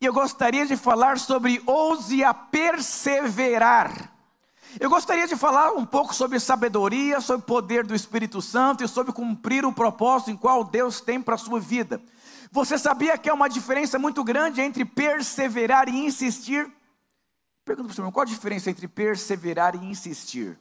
E 0.00 0.06
eu 0.06 0.12
gostaria 0.12 0.64
de 0.64 0.76
falar 0.76 1.18
sobre 1.18 1.62
ouse 1.66 2.22
a 2.22 2.32
perseverar. 2.32 4.12
Eu 4.78 4.90
gostaria 4.90 5.26
de 5.26 5.34
falar 5.34 5.72
um 5.72 5.84
pouco 5.84 6.14
sobre 6.14 6.38
sabedoria, 6.38 7.20
sobre 7.20 7.42
o 7.42 7.46
poder 7.46 7.84
do 7.86 7.94
Espírito 7.94 8.40
Santo 8.40 8.84
e 8.84 8.88
sobre 8.88 9.12
cumprir 9.12 9.64
o 9.64 9.72
propósito 9.72 10.30
em 10.30 10.36
qual 10.36 10.62
Deus 10.62 11.00
tem 11.00 11.20
para 11.20 11.34
a 11.34 11.38
sua 11.38 11.58
vida. 11.58 12.00
Você 12.52 12.78
sabia 12.78 13.18
que 13.18 13.28
há 13.28 13.34
uma 13.34 13.48
diferença 13.48 13.98
muito 13.98 14.22
grande 14.22 14.60
entre 14.60 14.84
perseverar 14.84 15.88
e 15.88 16.04
insistir? 16.04 16.70
Pergunta 17.64 17.88
para 17.88 17.92
o 17.92 17.94
senhor, 17.94 18.12
qual 18.12 18.22
a 18.22 18.26
diferença 18.26 18.70
entre 18.70 18.86
perseverar 18.86 19.74
e 19.74 19.84
insistir? 19.84 20.58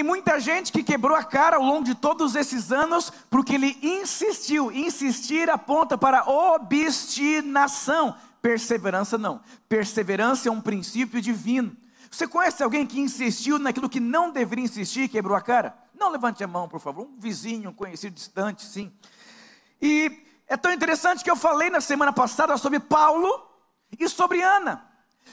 Tem 0.00 0.06
muita 0.06 0.40
gente 0.40 0.72
que 0.72 0.82
quebrou 0.82 1.14
a 1.14 1.22
cara 1.22 1.56
ao 1.56 1.62
longo 1.62 1.84
de 1.84 1.94
todos 1.94 2.34
esses 2.34 2.72
anos 2.72 3.12
porque 3.28 3.54
ele 3.54 3.78
insistiu. 3.82 4.72
Insistir 4.72 5.50
aponta 5.50 5.98
para 5.98 6.24
obstinação. 6.26 8.16
Perseverança 8.40 9.18
não. 9.18 9.42
Perseverança 9.68 10.48
é 10.48 10.50
um 10.50 10.58
princípio 10.58 11.20
divino. 11.20 11.76
Você 12.10 12.26
conhece 12.26 12.62
alguém 12.62 12.86
que 12.86 12.98
insistiu 12.98 13.58
naquilo 13.58 13.90
que 13.90 14.00
não 14.00 14.30
deveria 14.30 14.64
insistir 14.64 15.02
e 15.02 15.08
quebrou 15.08 15.36
a 15.36 15.40
cara? 15.42 15.76
Não 15.94 16.08
levante 16.08 16.42
a 16.42 16.46
mão, 16.46 16.66
por 16.66 16.80
favor. 16.80 17.06
Um 17.06 17.20
vizinho, 17.20 17.68
um 17.68 17.74
conhecido 17.74 18.14
distante, 18.14 18.64
sim. 18.64 18.90
E 19.82 20.24
é 20.48 20.56
tão 20.56 20.72
interessante 20.72 21.22
que 21.22 21.30
eu 21.30 21.36
falei 21.36 21.68
na 21.68 21.82
semana 21.82 22.10
passada 22.10 22.56
sobre 22.56 22.80
Paulo 22.80 23.46
e 23.98 24.08
sobre 24.08 24.40
Ana. 24.40 24.82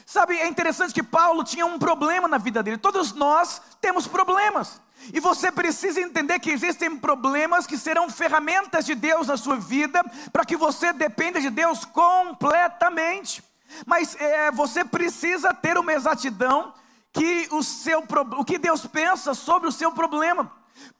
Sabe, 0.06 0.38
é 0.38 0.46
interessante 0.46 0.94
que 0.94 1.02
Paulo 1.02 1.44
tinha 1.44 1.66
um 1.66 1.78
problema 1.78 2.26
na 2.26 2.38
vida 2.38 2.62
dele. 2.62 2.78
Todos 2.78 3.12
nós 3.12 3.60
temos 3.80 4.06
problemas. 4.06 4.80
E 5.12 5.20
você 5.20 5.50
precisa 5.50 6.00
entender 6.00 6.38
que 6.38 6.50
existem 6.50 6.96
problemas 6.96 7.66
que 7.66 7.78
serão 7.78 8.10
ferramentas 8.10 8.84
de 8.84 8.94
Deus 8.94 9.28
na 9.28 9.36
sua 9.36 9.56
vida, 9.56 10.02
para 10.32 10.44
que 10.44 10.56
você 10.56 10.92
dependa 10.92 11.40
de 11.40 11.50
Deus 11.50 11.84
completamente. 11.84 13.42
Mas 13.86 14.16
é, 14.18 14.50
você 14.50 14.84
precisa 14.84 15.54
ter 15.54 15.78
uma 15.78 15.92
exatidão 15.92 16.72
que 17.12 17.48
o, 17.50 17.62
seu, 17.62 18.04
o 18.38 18.44
que 18.44 18.58
Deus 18.58 18.86
pensa 18.86 19.34
sobre 19.34 19.68
o 19.68 19.72
seu 19.72 19.92
problema. 19.92 20.50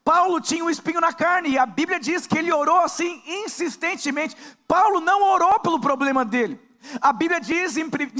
Paulo 0.03 0.41
tinha 0.41 0.63
um 0.63 0.69
espinho 0.69 0.99
na 0.99 1.13
carne, 1.13 1.49
e 1.49 1.57
a 1.57 1.65
Bíblia 1.65 1.99
diz 1.99 2.27
que 2.27 2.37
ele 2.37 2.51
orou 2.51 2.79
assim 2.81 3.21
insistentemente. 3.25 4.35
Paulo 4.67 4.99
não 4.99 5.31
orou 5.31 5.59
pelo 5.59 5.79
problema 5.79 6.25
dele. 6.25 6.68
A 7.01 7.11
Bíblia 7.13 7.39
diz 7.39 7.77
em 7.77 7.89
2 7.89 8.13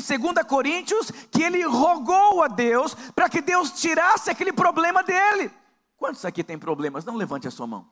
Coríntios 0.48 1.12
que 1.32 1.44
ele 1.44 1.64
rogou 1.64 2.44
a 2.44 2.48
Deus 2.48 2.94
para 3.16 3.30
que 3.30 3.42
Deus 3.42 3.72
tirasse 3.72 4.30
aquele 4.30 4.54
problema 4.54 5.04
dele. 5.04 5.52
Quantos 5.98 6.24
aqui 6.26 6.44
tem 6.44 6.58
problemas? 6.58 7.04
Não 7.06 7.16
levante 7.16 7.48
a 7.48 7.52
sua 7.52 7.68
mão. 7.68 7.88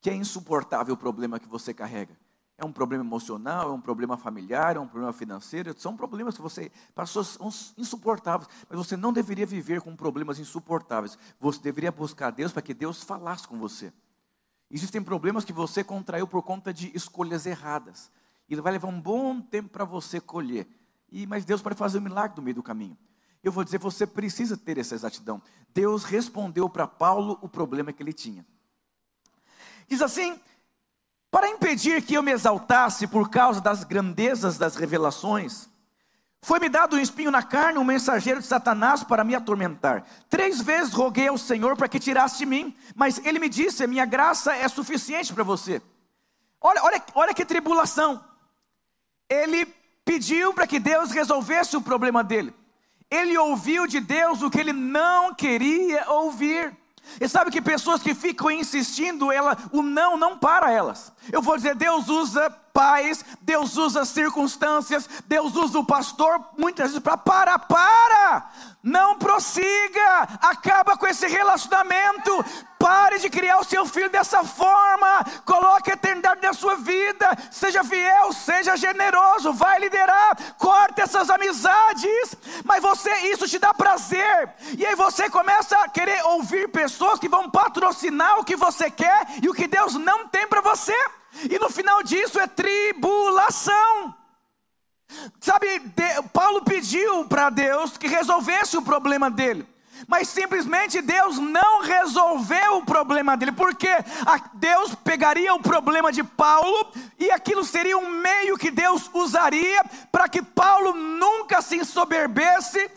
Que 0.00 0.10
é 0.10 0.14
insuportável 0.14 0.94
o 0.94 0.96
problema 0.96 1.38
que 1.38 1.48
você 1.48 1.74
carrega. 1.74 2.16
É 2.56 2.64
um 2.64 2.72
problema 2.72 3.02
emocional, 3.02 3.70
é 3.70 3.72
um 3.72 3.80
problema 3.80 4.18
familiar, 4.18 4.76
é 4.76 4.78
um 4.78 4.86
problema 4.86 5.14
financeiro, 5.14 5.74
são 5.78 5.96
problemas 5.96 6.36
que 6.36 6.42
você 6.42 6.70
passou 6.94 7.24
insuportáveis, 7.78 8.50
mas 8.68 8.78
você 8.78 8.98
não 8.98 9.14
deveria 9.14 9.46
viver 9.46 9.80
com 9.80 9.96
problemas 9.96 10.38
insuportáveis. 10.38 11.16
Você 11.40 11.58
deveria 11.60 11.90
buscar 11.90 12.30
Deus 12.30 12.52
para 12.52 12.60
que 12.60 12.74
Deus 12.74 13.02
falasse 13.02 13.48
com 13.48 13.58
você. 13.58 13.90
Existem 14.70 15.02
problemas 15.02 15.44
que 15.44 15.54
você 15.54 15.82
contraiu 15.82 16.28
por 16.28 16.42
conta 16.42 16.72
de 16.72 16.94
escolhas 16.94 17.46
erradas. 17.46 18.10
E 18.50 18.56
vai 18.56 18.72
levar 18.72 18.88
um 18.88 19.00
bom 19.00 19.40
tempo 19.40 19.68
para 19.68 19.84
você 19.84 20.20
colher. 20.20 20.66
E, 21.08 21.24
mas 21.24 21.44
Deus 21.44 21.62
pode 21.62 21.76
fazer 21.76 21.98
um 21.98 22.02
milagre 22.02 22.36
no 22.36 22.42
meio 22.42 22.56
do 22.56 22.62
caminho. 22.62 22.98
Eu 23.44 23.52
vou 23.52 23.62
dizer, 23.62 23.78
você 23.78 24.04
precisa 24.06 24.56
ter 24.56 24.76
essa 24.76 24.94
exatidão. 24.94 25.40
Deus 25.72 26.02
respondeu 26.02 26.68
para 26.68 26.86
Paulo 26.86 27.38
o 27.40 27.48
problema 27.48 27.92
que 27.92 28.02
ele 28.02 28.12
tinha. 28.12 28.44
Diz 29.88 30.02
assim: 30.02 30.38
para 31.30 31.48
impedir 31.48 32.02
que 32.02 32.14
eu 32.14 32.22
me 32.24 32.32
exaltasse 32.32 33.06
por 33.06 33.30
causa 33.30 33.60
das 33.60 33.84
grandezas 33.84 34.58
das 34.58 34.74
revelações, 34.74 35.68
foi-me 36.42 36.68
dado 36.68 36.96
um 36.96 37.00
espinho 37.00 37.30
na 37.30 37.44
carne, 37.44 37.78
um 37.78 37.84
mensageiro 37.84 38.40
de 38.40 38.46
Satanás 38.46 39.04
para 39.04 39.22
me 39.22 39.34
atormentar. 39.34 40.04
Três 40.28 40.60
vezes 40.60 40.92
roguei 40.92 41.28
ao 41.28 41.38
Senhor 41.38 41.76
para 41.76 41.88
que 41.88 42.00
tirasse 42.00 42.38
de 42.38 42.46
mim, 42.46 42.76
mas 42.96 43.24
ele 43.24 43.38
me 43.38 43.48
disse: 43.48 43.86
minha 43.86 44.04
graça 44.04 44.54
é 44.56 44.66
suficiente 44.66 45.32
para 45.32 45.44
você. 45.44 45.80
Olha, 46.60 46.82
olha, 46.82 47.02
olha 47.14 47.34
que 47.34 47.44
tribulação 47.44 48.28
ele 49.30 49.64
pediu 50.04 50.52
para 50.52 50.66
que 50.66 50.80
Deus 50.80 51.12
resolvesse 51.12 51.76
o 51.76 51.80
problema 51.80 52.24
dele. 52.24 52.52
Ele 53.08 53.38
ouviu 53.38 53.86
de 53.86 54.00
Deus 54.00 54.42
o 54.42 54.50
que 54.50 54.58
ele 54.58 54.72
não 54.72 55.32
queria 55.32 56.10
ouvir. 56.10 56.76
E 57.20 57.28
sabe 57.28 57.50
que 57.50 57.62
pessoas 57.62 58.02
que 58.02 58.14
ficam 58.14 58.50
insistindo, 58.50 59.32
ela, 59.32 59.56
o 59.72 59.82
não 59.82 60.16
não 60.16 60.36
para 60.36 60.70
elas. 60.70 61.12
Eu 61.32 61.42
vou 61.42 61.56
dizer, 61.56 61.74
Deus 61.74 62.08
usa 62.08 62.50
pais, 62.72 63.24
Deus 63.40 63.76
usa 63.76 64.04
circunstâncias, 64.04 65.08
Deus 65.26 65.56
usa 65.56 65.78
o 65.78 65.84
pastor 65.84 66.40
muitas 66.56 66.88
vezes 66.90 67.02
para 67.02 67.16
para, 67.16 67.58
para, 67.58 68.50
não 68.82 69.18
prossiga, 69.18 70.22
acaba 70.40 70.96
com 70.96 71.06
esse 71.06 71.26
relacionamento, 71.26 72.44
pare 72.80 73.18
de 73.18 73.28
criar 73.28 73.58
o 73.58 73.64
seu 73.64 73.84
filho 73.84 74.08
dessa 74.08 74.42
forma, 74.42 75.22
coloque 75.44 75.90
a 75.90 75.94
eternidade 75.94 76.40
na 76.40 76.54
sua 76.54 76.76
vida, 76.76 77.28
seja 77.50 77.84
fiel, 77.84 78.32
seja 78.32 78.74
generoso, 78.74 79.52
vai 79.52 79.78
liderar, 79.78 80.54
corte 80.56 81.02
essas 81.02 81.28
amizades, 81.28 82.34
mas 82.64 82.82
você, 82.82 83.14
isso 83.32 83.46
te 83.46 83.58
dá 83.58 83.74
prazer, 83.74 84.48
e 84.78 84.86
aí 84.86 84.94
você 84.94 85.28
começa 85.28 85.76
a 85.76 85.90
querer 85.90 86.24
ouvir 86.24 86.68
pessoas 86.68 87.20
que 87.20 87.28
vão 87.28 87.50
patrocinar 87.50 88.40
o 88.40 88.44
que 88.44 88.56
você 88.56 88.90
quer 88.90 89.26
e 89.42 89.50
o 89.50 89.54
que 89.54 89.68
Deus 89.68 89.94
não 89.96 90.26
tem 90.26 90.46
para 90.46 90.62
você. 90.62 90.96
E 91.50 91.58
no 91.58 91.68
final 91.68 92.02
disso 92.02 92.40
é 92.40 92.46
tribulação. 92.46 94.14
Sabe, 95.40 95.66
Paulo 96.32 96.64
pediu 96.64 97.26
para 97.26 97.50
Deus 97.50 97.98
que 97.98 98.08
resolvesse 98.08 98.76
o 98.76 98.82
problema 98.82 99.30
dele. 99.30 99.66
Mas 100.06 100.28
simplesmente 100.28 101.00
Deus 101.00 101.38
não 101.38 101.82
resolveu 101.82 102.78
o 102.78 102.84
problema 102.84 103.36
dele, 103.36 103.52
porque 103.52 103.88
Deus 104.54 104.94
pegaria 104.94 105.54
o 105.54 105.62
problema 105.62 106.12
de 106.12 106.24
Paulo 106.24 106.92
e 107.18 107.30
aquilo 107.30 107.64
seria 107.64 107.96
um 107.96 108.10
meio 108.20 108.58
que 108.58 108.70
Deus 108.70 109.10
usaria 109.12 109.84
para 110.10 110.28
que 110.28 110.42
Paulo 110.42 110.92
nunca 110.94 111.60
se 111.60 111.76
ensoberbesse 111.76 112.90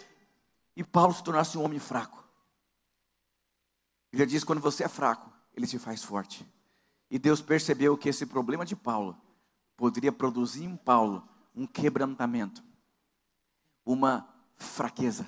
e 0.75 0.83
Paulo 0.83 1.13
se 1.13 1.23
tornasse 1.23 1.57
um 1.57 1.63
homem 1.63 1.79
fraco. 1.79 2.23
Ele 4.11 4.25
diz: 4.25 4.43
quando 4.43 4.61
você 4.61 4.83
é 4.83 4.87
fraco, 4.87 5.31
ele 5.55 5.67
te 5.67 5.79
faz 5.79 6.03
forte. 6.03 6.45
E 7.09 7.19
Deus 7.19 7.41
percebeu 7.41 7.97
que 7.97 8.09
esse 8.09 8.25
problema 8.25 8.65
de 8.65 8.75
Paulo 8.75 9.15
poderia 9.77 10.11
produzir 10.11 10.63
em 10.63 10.75
Paulo 10.75 11.27
um 11.55 11.67
quebrantamento, 11.67 12.63
uma 13.85 14.27
fraqueza. 14.55 15.25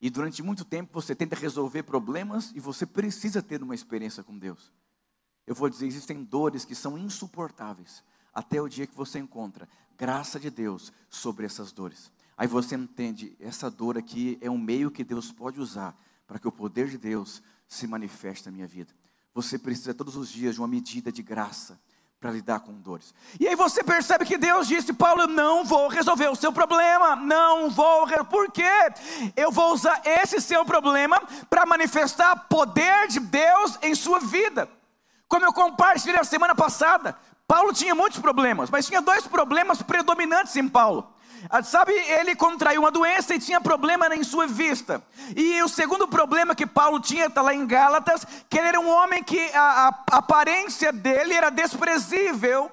E 0.00 0.10
durante 0.10 0.42
muito 0.42 0.64
tempo 0.64 0.92
você 0.92 1.14
tenta 1.14 1.36
resolver 1.36 1.82
problemas 1.82 2.52
e 2.54 2.60
você 2.60 2.84
precisa 2.84 3.42
ter 3.42 3.62
uma 3.62 3.74
experiência 3.74 4.22
com 4.22 4.38
Deus. 4.38 4.72
Eu 5.46 5.54
vou 5.54 5.68
dizer, 5.68 5.86
existem 5.86 6.24
dores 6.24 6.64
que 6.64 6.74
são 6.74 6.98
insuportáveis 6.98 8.02
até 8.32 8.60
o 8.60 8.68
dia 8.68 8.86
que 8.86 8.96
você 8.96 9.18
encontra 9.18 9.68
graça 9.96 10.40
de 10.40 10.50
Deus 10.50 10.92
sobre 11.08 11.46
essas 11.46 11.72
dores. 11.72 12.10
Aí 12.36 12.48
você 12.48 12.74
entende, 12.74 13.36
essa 13.38 13.70
dor 13.70 13.96
aqui 13.96 14.36
é 14.40 14.50
um 14.50 14.58
meio 14.58 14.90
que 14.90 15.04
Deus 15.04 15.30
pode 15.30 15.60
usar 15.60 15.96
para 16.26 16.38
que 16.38 16.48
o 16.48 16.52
poder 16.52 16.88
de 16.88 16.98
Deus 16.98 17.42
se 17.68 17.86
manifeste 17.86 18.46
na 18.46 18.52
minha 18.52 18.66
vida. 18.66 18.92
Você 19.32 19.58
precisa 19.58 19.94
todos 19.94 20.16
os 20.16 20.28
dias 20.30 20.54
de 20.54 20.60
uma 20.60 20.68
medida 20.68 21.12
de 21.12 21.22
graça 21.22 21.78
para 22.24 22.32
lidar 22.32 22.60
com 22.60 22.72
dores. 22.72 23.14
E 23.38 23.46
aí 23.46 23.54
você 23.54 23.84
percebe 23.84 24.24
que 24.24 24.38
Deus 24.38 24.66
disse: 24.66 24.94
Paulo, 24.94 25.26
não 25.26 25.62
vou 25.62 25.88
resolver 25.88 26.26
o 26.28 26.34
seu 26.34 26.50
problema, 26.50 27.14
não 27.14 27.68
vou. 27.68 28.06
Por 28.30 28.50
quê? 28.50 28.64
Eu 29.36 29.52
vou 29.52 29.74
usar 29.74 30.00
esse 30.06 30.40
seu 30.40 30.64
problema 30.64 31.22
para 31.50 31.66
manifestar 31.66 32.34
poder 32.48 33.08
de 33.08 33.20
Deus 33.20 33.78
em 33.82 33.94
sua 33.94 34.20
vida. 34.20 34.66
Como 35.28 35.44
eu 35.44 35.52
compartilhei 35.52 36.18
a 36.18 36.24
semana 36.24 36.54
passada, 36.54 37.14
Paulo 37.46 37.74
tinha 37.74 37.94
muitos 37.94 38.20
problemas, 38.20 38.70
mas 38.70 38.86
tinha 38.86 39.02
dois 39.02 39.26
problemas 39.26 39.82
predominantes 39.82 40.56
em 40.56 40.66
Paulo. 40.66 41.13
Ah, 41.50 41.62
sabe, 41.62 41.92
ele 41.92 42.34
contraiu 42.34 42.80
uma 42.80 42.90
doença 42.90 43.34
e 43.34 43.38
tinha 43.38 43.60
problema 43.60 44.14
em 44.14 44.24
sua 44.24 44.46
vista. 44.46 45.02
E 45.36 45.62
o 45.62 45.68
segundo 45.68 46.08
problema 46.08 46.54
que 46.54 46.66
Paulo 46.66 47.00
tinha, 47.00 47.26
está 47.26 47.42
lá 47.42 47.54
em 47.54 47.66
Gálatas, 47.66 48.26
que 48.48 48.58
ele 48.58 48.68
era 48.68 48.80
um 48.80 48.88
homem 48.88 49.22
que 49.22 49.40
a, 49.54 49.88
a 50.10 50.16
aparência 50.16 50.92
dele 50.92 51.34
era 51.34 51.50
desprezível. 51.50 52.70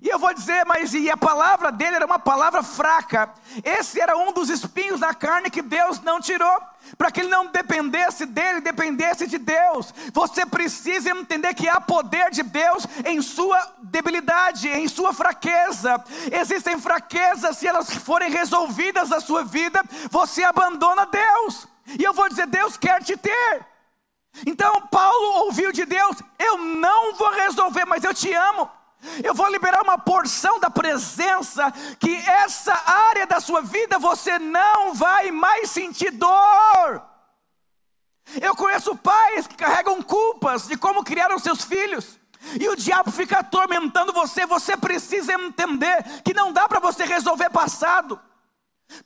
E 0.00 0.08
eu 0.08 0.18
vou 0.18 0.32
dizer, 0.32 0.64
mas 0.66 0.94
e 0.94 1.10
a 1.10 1.16
palavra 1.16 1.70
dele 1.70 1.96
era 1.96 2.06
uma 2.06 2.18
palavra 2.18 2.62
fraca. 2.62 3.30
Esse 3.62 4.00
era 4.00 4.16
um 4.16 4.32
dos 4.32 4.48
espinhos 4.48 4.98
da 4.98 5.12
carne 5.12 5.50
que 5.50 5.60
Deus 5.60 6.00
não 6.00 6.20
tirou, 6.20 6.60
para 6.96 7.10
que 7.10 7.20
ele 7.20 7.28
não 7.28 7.46
dependesse 7.46 8.24
dele, 8.24 8.60
dependesse 8.60 9.26
de 9.26 9.38
Deus. 9.38 9.92
Você 10.12 10.46
precisa 10.46 11.10
entender 11.10 11.54
que 11.54 11.68
há 11.68 11.80
poder 11.80 12.30
de 12.30 12.42
Deus 12.42 12.86
em 13.04 13.20
sua 13.20 13.74
debilidade, 13.82 14.66
em 14.68 14.88
sua 14.88 15.12
fraqueza. 15.12 16.02
Existem 16.32 16.80
fraquezas, 16.80 17.58
se 17.58 17.68
elas 17.68 17.92
forem 17.92 18.30
resolvidas 18.30 19.10
na 19.10 19.20
sua 19.20 19.44
vida, 19.44 19.82
você 20.10 20.42
abandona 20.42 21.06
Deus. 21.06 21.68
E 21.98 22.02
eu 22.02 22.14
vou 22.14 22.28
dizer, 22.28 22.46
Deus 22.46 22.76
quer 22.76 23.02
te 23.04 23.16
ter. 23.16 23.66
Então 24.46 24.80
Paulo 24.90 25.44
ouviu 25.44 25.70
de 25.70 25.84
Deus: 25.84 26.16
Eu 26.38 26.56
não 26.58 27.14
vou 27.14 27.30
resolver, 27.32 27.84
mas 27.84 28.02
eu 28.02 28.14
te 28.14 28.32
amo. 28.32 28.70
Eu 29.22 29.34
vou 29.34 29.48
liberar 29.50 29.82
uma 29.82 29.98
porção 29.98 30.60
da 30.60 30.70
presença, 30.70 31.72
que 31.98 32.14
essa 32.14 32.72
área 32.86 33.26
da 33.26 33.40
sua 33.40 33.60
vida 33.60 33.98
você 33.98 34.38
não 34.38 34.94
vai 34.94 35.30
mais 35.30 35.70
sentir 35.70 36.10
dor. 36.12 37.02
Eu 38.40 38.54
conheço 38.54 38.96
pais 38.96 39.46
que 39.46 39.56
carregam 39.56 40.00
culpas 40.02 40.68
de 40.68 40.76
como 40.76 41.04
criaram 41.04 41.38
seus 41.38 41.64
filhos. 41.64 42.18
E 42.60 42.68
o 42.68 42.76
diabo 42.76 43.10
fica 43.10 43.38
atormentando 43.38 44.12
você. 44.12 44.46
Você 44.46 44.76
precisa 44.76 45.32
entender 45.34 46.02
que 46.24 46.34
não 46.34 46.52
dá 46.52 46.68
para 46.68 46.80
você 46.80 47.04
resolver 47.04 47.50
passado. 47.50 48.20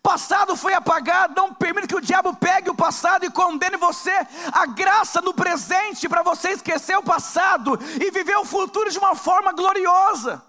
Passado 0.03 0.57
foi 0.57 0.75
apagado, 0.75 1.35
não 1.35 1.55
permita 1.55 1.87
que 1.87 1.97
o 1.97 2.01
diabo 2.01 2.35
pegue 2.37 2.71
o 2.71 2.75
passado 2.75 3.25
e 3.25 3.31
condene 3.31 3.77
você. 3.77 4.13
A 4.53 4.67
graça 4.67 5.21
no 5.21 5.35
presente 5.35 6.09
para 6.09 6.23
você 6.23 6.51
esquecer 6.51 6.97
o 6.97 7.03
passado 7.03 7.79
e 8.01 8.11
viver 8.11 8.37
o 8.37 8.45
futuro 8.45 8.91
de 8.91 8.99
uma 8.99 9.15
forma 9.15 9.53
gloriosa. 9.53 10.43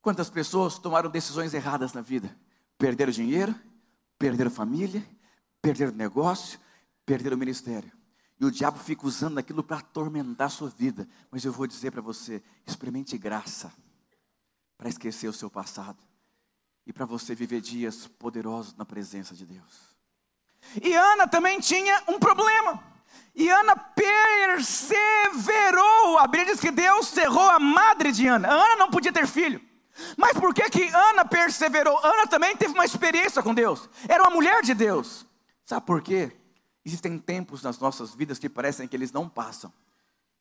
Quantas 0.00 0.28
pessoas 0.28 0.78
tomaram 0.78 1.08
decisões 1.08 1.54
erradas 1.54 1.92
na 1.92 2.00
vida? 2.00 2.36
Perderam 2.76 3.12
dinheiro, 3.12 3.54
perderam 4.18 4.50
família, 4.50 5.06
perderam 5.60 5.92
negócio, 5.92 6.58
perderam 7.06 7.36
ministério. 7.36 7.92
E 8.40 8.44
o 8.44 8.50
diabo 8.50 8.78
fica 8.78 9.06
usando 9.06 9.38
aquilo 9.38 9.62
para 9.62 9.78
atormentar 9.78 10.48
a 10.48 10.50
sua 10.50 10.68
vida. 10.68 11.08
Mas 11.30 11.44
eu 11.44 11.52
vou 11.52 11.68
dizer 11.68 11.92
para 11.92 12.02
você: 12.02 12.42
experimente 12.66 13.16
graça 13.16 13.72
para 14.76 14.88
esquecer 14.88 15.28
o 15.28 15.32
seu 15.32 15.48
passado 15.48 16.11
e 16.86 16.92
para 16.92 17.06
você 17.06 17.34
viver 17.34 17.60
dias 17.60 18.06
poderosos 18.06 18.76
na 18.76 18.84
presença 18.84 19.34
de 19.34 19.44
Deus. 19.46 19.92
E 20.82 20.94
Ana 20.94 21.26
também 21.26 21.58
tinha 21.60 22.02
um 22.08 22.18
problema. 22.18 22.82
E 23.34 23.48
Ana 23.48 23.74
perseverou. 23.76 24.58
A 26.18 26.26
Bíblia 26.26 26.52
diz 26.52 26.60
que 26.60 26.70
Deus 26.70 27.08
cerrou 27.08 27.48
a 27.50 27.58
madre 27.58 28.12
de 28.12 28.26
Ana. 28.26 28.48
Ana 28.48 28.76
não 28.76 28.90
podia 28.90 29.12
ter 29.12 29.26
filho. 29.26 29.60
Mas 30.16 30.38
por 30.38 30.54
que 30.54 30.68
que 30.70 30.88
Ana 30.88 31.24
perseverou? 31.24 31.98
Ana 32.04 32.26
também 32.26 32.56
teve 32.56 32.74
uma 32.74 32.84
experiência 32.84 33.42
com 33.42 33.54
Deus. 33.54 33.88
Era 34.08 34.22
uma 34.22 34.30
mulher 34.30 34.62
de 34.62 34.74
Deus. 34.74 35.26
Sabe 35.64 35.86
por 35.86 36.02
quê? 36.02 36.32
Existem 36.84 37.18
tempos 37.18 37.62
nas 37.62 37.78
nossas 37.78 38.14
vidas 38.14 38.38
que 38.38 38.48
parecem 38.48 38.88
que 38.88 38.96
eles 38.96 39.12
não 39.12 39.28
passam. 39.28 39.72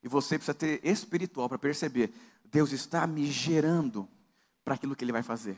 E 0.03 0.07
você 0.07 0.37
precisa 0.37 0.53
ter 0.53 0.79
espiritual 0.83 1.47
para 1.47 1.59
perceber. 1.59 2.11
Deus 2.45 2.71
está 2.71 3.05
me 3.05 3.29
gerando 3.31 4.09
para 4.63 4.73
aquilo 4.75 4.95
que 4.95 5.03
Ele 5.03 5.11
vai 5.11 5.23
fazer 5.23 5.57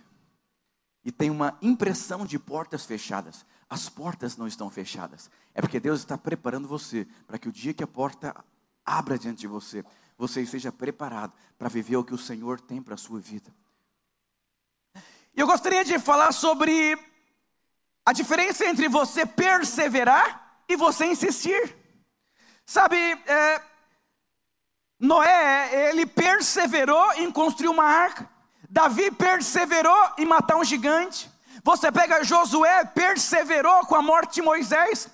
e 1.04 1.12
tem 1.12 1.30
uma 1.30 1.58
impressão 1.62 2.26
de 2.26 2.40
portas 2.40 2.86
fechadas. 2.86 3.46
As 3.70 3.90
portas 3.90 4.38
não 4.38 4.48
estão 4.48 4.70
fechadas. 4.70 5.30
É 5.54 5.62
porque 5.62 5.80
Deus 5.80 6.00
está 6.00 6.18
preparando 6.18 6.68
você 6.68 7.08
para 7.28 7.38
que 7.38 7.50
o 7.50 7.52
dia 7.52 7.74
que 7.74 7.84
a 7.84 7.88
porta 7.88 8.36
abra 8.86 9.18
diante 9.18 9.40
de 9.40 9.48
você, 9.48 9.84
você 10.18 10.42
esteja 10.42 10.72
preparado 10.72 11.34
para 11.58 11.70
viver 11.70 11.98
o 11.98 12.04
que 12.04 12.14
o 12.14 12.18
Senhor 12.18 12.60
tem 12.60 12.82
para 12.82 12.96
a 12.96 12.98
sua 12.98 13.20
vida. 13.20 13.54
E 15.36 15.40
eu 15.40 15.48
gostaria 15.48 15.84
de 15.84 15.98
falar 15.98 16.32
sobre 16.32 16.98
a 18.06 18.14
diferença 18.14 18.66
entre 18.66 18.88
você 18.88 19.26
perseverar 19.26 20.62
e 20.68 20.76
você 20.76 21.06
insistir. 21.06 21.76
Sabe, 22.66 22.96
é, 22.96 23.62
Noé, 25.00 25.90
ele 25.90 26.06
perseverou 26.06 27.14
em 27.14 27.32
construir 27.32 27.70
uma 27.70 27.84
arca. 27.84 28.30
Davi 28.74 29.12
perseverou 29.12 30.14
em 30.18 30.26
matar 30.26 30.58
um 30.58 30.64
gigante. 30.64 31.30
Você 31.64 31.92
pega 31.92 32.24
Josué, 32.24 32.84
perseverou 32.86 33.86
com 33.86 33.94
a 33.94 34.02
morte 34.02 34.36
de 34.36 34.42
Moisés. 34.42 35.08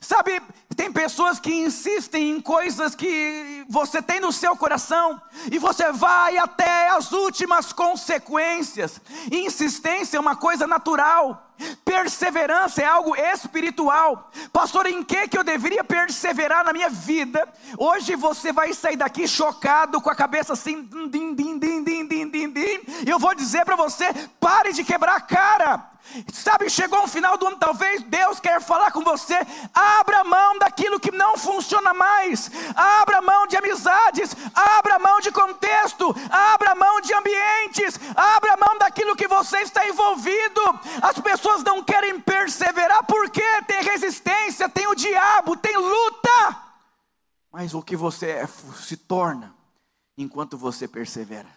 Sabe, 0.00 0.42
tem 0.74 0.92
pessoas 0.92 1.38
que 1.38 1.52
insistem 1.52 2.30
em 2.30 2.40
coisas 2.40 2.94
que 2.94 3.64
você 3.68 4.02
tem 4.02 4.20
no 4.20 4.32
seu 4.32 4.56
coração 4.56 5.20
e 5.50 5.58
você 5.58 5.92
vai 5.92 6.36
até 6.36 6.88
as 6.88 7.12
últimas 7.12 7.72
consequências. 7.72 9.00
Insistência 9.30 10.16
é 10.16 10.20
uma 10.20 10.36
coisa 10.36 10.66
natural. 10.66 11.52
Perseverança 11.84 12.82
é 12.82 12.84
algo 12.84 13.14
espiritual. 13.14 14.30
Pastor, 14.52 14.86
em 14.86 15.04
que 15.04 15.28
que 15.28 15.38
eu 15.38 15.44
deveria 15.44 15.84
perseverar 15.84 16.64
na 16.64 16.72
minha 16.72 16.90
vida? 16.90 17.48
Hoje 17.78 18.16
você 18.16 18.52
vai 18.52 18.74
sair 18.74 18.96
daqui 18.96 19.28
chocado 19.28 20.00
com 20.00 20.10
a 20.10 20.16
cabeça 20.16 20.54
assim, 20.54 20.82
din, 20.82 21.08
din, 21.08 21.34
din, 21.34 21.58
din, 21.58 22.06
din, 22.06 22.28
din, 22.28 22.50
din. 22.50 22.80
E 23.06 23.08
eu 23.08 23.18
vou 23.18 23.34
dizer 23.34 23.64
para 23.64 23.76
você, 23.76 24.12
pare 24.40 24.72
de 24.72 24.82
quebrar 24.82 25.16
a 25.16 25.20
cara. 25.20 25.93
Sabe, 26.32 26.70
chegou 26.70 27.02
o 27.02 27.08
final 27.08 27.36
do 27.36 27.46
ano, 27.46 27.56
talvez 27.56 28.02
Deus 28.02 28.38
quer 28.38 28.60
falar 28.60 28.92
com 28.92 29.02
você. 29.02 29.34
Abra 29.72 30.22
mão 30.24 30.58
daquilo 30.58 31.00
que 31.00 31.10
não 31.10 31.36
funciona 31.36 31.92
mais. 31.92 32.50
Abra 32.74 33.20
mão 33.20 33.46
de 33.46 33.56
amizades. 33.56 34.34
Abra 34.54 34.98
mão 34.98 35.20
de 35.20 35.32
contexto. 35.32 36.14
Abra 36.30 36.74
mão 36.74 37.00
de 37.00 37.12
ambientes. 37.12 37.98
Abra 38.14 38.56
mão 38.56 38.78
daquilo 38.78 39.16
que 39.16 39.26
você 39.26 39.58
está 39.58 39.88
envolvido. 39.88 40.60
As 41.02 41.18
pessoas 41.18 41.62
não 41.64 41.82
querem 41.82 42.20
perseverar 42.20 43.04
porque 43.06 43.42
tem 43.62 43.82
resistência, 43.82 44.68
tem 44.68 44.86
o 44.86 44.94
diabo, 44.94 45.56
tem 45.56 45.76
luta. 45.76 46.62
Mas 47.50 47.74
o 47.74 47.82
que 47.82 47.96
você 47.96 48.30
é, 48.30 48.46
se 48.46 48.96
torna 48.96 49.54
enquanto 50.16 50.56
você 50.56 50.86
persevera. 50.86 51.48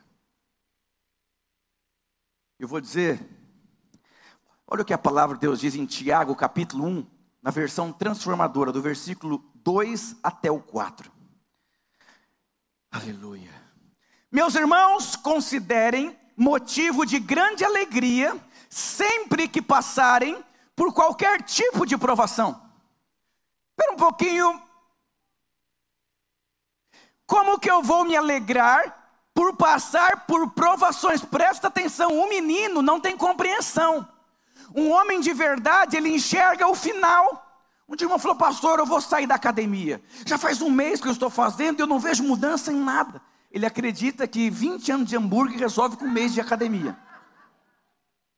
Eu 2.59 2.67
vou 2.67 2.81
dizer 2.81 3.36
Olha 4.69 4.81
o 4.81 4.85
que 4.85 4.93
a 4.93 4.97
palavra 4.97 5.35
de 5.35 5.41
Deus 5.41 5.61
diz 5.61 5.75
em 5.75 5.85
Tiago, 5.85 6.35
capítulo 6.35 6.85
1, 6.85 7.07
na 7.41 7.51
versão 7.51 7.93
transformadora, 7.93 8.69
do 8.69 8.81
versículo 8.81 9.41
2 9.55 10.17
até 10.21 10.51
o 10.51 10.59
4. 10.59 11.09
Aleluia. 12.91 13.49
Meus 14.29 14.55
irmãos, 14.55 15.15
considerem 15.15 16.19
motivo 16.35 17.05
de 17.05 17.17
grande 17.17 17.63
alegria 17.63 18.35
sempre 18.69 19.47
que 19.47 19.61
passarem 19.61 20.43
por 20.75 20.93
qualquer 20.93 21.41
tipo 21.43 21.85
de 21.85 21.97
provação. 21.97 22.61
Espera 23.69 23.93
um 23.93 23.97
pouquinho. 23.97 24.61
Como 27.25 27.57
que 27.57 27.71
eu 27.71 27.81
vou 27.81 28.03
me 28.03 28.17
alegrar 28.17 29.23
por 29.33 29.55
passar 29.55 30.25
por 30.25 30.51
provações? 30.51 31.23
Presta 31.23 31.67
atenção, 31.67 32.19
o 32.19 32.27
menino 32.27 32.81
não 32.81 32.99
tem 32.99 33.15
compreensão. 33.15 34.05
Um 34.77 34.91
homem 34.91 35.19
de 35.19 35.33
verdade, 35.33 35.97
ele 35.97 36.09
enxerga 36.09 36.67
o 36.67 36.75
final. 36.75 37.43
Um 37.89 37.95
dia 37.95 38.05
irmão 38.05 38.19
falou, 38.19 38.37
pastor, 38.37 38.77
eu 38.77 38.85
vou 38.85 39.01
sair 39.01 39.25
da 39.25 39.33
academia. 39.33 39.99
Já 40.23 40.37
faz 40.37 40.61
um 40.61 40.69
mês 40.69 41.01
que 41.01 41.07
eu 41.07 41.11
estou 41.11 41.31
fazendo 41.31 41.79
e 41.79 41.81
eu 41.81 41.87
não 41.87 41.97
vejo 41.97 42.23
mudança 42.23 42.71
em 42.71 42.75
nada. 42.75 43.19
Ele 43.51 43.65
acredita 43.65 44.27
que 44.27 44.51
20 44.51 44.91
anos 44.91 45.09
de 45.09 45.17
hambúrguer 45.17 45.57
resolve 45.57 45.97
com 45.97 46.05
um 46.05 46.11
mês 46.11 46.31
de 46.31 46.39
academia. 46.39 46.95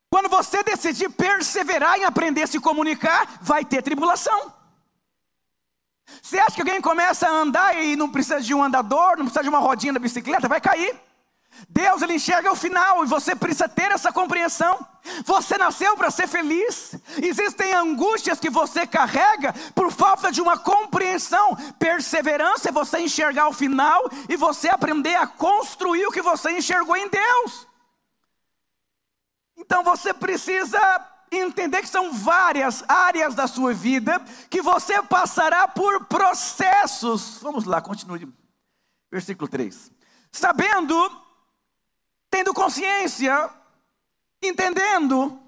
Quando 0.08 0.30
você 0.30 0.62
decidir 0.62 1.10
perseverar 1.10 1.98
em 1.98 2.04
aprender 2.04 2.44
a 2.44 2.46
se 2.46 2.58
comunicar, 2.58 3.38
vai 3.42 3.62
ter 3.62 3.82
tribulação. 3.82 4.50
Você 6.22 6.38
acha 6.38 6.54
que 6.54 6.62
alguém 6.62 6.80
começa 6.80 7.28
a 7.28 7.30
andar 7.30 7.76
e 7.76 7.96
não 7.96 8.10
precisa 8.10 8.40
de 8.40 8.54
um 8.54 8.64
andador, 8.64 9.18
não 9.18 9.26
precisa 9.26 9.42
de 9.42 9.48
uma 9.50 9.58
rodinha 9.58 9.92
da 9.92 10.00
bicicleta, 10.00 10.48
vai 10.48 10.60
cair. 10.60 10.98
Deus 11.68 12.02
ele 12.02 12.14
enxerga 12.14 12.50
o 12.50 12.56
final 12.56 13.04
e 13.04 13.06
você 13.06 13.34
precisa 13.34 13.68
ter 13.68 13.92
essa 13.92 14.12
compreensão. 14.12 14.86
Você 15.24 15.58
nasceu 15.58 15.96
para 15.96 16.10
ser 16.10 16.26
feliz. 16.26 16.94
Existem 17.22 17.72
angústias 17.74 18.40
que 18.40 18.50
você 18.50 18.86
carrega 18.86 19.52
por 19.74 19.90
falta 19.90 20.30
de 20.30 20.40
uma 20.40 20.58
compreensão. 20.58 21.56
Perseverança 21.78 22.68
é 22.68 22.72
você 22.72 23.00
enxergar 23.00 23.48
o 23.48 23.52
final 23.52 24.08
e 24.28 24.36
você 24.36 24.68
aprender 24.68 25.16
a 25.16 25.26
construir 25.26 26.06
o 26.06 26.12
que 26.12 26.22
você 26.22 26.52
enxergou 26.52 26.96
em 26.96 27.08
Deus. 27.08 27.66
Então 29.56 29.82
você 29.82 30.14
precisa 30.14 30.80
entender 31.30 31.82
que 31.82 31.88
são 31.88 32.12
várias 32.12 32.82
áreas 32.88 33.34
da 33.34 33.46
sua 33.46 33.72
vida 33.72 34.20
que 34.48 34.62
você 34.62 35.02
passará 35.02 35.68
por 35.68 36.06
processos. 36.06 37.38
Vamos 37.42 37.64
lá, 37.64 37.80
continue. 37.80 38.28
Versículo 39.10 39.48
3. 39.48 39.92
Sabendo 40.32 41.29
tendo 42.30 42.54
consciência, 42.54 43.50
entendendo 44.42 45.38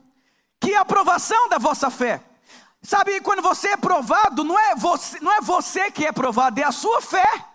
que 0.61 0.75
a 0.75 0.81
aprovação 0.81 1.49
da 1.49 1.59
vossa 1.59 1.91
fé. 1.91 2.23
Sabe, 2.83 3.21
quando 3.21 3.43
você 3.43 3.69
é 3.69 3.77
provado, 3.77 4.43
não 4.43 4.59
é 4.59 4.75
você, 4.75 5.21
não 5.21 5.33
é 5.33 5.41
você 5.41 5.91
que 5.91 6.05
é 6.05 6.13
provado, 6.13 6.61
é 6.61 6.65
a 6.65 6.73
sua 6.73 7.01
fé. 7.01 7.47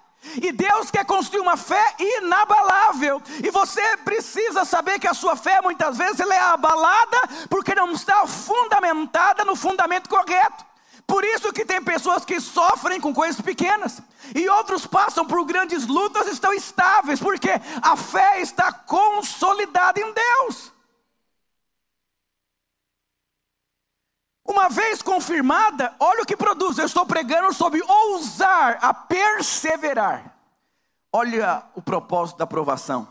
E 0.42 0.52
Deus 0.52 0.90
quer 0.90 1.06
construir 1.06 1.42
uma 1.42 1.58
fé 1.58 1.96
inabalável. 2.00 3.22
E 3.44 3.52
você 3.52 3.98
precisa 3.98 4.66
saber 4.66 5.00
que 5.00 5.08
a 5.08 5.14
sua 5.14 5.36
fé 5.36 5.62
muitas 5.62 5.98
vezes 5.98 6.20
ela 6.20 6.34
é 6.34 6.40
abalada 6.40 7.18
porque 7.50 7.76
não 7.76 7.92
está 7.92 8.26
fundamentada 8.26 9.46
no 9.46 9.56
fundamento 9.56 10.10
correto. 10.10 10.66
Por 11.08 11.24
isso 11.24 11.54
que 11.54 11.64
tem 11.64 11.82
pessoas 11.82 12.26
que 12.26 12.40
sofrem 12.42 13.00
com 13.00 13.14
coisas 13.14 13.40
pequenas 13.40 14.02
e 14.36 14.50
outros 14.50 14.86
passam 14.86 15.26
por 15.26 15.46
grandes 15.46 15.88
lutas 15.88 16.28
e 16.28 16.32
estão 16.32 16.54
estáveis, 16.54 17.22
porque 17.22 17.50
a 17.82 17.96
fé 17.96 18.42
está 18.42 18.74
consolidada 18.74 20.02
em 20.02 20.14
Deus. 20.14 20.74
Uma 24.44 24.68
vez 24.68 25.02
confirmada, 25.02 25.96
olha 26.00 26.24
o 26.24 26.26
que 26.26 26.36
produz. 26.36 26.78
Eu 26.78 26.86
estou 26.86 27.06
pregando 27.06 27.54
sobre 27.54 27.82
ousar 27.82 28.78
a 28.82 28.94
perseverar. 28.94 30.38
Olha 31.12 31.64
o 31.74 31.82
propósito 31.82 32.38
da 32.38 32.44
aprovação. 32.44 33.08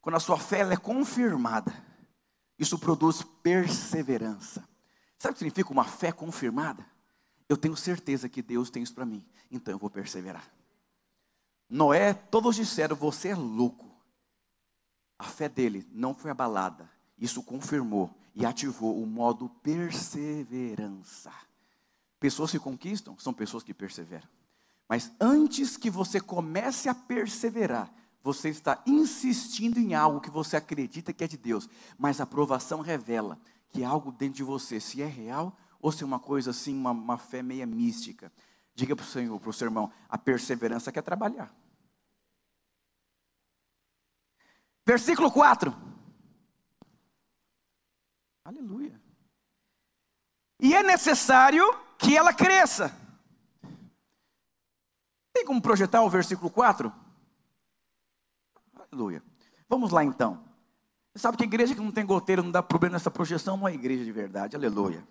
Quando 0.00 0.16
a 0.16 0.20
sua 0.20 0.38
fé 0.38 0.60
é 0.60 0.76
confirmada, 0.76 1.72
isso 2.58 2.78
produz 2.78 3.22
perseverança. 3.42 4.64
Sabe 5.18 5.32
o 5.32 5.34
que 5.34 5.38
significa 5.40 5.72
uma 5.72 5.84
fé 5.84 6.12
confirmada? 6.12 6.89
Eu 7.50 7.56
tenho 7.56 7.76
certeza 7.76 8.28
que 8.28 8.42
Deus 8.42 8.70
tem 8.70 8.80
isso 8.80 8.94
para 8.94 9.04
mim, 9.04 9.24
então 9.50 9.74
eu 9.74 9.78
vou 9.78 9.90
perseverar. 9.90 10.48
Noé, 11.68 12.14
todos 12.14 12.54
disseram: 12.54 12.94
Você 12.94 13.30
é 13.30 13.34
louco. 13.34 13.90
A 15.18 15.24
fé 15.24 15.48
dele 15.48 15.84
não 15.90 16.14
foi 16.14 16.30
abalada, 16.30 16.88
isso 17.18 17.42
confirmou 17.42 18.08
e 18.36 18.46
ativou 18.46 19.02
o 19.02 19.04
modo 19.04 19.48
perseverança. 19.64 21.32
Pessoas 22.20 22.52
que 22.52 22.58
conquistam 22.60 23.18
são 23.18 23.34
pessoas 23.34 23.64
que 23.64 23.74
perseveram. 23.74 24.28
Mas 24.88 25.10
antes 25.20 25.76
que 25.76 25.90
você 25.90 26.20
comece 26.20 26.88
a 26.88 26.94
perseverar, 26.94 27.92
você 28.22 28.48
está 28.48 28.80
insistindo 28.86 29.80
em 29.80 29.92
algo 29.92 30.20
que 30.20 30.30
você 30.30 30.56
acredita 30.56 31.12
que 31.12 31.24
é 31.24 31.26
de 31.26 31.36
Deus, 31.36 31.68
mas 31.98 32.20
a 32.20 32.22
aprovação 32.22 32.80
revela 32.80 33.36
que 33.70 33.82
algo 33.82 34.12
dentro 34.12 34.36
de 34.36 34.44
você, 34.44 34.78
se 34.78 35.02
é 35.02 35.06
real 35.06 35.56
ou 35.80 35.90
se 35.90 36.02
é 36.02 36.06
uma 36.06 36.18
coisa 36.18 36.50
assim, 36.50 36.76
uma, 36.76 36.90
uma 36.90 37.18
fé 37.18 37.42
meia 37.42 37.66
mística. 37.66 38.32
Diga 38.74 38.94
para 38.94 39.02
o 39.02 39.06
Senhor, 39.06 39.38
para 39.40 39.50
o 39.50 39.52
seu 39.52 39.66
irmão, 39.66 39.92
a 40.08 40.18
perseverança 40.18 40.92
quer 40.92 41.02
trabalhar. 41.02 41.54
Versículo 44.86 45.30
4. 45.30 45.74
Aleluia. 48.44 49.00
E 50.58 50.74
é 50.74 50.82
necessário 50.82 51.64
que 51.98 52.16
ela 52.16 52.32
cresça. 52.32 52.94
Tem 55.32 55.44
como 55.44 55.62
projetar 55.62 56.02
o 56.02 56.10
versículo 56.10 56.50
4? 56.50 56.92
Aleluia. 58.74 59.22
Vamos 59.68 59.90
lá 59.90 60.04
então. 60.04 60.44
Você 61.12 61.20
sabe 61.20 61.36
que 61.36 61.44
igreja 61.44 61.74
que 61.74 61.80
não 61.80 61.92
tem 61.92 62.04
goteiro, 62.04 62.42
não 62.42 62.50
dá 62.50 62.62
problema 62.62 62.94
nessa 62.94 63.10
projeção, 63.10 63.56
não 63.56 63.68
é 63.68 63.74
igreja 63.74 64.04
de 64.04 64.12
verdade. 64.12 64.56
Aleluia. 64.56 65.06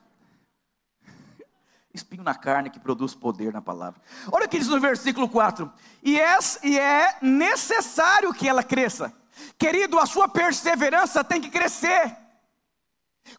Espinho 1.93 2.23
na 2.23 2.35
carne 2.35 2.69
que 2.69 2.79
produz 2.79 3.15
poder 3.15 3.51
na 3.51 3.61
palavra. 3.61 3.99
Olha 4.31 4.45
o 4.45 4.49
que 4.49 4.59
diz 4.59 4.67
no 4.67 4.79
versículo 4.79 5.27
4: 5.27 5.71
e 6.03 6.19
é, 6.19 6.37
e 6.63 6.79
é 6.79 7.17
necessário 7.21 8.33
que 8.33 8.47
ela 8.47 8.63
cresça. 8.63 9.13
Querido, 9.57 9.99
a 9.99 10.05
sua 10.05 10.27
perseverança 10.27 11.23
tem 11.23 11.41
que 11.41 11.49
crescer. 11.49 12.15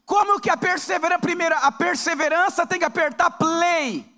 Como 0.04 0.40
que 0.40 0.50
a 0.50 0.56
perseverança, 0.56 1.20
primeiro, 1.20 1.54
a 1.54 1.70
perseverança 1.70 2.66
tem 2.66 2.78
que 2.78 2.84
apertar 2.84 3.30
play. 3.30 4.10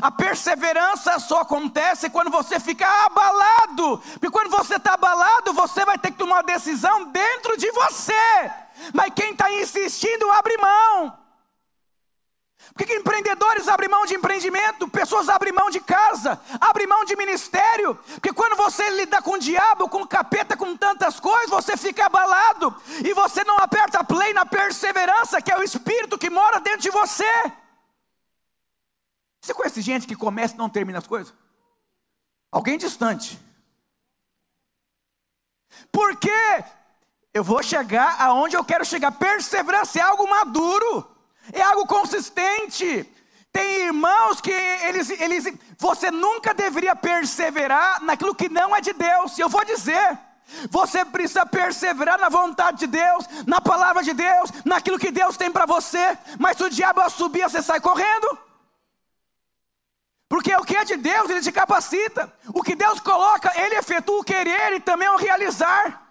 A 0.00 0.10
perseverança 0.10 1.18
só 1.18 1.42
acontece 1.42 2.10
quando 2.10 2.30
você 2.30 2.58
fica 2.58 2.86
abalado. 3.06 3.98
Porque 4.14 4.30
quando 4.30 4.50
você 4.50 4.76
está 4.76 4.94
abalado, 4.94 5.52
você 5.52 5.84
vai 5.84 5.98
ter 5.98 6.10
que 6.10 6.18
tomar 6.18 6.36
uma 6.36 6.42
decisão 6.42 7.04
dentro 7.10 7.56
de 7.56 7.70
você. 7.70 8.50
Mas 8.92 9.12
quem 9.14 9.32
está 9.32 9.52
insistindo, 9.52 10.30
abre 10.32 10.56
mão. 10.58 11.25
Por 12.72 12.78
que, 12.78 12.86
que 12.86 12.98
empreendedores 12.98 13.68
abrem 13.68 13.88
mão 13.88 14.04
de 14.04 14.14
empreendimento? 14.14 14.88
Pessoas 14.88 15.28
abrem 15.28 15.52
mão 15.52 15.70
de 15.70 15.80
casa, 15.80 16.40
abrem 16.60 16.86
mão 16.86 17.04
de 17.04 17.16
ministério. 17.16 17.94
Porque 17.94 18.32
quando 18.32 18.56
você 18.56 18.88
lida 18.90 19.22
com 19.22 19.32
o 19.32 19.38
diabo, 19.38 19.88
com 19.88 20.02
o 20.02 20.06
capeta, 20.06 20.56
com 20.56 20.76
tantas 20.76 21.20
coisas, 21.20 21.50
você 21.50 21.76
fica 21.76 22.06
abalado. 22.06 22.74
E 23.04 23.14
você 23.14 23.44
não 23.44 23.58
aperta 23.58 24.04
play 24.04 24.32
na 24.34 24.44
perseverança, 24.44 25.40
que 25.40 25.50
é 25.50 25.58
o 25.58 25.62
espírito 25.62 26.18
que 26.18 26.28
mora 26.28 26.60
dentro 26.60 26.80
de 26.80 26.90
você. 26.90 27.52
Você 29.40 29.54
conhece 29.54 29.80
gente 29.80 30.06
que 30.06 30.16
começa 30.16 30.54
e 30.54 30.58
não 30.58 30.68
termina 30.68 30.98
as 30.98 31.06
coisas? 31.06 31.32
Alguém 32.50 32.76
distante. 32.76 33.40
Porque 35.92 36.64
eu 37.32 37.44
vou 37.44 37.62
chegar 37.62 38.20
aonde 38.20 38.56
eu 38.56 38.64
quero 38.64 38.84
chegar. 38.84 39.12
Perseverança 39.12 39.98
é 39.98 40.02
algo 40.02 40.28
maduro 40.28 41.15
é 41.52 41.62
algo 41.62 41.86
consistente. 41.86 43.12
Tem 43.52 43.86
irmãos 43.86 44.40
que 44.40 44.50
eles, 44.50 45.08
eles, 45.10 45.44
você 45.78 46.10
nunca 46.10 46.52
deveria 46.52 46.94
perseverar 46.94 48.02
naquilo 48.02 48.34
que 48.34 48.48
não 48.48 48.76
é 48.76 48.80
de 48.80 48.92
Deus. 48.92 49.38
Eu 49.38 49.48
vou 49.48 49.64
dizer, 49.64 50.18
você 50.70 51.04
precisa 51.04 51.46
perseverar 51.46 52.18
na 52.18 52.28
vontade 52.28 52.80
de 52.80 52.86
Deus, 52.86 53.26
na 53.46 53.60
palavra 53.60 54.02
de 54.02 54.12
Deus, 54.12 54.50
naquilo 54.64 54.98
que 54.98 55.10
Deus 55.10 55.36
tem 55.36 55.50
para 55.50 55.66
você. 55.66 56.18
Mas 56.38 56.56
se 56.56 56.64
o 56.64 56.70
diabo 56.70 57.08
subir, 57.08 57.44
você 57.44 57.62
sai 57.62 57.80
correndo. 57.80 58.38
Porque 60.28 60.54
o 60.54 60.64
que 60.64 60.76
é 60.76 60.84
de 60.84 60.96
Deus, 60.96 61.30
ele 61.30 61.40
te 61.40 61.52
capacita. 61.52 62.32
O 62.52 62.62
que 62.62 62.74
Deus 62.74 63.00
coloca, 63.00 63.52
ele 63.58 63.76
efetua 63.76 64.20
o 64.20 64.24
querer 64.24 64.74
e 64.74 64.80
também 64.80 65.08
o 65.08 65.16
realizar. 65.16 66.02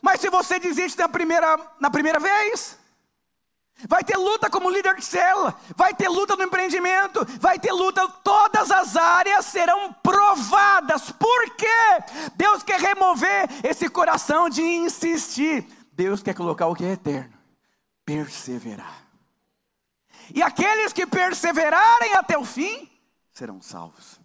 Mas 0.00 0.20
se 0.20 0.30
você 0.30 0.58
desiste 0.58 0.98
na 0.98 1.08
primeira, 1.08 1.58
na 1.78 1.90
primeira 1.90 2.18
vez, 2.18 2.78
Vai 3.88 4.04
ter 4.04 4.16
luta 4.16 4.48
como 4.48 4.70
líder 4.70 4.94
de 4.96 5.04
célula, 5.04 5.54
vai 5.76 5.92
ter 5.94 6.08
luta 6.08 6.36
no 6.36 6.44
empreendimento, 6.44 7.24
vai 7.40 7.58
ter 7.58 7.72
luta, 7.72 8.06
todas 8.22 8.70
as 8.70 8.96
áreas 8.96 9.46
serão 9.46 9.92
provadas. 9.94 11.10
Por 11.10 11.50
quê? 11.56 11.66
Deus 12.36 12.62
quer 12.62 12.80
remover 12.80 13.48
esse 13.64 13.88
coração 13.88 14.48
de 14.48 14.62
insistir. 14.62 15.66
Deus 15.92 16.22
quer 16.22 16.34
colocar 16.34 16.66
o 16.66 16.74
que 16.74 16.84
é 16.84 16.92
eterno, 16.92 17.32
perseverar. 18.04 19.02
E 20.34 20.42
aqueles 20.42 20.92
que 20.92 21.06
perseverarem 21.06 22.14
até 22.14 22.38
o 22.38 22.44
fim 22.44 22.88
serão 23.32 23.60
salvos. 23.60 24.20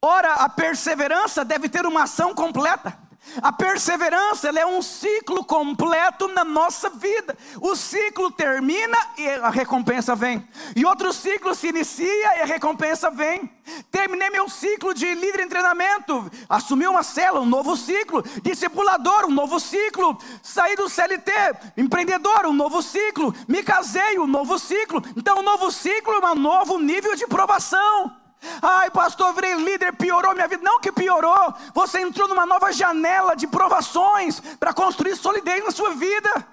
Ora, 0.00 0.34
a 0.34 0.50
perseverança 0.50 1.46
deve 1.46 1.66
ter 1.66 1.86
uma 1.86 2.02
ação 2.02 2.34
completa. 2.34 3.03
A 3.42 3.52
perseverança 3.52 4.48
é 4.48 4.66
um 4.66 4.80
ciclo 4.82 5.44
completo 5.44 6.28
na 6.28 6.44
nossa 6.44 6.88
vida. 6.90 7.36
O 7.60 7.74
ciclo 7.74 8.30
termina 8.30 8.96
e 9.18 9.28
a 9.28 9.50
recompensa 9.50 10.14
vem. 10.14 10.46
E 10.76 10.84
outro 10.84 11.12
ciclo 11.12 11.54
se 11.54 11.68
inicia 11.68 12.38
e 12.38 12.42
a 12.42 12.44
recompensa 12.44 13.10
vem. 13.10 13.50
Terminei 13.90 14.30
meu 14.30 14.48
ciclo 14.48 14.92
de 14.92 15.14
líder 15.14 15.40
em 15.40 15.48
treinamento, 15.48 16.30
assumi 16.48 16.86
uma 16.86 17.02
cela, 17.02 17.40
um 17.40 17.46
novo 17.46 17.76
ciclo, 17.76 18.22
discipulador, 18.42 19.24
um 19.26 19.30
novo 19.30 19.58
ciclo, 19.58 20.18
saí 20.42 20.76
do 20.76 20.88
CLT, 20.88 21.32
empreendedor, 21.76 22.46
um 22.46 22.52
novo 22.52 22.82
ciclo, 22.82 23.34
me 23.48 23.62
casei, 23.62 24.18
um 24.18 24.26
novo 24.26 24.58
ciclo. 24.58 25.02
Então, 25.16 25.38
um 25.38 25.42
novo 25.42 25.70
ciclo 25.72 26.12
é 26.12 26.32
um 26.32 26.34
novo 26.34 26.78
nível 26.78 27.16
de 27.16 27.26
provação. 27.26 28.23
Ai, 28.62 28.90
pastor, 28.90 29.32
virei 29.34 29.54
líder, 29.54 29.94
piorou 29.94 30.34
minha 30.34 30.48
vida. 30.48 30.62
Não 30.62 30.80
que 30.80 30.92
piorou, 30.92 31.54
você 31.74 32.00
entrou 32.00 32.28
numa 32.28 32.46
nova 32.46 32.72
janela 32.72 33.34
de 33.34 33.46
provações 33.46 34.40
para 34.58 34.72
construir 34.72 35.16
solidez 35.16 35.64
na 35.64 35.70
sua 35.70 35.94
vida. 35.94 36.48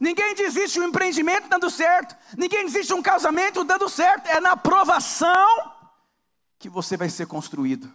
Ninguém 0.00 0.34
desiste 0.34 0.78
de 0.78 0.84
um 0.84 0.88
empreendimento 0.88 1.48
dando 1.48 1.68
certo, 1.68 2.16
ninguém 2.36 2.64
desiste 2.64 2.88
de 2.88 2.94
um 2.94 3.02
casamento 3.02 3.64
dando 3.64 3.88
certo, 3.88 4.26
é 4.28 4.40
na 4.40 4.56
provação 4.56 5.72
que 6.58 6.68
você 6.68 6.96
vai 6.96 7.10
ser 7.10 7.26
construído. 7.26 7.92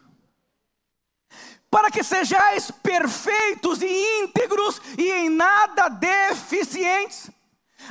Para 1.71 1.89
que 1.89 2.03
sejais 2.03 2.69
perfeitos 2.69 3.81
e 3.81 4.21
íntegros 4.23 4.81
e 4.97 5.11
em 5.11 5.29
nada 5.29 5.89
deficientes. 5.89 7.29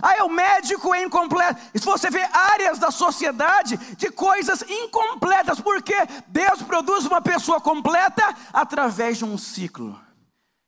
Ah, 0.02 0.16
é 0.16 0.22
o 0.22 0.28
médico 0.28 0.94
é 0.94 1.02
incompleto. 1.02 1.60
E 1.72 1.78
se 1.78 1.84
você 1.84 2.10
vê 2.10 2.22
áreas 2.32 2.78
da 2.78 2.90
sociedade 2.90 3.76
de 3.96 4.10
coisas 4.10 4.62
incompletas, 4.62 5.60
porque 5.60 5.94
Deus 6.26 6.62
produz 6.62 7.06
uma 7.06 7.20
pessoa 7.20 7.60
completa 7.60 8.22
através 8.52 9.18
de 9.18 9.24
um 9.24 9.38
ciclo. 9.38 9.98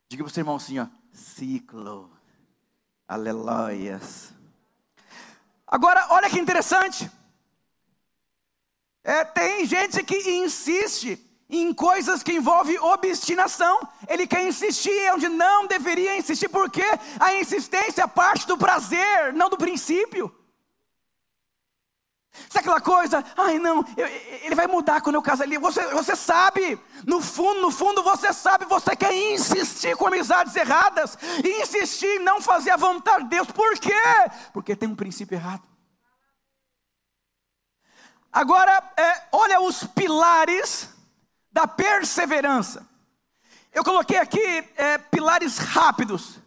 Diga 0.09 0.23
para 0.23 0.29
o 0.31 0.33
seu 0.33 0.41
irmão 0.41 0.55
assim, 0.55 0.79
ó, 0.79 0.87
ciclo. 1.11 2.11
Aleluias. 3.07 4.33
Agora, 5.67 6.07
olha 6.09 6.29
que 6.29 6.39
interessante. 6.39 7.11
É, 9.03 9.23
tem 9.23 9.65
gente 9.65 10.03
que 10.03 10.15
insiste 10.31 11.28
em 11.49 11.73
coisas 11.73 12.21
que 12.21 12.33
envolvem 12.33 12.79
obstinação. 12.79 13.87
Ele 14.07 14.27
quer 14.27 14.45
insistir 14.45 15.11
onde 15.13 15.27
não 15.27 15.65
deveria 15.65 16.17
insistir, 16.17 16.47
porque 16.47 16.83
a 17.19 17.33
insistência 17.33 18.07
parte 18.07 18.45
do 18.45 18.57
prazer, 18.57 19.33
não 19.33 19.49
do 19.49 19.57
princípio. 19.57 20.33
Sabe 22.47 22.59
aquela 22.59 22.79
coisa, 22.79 23.25
ai 23.35 23.57
não, 23.57 23.83
eu, 23.97 24.07
ele 24.43 24.55
vai 24.55 24.67
mudar 24.67 25.01
quando 25.01 25.15
eu 25.15 25.21
casar 25.21 25.43
ali. 25.43 25.57
Você, 25.57 25.85
você 25.87 26.15
sabe, 26.15 26.79
no 27.05 27.21
fundo, 27.21 27.59
no 27.59 27.71
fundo 27.71 28.03
você 28.03 28.31
sabe, 28.31 28.65
você 28.65 28.95
quer 28.95 29.13
insistir 29.13 29.97
com 29.97 30.07
amizades 30.07 30.55
erradas, 30.55 31.17
insistir 31.43 32.05
em 32.05 32.19
não 32.19 32.39
fazer 32.39 32.69
a 32.69 32.77
vontade 32.77 33.23
de 33.23 33.31
Deus. 33.31 33.47
Por 33.51 33.77
quê? 33.79 33.91
Porque 34.53 34.75
tem 34.75 34.87
um 34.87 34.95
princípio 34.95 35.35
errado. 35.35 35.63
Agora, 38.31 38.83
é, 38.95 39.23
olha 39.31 39.59
os 39.59 39.83
pilares 39.83 40.98
da 41.51 41.67
perseverança. 41.67 42.87
Eu 43.71 43.83
coloquei 43.83 44.17
aqui 44.17 44.63
é, 44.75 44.97
pilares 44.97 45.57
rápidos. 45.57 46.39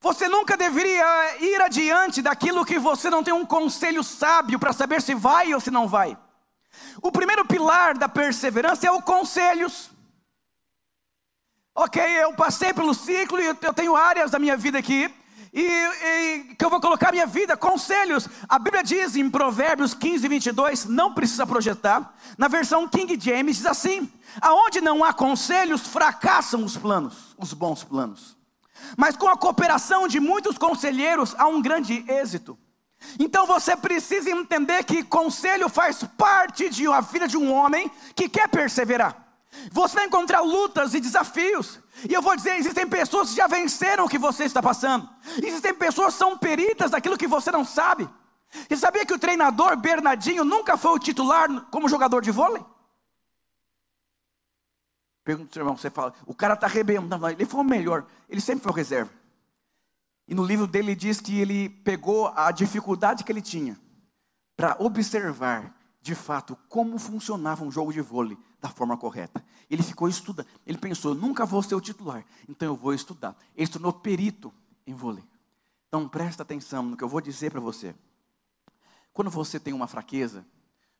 Você 0.00 0.28
nunca 0.28 0.56
deveria 0.56 1.42
ir 1.42 1.60
adiante 1.60 2.22
daquilo 2.22 2.64
que 2.64 2.78
você 2.78 3.10
não 3.10 3.24
tem 3.24 3.34
um 3.34 3.46
conselho 3.46 4.02
sábio 4.04 4.58
para 4.58 4.72
saber 4.72 5.02
se 5.02 5.14
vai 5.14 5.52
ou 5.52 5.60
se 5.60 5.70
não 5.70 5.88
vai. 5.88 6.16
O 7.02 7.10
primeiro 7.10 7.44
pilar 7.44 7.96
da 7.96 8.08
perseverança 8.08 8.86
é 8.86 8.90
o 8.90 9.02
conselhos. 9.02 9.90
Ok, 11.74 12.02
eu 12.02 12.32
passei 12.34 12.72
pelo 12.72 12.94
ciclo 12.94 13.40
e 13.40 13.46
eu 13.46 13.74
tenho 13.74 13.96
áreas 13.96 14.30
da 14.30 14.38
minha 14.38 14.56
vida 14.56 14.78
aqui 14.78 15.14
e, 15.58 15.62
e, 15.62 16.54
que 16.54 16.62
eu 16.62 16.68
vou 16.68 16.78
colocar 16.80 17.10
minha 17.10 17.26
vida, 17.26 17.56
conselhos. 17.56 18.28
A 18.46 18.58
Bíblia 18.58 18.84
diz 18.84 19.16
em 19.16 19.30
Provérbios 19.30 19.94
15, 19.94 20.28
22, 20.28 20.84
não 20.84 21.14
precisa 21.14 21.46
projetar. 21.46 22.14
Na 22.36 22.46
versão 22.46 22.86
King 22.86 23.18
James 23.18 23.56
diz 23.56 23.64
assim: 23.64 24.12
Aonde 24.40 24.82
não 24.82 25.02
há 25.02 25.14
conselhos, 25.14 25.86
fracassam 25.86 26.62
os 26.62 26.76
planos, 26.76 27.34
os 27.38 27.54
bons 27.54 27.82
planos. 27.82 28.36
Mas 28.98 29.16
com 29.16 29.28
a 29.28 29.36
cooperação 29.36 30.06
de 30.06 30.20
muitos 30.20 30.58
conselheiros, 30.58 31.34
há 31.38 31.46
um 31.46 31.62
grande 31.62 32.04
êxito. 32.06 32.58
Então 33.18 33.46
você 33.46 33.74
precisa 33.74 34.30
entender 34.30 34.84
que 34.84 35.02
conselho 35.02 35.70
faz 35.70 36.04
parte 36.18 36.68
de 36.68 36.86
a 36.86 37.00
vida 37.00 37.26
de 37.26 37.38
um 37.38 37.50
homem 37.50 37.90
que 38.14 38.28
quer 38.28 38.48
perseverar. 38.48 39.26
Você 39.72 39.94
vai 39.94 40.04
encontrar 40.04 40.40
lutas 40.40 40.92
e 40.92 41.00
desafios. 41.00 41.78
E 42.08 42.12
eu 42.12 42.20
vou 42.20 42.36
dizer: 42.36 42.56
existem 42.56 42.86
pessoas 42.86 43.30
que 43.30 43.36
já 43.36 43.46
venceram 43.46 44.04
o 44.04 44.08
que 44.08 44.18
você 44.18 44.44
está 44.44 44.62
passando. 44.62 45.08
Existem 45.42 45.74
pessoas 45.74 46.14
que 46.14 46.18
são 46.18 46.36
peritas 46.36 46.90
daquilo 46.90 47.16
que 47.16 47.26
você 47.26 47.50
não 47.50 47.64
sabe. 47.64 48.08
E 48.68 48.76
sabia 48.76 49.06
que 49.06 49.14
o 49.14 49.18
treinador 49.18 49.76
Bernardinho 49.76 50.44
nunca 50.44 50.76
foi 50.76 50.92
o 50.92 50.98
titular 50.98 51.48
como 51.70 51.88
jogador 51.88 52.22
de 52.22 52.30
vôlei? 52.30 52.64
Pergunta 55.24 55.52
seu 55.52 55.60
irmão, 55.60 55.76
você 55.76 55.90
fala, 55.90 56.14
o 56.24 56.34
cara 56.34 56.54
está 56.54 56.66
arrebentando. 56.66 57.28
Ele 57.28 57.44
foi 57.44 57.60
o 57.60 57.64
melhor, 57.64 58.06
ele 58.28 58.40
sempre 58.40 58.62
foi 58.62 58.72
o 58.72 58.74
reserva. 58.74 59.10
E 60.28 60.34
no 60.34 60.44
livro 60.44 60.66
dele 60.66 60.94
diz 60.94 61.20
que 61.20 61.40
ele 61.40 61.68
pegou 61.68 62.28
a 62.28 62.50
dificuldade 62.50 63.24
que 63.24 63.32
ele 63.32 63.42
tinha 63.42 63.78
para 64.56 64.76
observar 64.78 65.74
de 66.00 66.14
fato 66.14 66.56
como 66.68 66.98
funcionava 66.98 67.64
um 67.64 67.70
jogo 67.70 67.92
de 67.92 68.00
vôlei 68.00 68.38
da 68.60 68.68
forma 68.68 68.96
correta. 68.96 69.44
Ele 69.70 69.82
ficou 69.82 70.08
estudando. 70.08 70.46
Ele 70.66 70.78
pensou: 70.78 71.14
nunca 71.14 71.44
vou 71.44 71.62
ser 71.62 71.74
o 71.74 71.80
titular, 71.80 72.24
então 72.48 72.68
eu 72.68 72.76
vou 72.76 72.94
estudar. 72.94 73.36
Ele 73.56 73.66
se 73.66 73.72
tornou 73.72 73.92
perito 73.92 74.52
em 74.86 74.94
vôlei. 74.94 75.24
Então 75.88 76.08
presta 76.08 76.42
atenção 76.42 76.82
no 76.82 76.96
que 76.96 77.04
eu 77.04 77.08
vou 77.08 77.20
dizer 77.20 77.50
para 77.50 77.60
você. 77.60 77.94
Quando 79.12 79.30
você 79.30 79.58
tem 79.58 79.72
uma 79.72 79.86
fraqueza, 79.86 80.44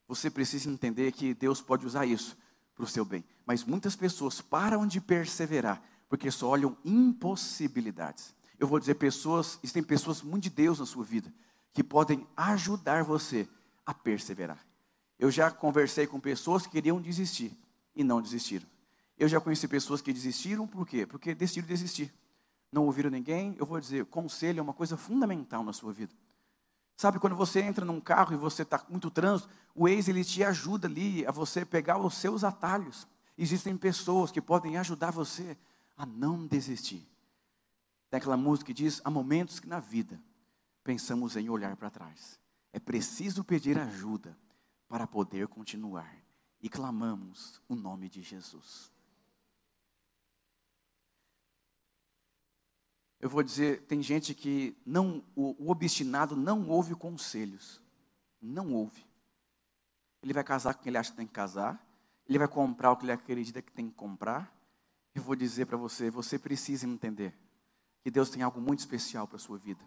você 0.09 0.31
precisa 0.31 0.71
entender 0.71 1.13
que 1.13 1.35
Deus 1.35 1.61
pode 1.61 1.85
usar 1.87 2.07
isso 2.07 2.37
para 2.75 2.85
o 2.85 2.89
seu 2.89 3.05
bem. 3.05 3.25
Mas 3.45 3.65
muitas 3.65 3.97
pessoas 3.97 4.41
param 4.41 4.87
de 4.87 5.01
perseverar 5.01 5.83
porque 6.09 6.31
só 6.31 6.49
olham 6.49 6.77
impossibilidades. 6.85 8.35
Eu 8.59 8.67
vou 8.67 8.79
dizer 8.79 8.95
pessoas, 8.95 9.59
existem 9.63 9.83
pessoas 9.83 10.23
muito 10.23 10.45
de 10.45 10.51
Deus 10.51 10.79
na 10.79 10.87
sua 10.87 11.05
vida 11.05 11.33
que 11.75 11.85
podem 11.85 12.27
ajudar 12.35 13.05
você 13.05 13.47
a 13.85 13.93
perseverar. 13.93 14.59
Eu 15.19 15.31
já 15.31 15.51
conversei 15.51 16.07
com 16.07 16.21
pessoas 16.21 16.65
que 16.65 16.73
queriam 16.73 17.01
desistir 17.01 17.57
e 17.95 18.05
não 18.05 18.21
desistiram. 18.21 18.67
Eu 19.19 19.29
já 19.29 19.41
conheci 19.41 19.67
pessoas 19.67 20.03
que 20.03 20.13
desistiram, 20.13 20.67
por 20.67 20.87
quê? 20.87 21.07
Porque 21.07 21.35
decidiram 21.35 21.67
desistir. 21.67 22.13
Não 22.71 22.85
ouviram 22.85 23.09
ninguém. 23.09 23.57
Eu 23.59 23.65
vou 23.65 23.81
dizer, 23.81 24.05
conselho 24.07 24.59
é 24.59 24.63
uma 24.63 24.75
coisa 24.75 24.97
fundamental 24.97 25.65
na 25.65 25.73
sua 25.73 25.93
vida. 25.93 26.13
Sabe, 26.97 27.19
quando 27.19 27.37
você 27.37 27.61
entra 27.61 27.85
num 27.85 28.01
carro 28.01 28.35
e 28.35 28.37
você 28.37 28.63
está 28.63 28.79
com 28.79 28.91
muito 28.91 29.11
trânsito, 29.11 29.49
o 29.75 29.89
ex 29.89 30.09
ele 30.09 30.25
te 30.25 30.43
ajuda 30.43 30.87
ali 30.87 31.27
a 31.27 31.31
você 31.31 31.65
pegar 31.65 31.99
os 31.99 32.15
seus 32.15 32.45
atalhos. 32.45 33.07
Existem 33.37 33.77
pessoas 33.77 34.31
que 34.31 34.41
podem 34.41 34.79
ajudar 34.79 35.11
você 35.11 35.57
a 35.97 36.07
não 36.07 36.47
desistir. 36.47 37.07
Tem 38.11 38.19
aquela 38.19 38.37
música 38.37 38.67
que 38.67 38.75
diz: 38.75 39.01
há 39.05 39.11
momentos 39.11 39.61
que 39.61 39.69
na 39.69 39.81
vida 39.81 40.19
pensamos 40.83 41.37
em 41.37 41.49
olhar 41.51 41.77
para 41.77 41.91
trás. 41.91 42.39
É 42.73 42.79
preciso 42.79 43.45
pedir 43.45 43.79
ajuda 43.79 44.37
para 44.89 45.07
poder 45.07 45.49
continuar. 45.49 46.15
E 46.61 46.69
clamamos 46.69 47.61
o 47.69 47.75
nome 47.75 48.09
de 48.09 48.23
Jesus. 48.23 48.91
Eu 53.21 53.31
vou 53.31 53.43
dizer, 53.43 53.83
tem 53.83 54.03
gente 54.03 54.35
que 54.35 54.77
não, 54.85 55.25
o, 55.35 55.71
obstinado 55.71 56.37
não 56.37 56.69
ouve 56.69 56.95
conselhos. 56.95 57.81
Não 58.41 58.73
ouve. 58.73 59.05
Ele 60.23 60.33
vai 60.33 60.45
casar 60.45 60.75
com 60.75 60.83
quem 60.83 60.91
ele 60.91 60.99
acha 60.99 61.11
que 61.11 61.17
tem 61.17 61.27
que 61.27 61.33
casar. 61.33 61.85
Ele 62.29 62.39
vai 62.39 62.49
comprar 62.49 62.93
o 62.93 62.97
que 62.97 63.05
ele 63.05 63.13
acredita 63.13 63.63
que 63.63 63.73
tem 63.73 63.89
que 63.89 63.95
comprar. 63.95 64.53
Eu 65.15 65.23
vou 65.23 65.35
dizer 65.35 65.67
para 65.67 65.77
você, 65.77 66.11
você 66.11 66.39
precisa 66.39 66.87
entender 66.87 67.35
que 68.03 68.11
Deus 68.11 68.29
tem 68.29 68.43
algo 68.43 68.61
muito 68.61 68.81
especial 68.81 69.27
para 69.27 69.37
a 69.37 69.41
sua 69.41 69.59
vida. 69.59 69.85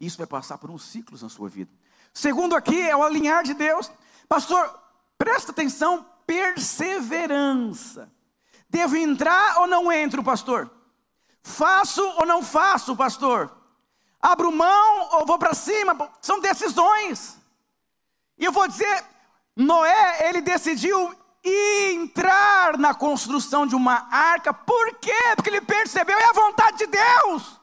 Isso 0.00 0.18
vai 0.18 0.26
passar 0.26 0.58
por 0.58 0.70
uns 0.70 0.84
ciclos 0.84 1.22
na 1.22 1.28
sua 1.28 1.48
vida. 1.48 1.72
Segundo 2.12 2.56
aqui 2.56 2.80
é 2.80 2.96
o 2.96 3.02
alinhar 3.02 3.42
de 3.44 3.54
Deus. 3.54 3.90
Pastor, 4.28 4.72
presta 5.16 5.52
atenção, 5.52 6.04
perseverança. 6.26 8.10
Devo 8.68 8.96
entrar 8.96 9.60
ou 9.60 9.66
não 9.66 9.90
entro, 9.90 10.22
pastor? 10.22 10.70
Faço 11.42 12.02
ou 12.18 12.26
não 12.26 12.42
faço, 12.42 12.94
pastor? 12.96 13.50
Abro 14.20 14.52
mão 14.52 15.08
ou 15.12 15.24
vou 15.24 15.38
para 15.38 15.54
cima? 15.54 16.10
São 16.20 16.40
decisões. 16.40 17.38
E 18.36 18.44
eu 18.44 18.52
vou 18.52 18.68
dizer, 18.68 19.04
Noé, 19.56 20.28
ele 20.28 20.40
decidiu 20.40 21.14
entrar 21.42 22.76
na 22.76 22.94
construção 22.94 23.66
de 23.66 23.74
uma 23.74 24.06
arca. 24.10 24.52
Por 24.52 24.96
quê? 24.96 25.34
Porque 25.34 25.50
ele 25.50 25.60
percebeu, 25.60 26.18
é 26.18 26.24
a 26.24 26.32
vontade 26.32 26.78
de 26.78 26.86
Deus. 26.86 27.57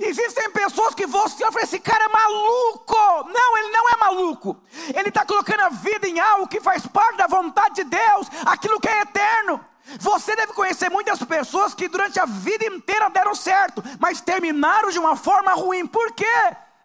Existem 0.00 0.50
pessoas 0.50 0.94
que 0.94 1.06
você 1.06 1.44
fala, 1.50 1.62
esse 1.62 1.80
cara 1.80 2.04
é 2.04 2.08
maluco. 2.08 2.94
Não, 3.28 3.58
ele 3.58 3.68
não 3.70 3.88
é 3.88 3.96
maluco. 3.96 4.56
Ele 4.94 5.08
está 5.08 5.24
colocando 5.26 5.60
a 5.60 5.68
vida 5.68 6.06
em 6.06 6.18
algo 6.20 6.48
que 6.48 6.60
faz 6.60 6.86
parte 6.86 7.16
da 7.16 7.26
vontade 7.26 7.76
de 7.76 7.84
Deus, 7.84 8.28
aquilo 8.46 8.80
que 8.80 8.88
é 8.88 9.02
eterno. 9.02 9.64
Você 9.98 10.36
deve 10.36 10.52
conhecer 10.52 10.88
muitas 10.88 11.22
pessoas 11.24 11.74
que 11.74 11.88
durante 11.88 12.20
a 12.20 12.26
vida 12.26 12.64
inteira 12.66 13.08
deram 13.08 13.34
certo, 13.34 13.82
mas 13.98 14.20
terminaram 14.20 14.90
de 14.90 14.98
uma 14.98 15.16
forma 15.16 15.52
ruim. 15.52 15.86
Por 15.86 16.12
quê? 16.12 16.24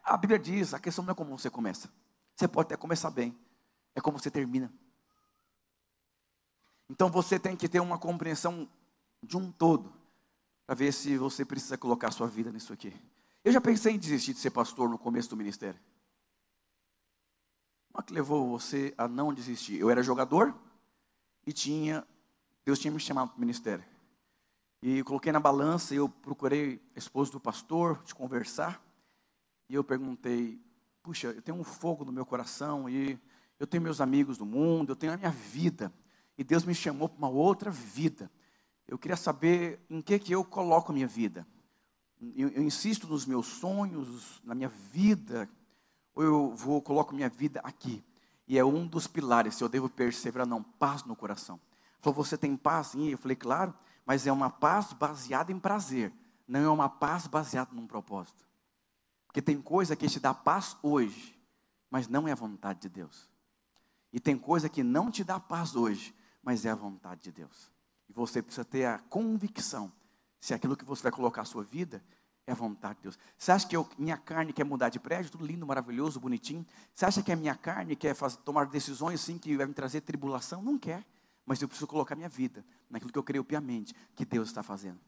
A 0.03 0.17
Bíblia 0.17 0.39
diz: 0.39 0.73
a 0.73 0.79
questão 0.79 1.03
não 1.03 1.11
é 1.11 1.15
como 1.15 1.37
você 1.37 1.49
começa. 1.49 1.89
Você 2.35 2.47
pode 2.47 2.67
até 2.67 2.77
começar 2.77 3.11
bem, 3.11 3.37
é 3.93 4.01
como 4.01 4.17
você 4.17 4.31
termina. 4.31 4.71
Então 6.89 7.09
você 7.09 7.37
tem 7.39 7.55
que 7.55 7.67
ter 7.67 7.79
uma 7.79 7.97
compreensão 7.97 8.67
de 9.21 9.37
um 9.37 9.51
todo 9.51 9.93
para 10.65 10.75
ver 10.75 10.91
se 10.91 11.17
você 11.17 11.45
precisa 11.45 11.77
colocar 11.77 12.11
sua 12.11 12.27
vida 12.27 12.51
nisso 12.51 12.73
aqui. 12.73 12.93
Eu 13.43 13.51
já 13.51 13.61
pensei 13.61 13.93
em 13.93 13.99
desistir 13.99 14.33
de 14.33 14.39
ser 14.39 14.49
pastor 14.49 14.89
no 14.89 14.97
começo 14.97 15.29
do 15.29 15.37
ministério. 15.37 15.79
O 17.93 18.01
que 18.01 18.13
levou 18.13 18.49
você 18.49 18.93
a 18.97 19.07
não 19.07 19.33
desistir? 19.33 19.79
Eu 19.79 19.89
era 19.89 20.03
jogador 20.03 20.53
e 21.45 21.53
tinha, 21.53 22.05
Deus 22.65 22.79
tinha 22.79 22.91
me 22.91 22.99
chamado 22.99 23.29
para 23.29 23.37
o 23.37 23.39
ministério. 23.39 23.85
E 24.81 24.97
eu 24.97 25.05
coloquei 25.05 25.31
na 25.31 25.39
balança, 25.39 25.95
eu 25.95 26.09
procurei 26.09 26.81
a 26.95 26.99
esposa 26.99 27.31
do 27.31 27.39
pastor, 27.39 28.03
de 28.03 28.13
conversar. 28.13 28.83
E 29.69 29.75
eu 29.75 29.83
perguntei, 29.83 30.59
puxa, 31.01 31.27
eu 31.27 31.41
tenho 31.41 31.57
um 31.57 31.63
fogo 31.63 32.03
no 32.03 32.11
meu 32.11 32.25
coração 32.25 32.89
e 32.89 33.19
eu 33.59 33.65
tenho 33.65 33.81
meus 33.81 34.01
amigos 34.01 34.37
do 34.37 34.45
mundo, 34.45 34.91
eu 34.91 34.95
tenho 34.95 35.13
a 35.13 35.17
minha 35.17 35.31
vida. 35.31 35.93
E 36.37 36.43
Deus 36.43 36.65
me 36.65 36.75
chamou 36.75 37.07
para 37.07 37.17
uma 37.17 37.29
outra 37.29 37.71
vida. 37.71 38.29
Eu 38.87 38.97
queria 38.97 39.17
saber 39.17 39.83
em 39.89 40.01
que 40.01 40.19
que 40.19 40.31
eu 40.31 40.43
coloco 40.43 40.91
a 40.91 40.95
minha 40.95 41.07
vida. 41.07 41.45
Eu, 42.35 42.49
eu 42.49 42.63
insisto 42.63 43.07
nos 43.07 43.25
meus 43.25 43.47
sonhos, 43.47 44.41
na 44.43 44.55
minha 44.55 44.69
vida, 44.69 45.49
ou 46.13 46.23
eu 46.23 46.55
vou 46.55 46.81
coloco 46.81 47.13
minha 47.13 47.29
vida 47.29 47.59
aqui. 47.63 48.03
E 48.47 48.57
é 48.57 48.63
um 48.63 48.85
dos 48.85 49.07
pilares, 49.07 49.55
se 49.55 49.63
eu 49.63 49.69
devo 49.69 49.89
perseverar, 49.89 50.47
não, 50.47 50.61
paz 50.61 51.03
no 51.03 51.15
coração. 51.15 51.59
Falou, 51.99 52.23
você 52.23 52.37
tem 52.37 52.55
paz? 52.55 52.87
Sim, 52.87 53.07
eu 53.07 53.17
falei, 53.17 53.35
claro, 53.35 53.73
mas 54.05 54.27
é 54.27 54.31
uma 54.31 54.49
paz 54.49 54.93
baseada 54.93 55.51
em 55.51 55.59
prazer, 55.59 56.13
não 56.47 56.59
é 56.59 56.69
uma 56.69 56.87
paz 56.87 57.25
baseada 57.25 57.71
num 57.73 57.87
propósito. 57.87 58.45
Porque 59.25 59.41
tem 59.41 59.59
coisa 59.59 59.95
que 59.95 60.07
te 60.07 60.19
dá 60.19 60.33
paz 60.33 60.77
hoje, 60.83 61.35
mas 61.89 62.07
não 62.07 62.27
é 62.27 62.31
a 62.31 62.35
vontade 62.35 62.81
de 62.81 62.89
Deus. 62.89 63.29
E 64.13 64.19
tem 64.19 64.37
coisa 64.37 64.69
que 64.69 64.83
não 64.83 65.09
te 65.09 65.23
dá 65.23 65.39
paz 65.39 65.75
hoje, 65.75 66.15
mas 66.41 66.65
é 66.65 66.69
a 66.69 66.75
vontade 66.75 67.21
de 67.23 67.31
Deus. 67.31 67.71
E 68.09 68.13
você 68.13 68.41
precisa 68.41 68.65
ter 68.65 68.85
a 68.85 68.99
convicção 68.99 69.91
se 70.39 70.53
aquilo 70.53 70.75
que 70.77 70.85
você 70.85 71.03
vai 71.03 71.11
colocar 71.11 71.41
a 71.41 71.45
sua 71.45 71.63
vida 71.63 72.03
é 72.47 72.51
a 72.51 72.55
vontade 72.55 72.97
de 72.97 73.03
Deus. 73.03 73.19
Você 73.37 73.51
acha 73.51 73.67
que 73.67 73.75
eu, 73.75 73.87
minha 73.97 74.17
carne 74.17 74.53
quer 74.53 74.63
mudar 74.63 74.89
de 74.89 74.99
prédio, 74.99 75.31
tudo 75.31 75.45
lindo, 75.45 75.65
maravilhoso, 75.65 76.19
bonitinho? 76.19 76.65
Você 76.93 77.05
acha 77.05 77.23
que 77.23 77.31
a 77.31 77.35
minha 77.35 77.55
carne 77.55 77.95
quer 77.95 78.13
fazer, 78.13 78.37
tomar 78.37 78.67
decisões 78.67 79.21
assim 79.21 79.37
que 79.37 79.57
vai 79.57 79.65
me 79.65 79.73
trazer 79.73 80.01
tribulação? 80.01 80.61
Não 80.61 80.77
quer. 80.77 81.03
Mas 81.45 81.61
eu 81.61 81.67
preciso 81.67 81.87
colocar 81.87 82.15
minha 82.15 82.29
vida 82.29 82.65
naquilo 82.89 83.11
que 83.11 83.19
eu 83.19 83.23
creio 83.23 83.43
piamente 83.43 83.93
que 84.15 84.25
Deus 84.25 84.47
está 84.47 84.61
fazendo. 84.61 84.99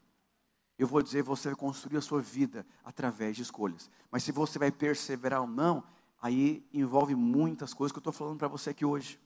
Eu 0.78 0.86
vou 0.86 1.02
dizer, 1.02 1.22
você 1.22 1.48
vai 1.48 1.56
construir 1.56 1.98
a 1.98 2.00
sua 2.00 2.20
vida 2.20 2.64
através 2.84 3.34
de 3.36 3.42
escolhas. 3.42 3.90
Mas 4.10 4.22
se 4.22 4.30
você 4.30 4.58
vai 4.58 4.70
perseverar 4.70 5.40
ou 5.40 5.48
não, 5.48 5.82
aí 6.20 6.64
envolve 6.72 7.14
muitas 7.14 7.74
coisas 7.74 7.92
que 7.92 7.98
eu 7.98 8.00
estou 8.00 8.12
falando 8.12 8.38
para 8.38 8.46
você 8.46 8.70
aqui 8.70 8.84
hoje. 8.84 9.18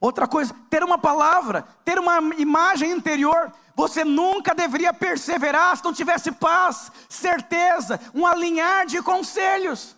Outra 0.00 0.26
coisa, 0.26 0.54
ter 0.70 0.82
uma 0.82 0.96
palavra, 0.96 1.66
ter 1.84 1.98
uma 1.98 2.18
imagem 2.38 2.90
interior. 2.90 3.52
Você 3.76 4.02
nunca 4.02 4.54
deveria 4.54 4.94
perseverar 4.94 5.76
se 5.76 5.84
não 5.84 5.92
tivesse 5.92 6.32
paz, 6.32 6.90
certeza, 7.08 8.00
um 8.14 8.26
alinhar 8.26 8.86
de 8.86 9.02
conselhos. 9.02 9.94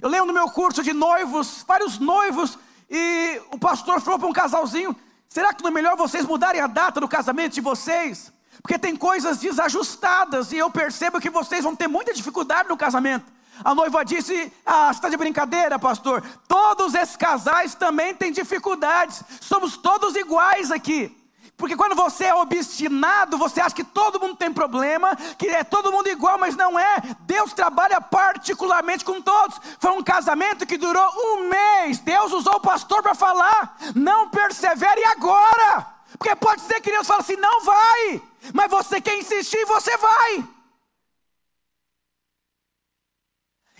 Eu 0.00 0.08
lembro 0.08 0.28
no 0.28 0.32
meu 0.32 0.50
curso 0.50 0.82
de 0.82 0.94
noivos, 0.94 1.62
vários 1.68 1.98
noivos, 1.98 2.58
e 2.88 3.40
o 3.50 3.58
pastor 3.58 4.00
falou 4.00 4.18
para 4.18 4.28
um 4.28 4.32
casalzinho: 4.32 4.96
será 5.28 5.52
que 5.52 5.62
não 5.62 5.70
é 5.70 5.74
melhor 5.74 5.96
vocês 5.96 6.24
mudarem 6.24 6.60
a 6.60 6.66
data 6.66 6.98
do 6.98 7.08
casamento 7.08 7.52
de 7.52 7.60
vocês? 7.60 8.32
Porque 8.62 8.78
tem 8.78 8.96
coisas 8.96 9.38
desajustadas 9.38 10.52
e 10.52 10.56
eu 10.56 10.70
percebo 10.70 11.20
que 11.20 11.30
vocês 11.30 11.62
vão 11.62 11.76
ter 11.76 11.88
muita 11.88 12.14
dificuldade 12.14 12.68
no 12.68 12.76
casamento. 12.76 13.30
A 13.64 13.74
noiva 13.74 14.04
disse: 14.04 14.52
Ah, 14.64 14.86
você 14.86 14.98
está 14.98 15.08
de 15.08 15.16
brincadeira, 15.16 15.78
pastor. 15.78 16.22
Todos 16.48 16.94
esses 16.94 17.16
casais 17.16 17.74
também 17.74 18.14
têm 18.14 18.32
dificuldades. 18.32 19.22
Somos 19.40 19.76
todos 19.76 20.16
iguais 20.16 20.70
aqui. 20.70 21.16
Porque 21.60 21.76
quando 21.76 21.94
você 21.94 22.24
é 22.24 22.34
obstinado, 22.34 23.36
você 23.36 23.60
acha 23.60 23.74
que 23.74 23.84
todo 23.84 24.18
mundo 24.18 24.34
tem 24.34 24.50
problema, 24.50 25.14
que 25.36 25.46
é 25.46 25.62
todo 25.62 25.92
mundo 25.92 26.08
igual, 26.08 26.38
mas 26.38 26.56
não 26.56 26.78
é. 26.78 27.02
Deus 27.20 27.52
trabalha 27.52 28.00
particularmente 28.00 29.04
com 29.04 29.20
todos. 29.20 29.60
Foi 29.78 29.90
um 29.90 30.02
casamento 30.02 30.64
que 30.66 30.78
durou 30.78 31.12
um 31.14 31.50
mês. 31.50 31.98
Deus 31.98 32.32
usou 32.32 32.54
o 32.54 32.60
pastor 32.60 33.02
para 33.02 33.14
falar: 33.14 33.76
não 33.94 34.30
persevere 34.30 35.04
agora. 35.04 35.86
Porque 36.18 36.34
pode 36.34 36.62
ser 36.62 36.80
que 36.80 36.90
Deus 36.90 37.06
fale 37.06 37.20
assim: 37.20 37.36
não 37.36 37.62
vai. 37.62 38.22
Mas 38.54 38.70
você 38.70 38.98
quer 38.98 39.18
insistir, 39.18 39.62
você 39.66 39.94
vai. 39.98 40.44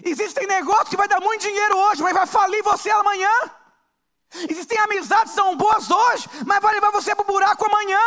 Existem 0.04 0.46
negócios 0.46 0.88
que 0.88 0.96
vai 0.96 1.08
dar 1.08 1.20
muito 1.20 1.42
dinheiro 1.42 1.76
hoje, 1.76 2.02
mas 2.02 2.14
vai 2.14 2.26
falir 2.26 2.62
você 2.62 2.90
amanhã. 2.90 3.30
Existem 4.48 4.78
amizades 4.78 5.32
que 5.32 5.40
são 5.40 5.56
boas 5.56 5.90
hoje, 5.90 6.28
mas 6.46 6.62
vai 6.62 6.74
levar 6.74 6.90
você 6.90 7.14
para 7.14 7.22
o 7.22 7.26
buraco 7.26 7.66
amanhã. 7.66 8.00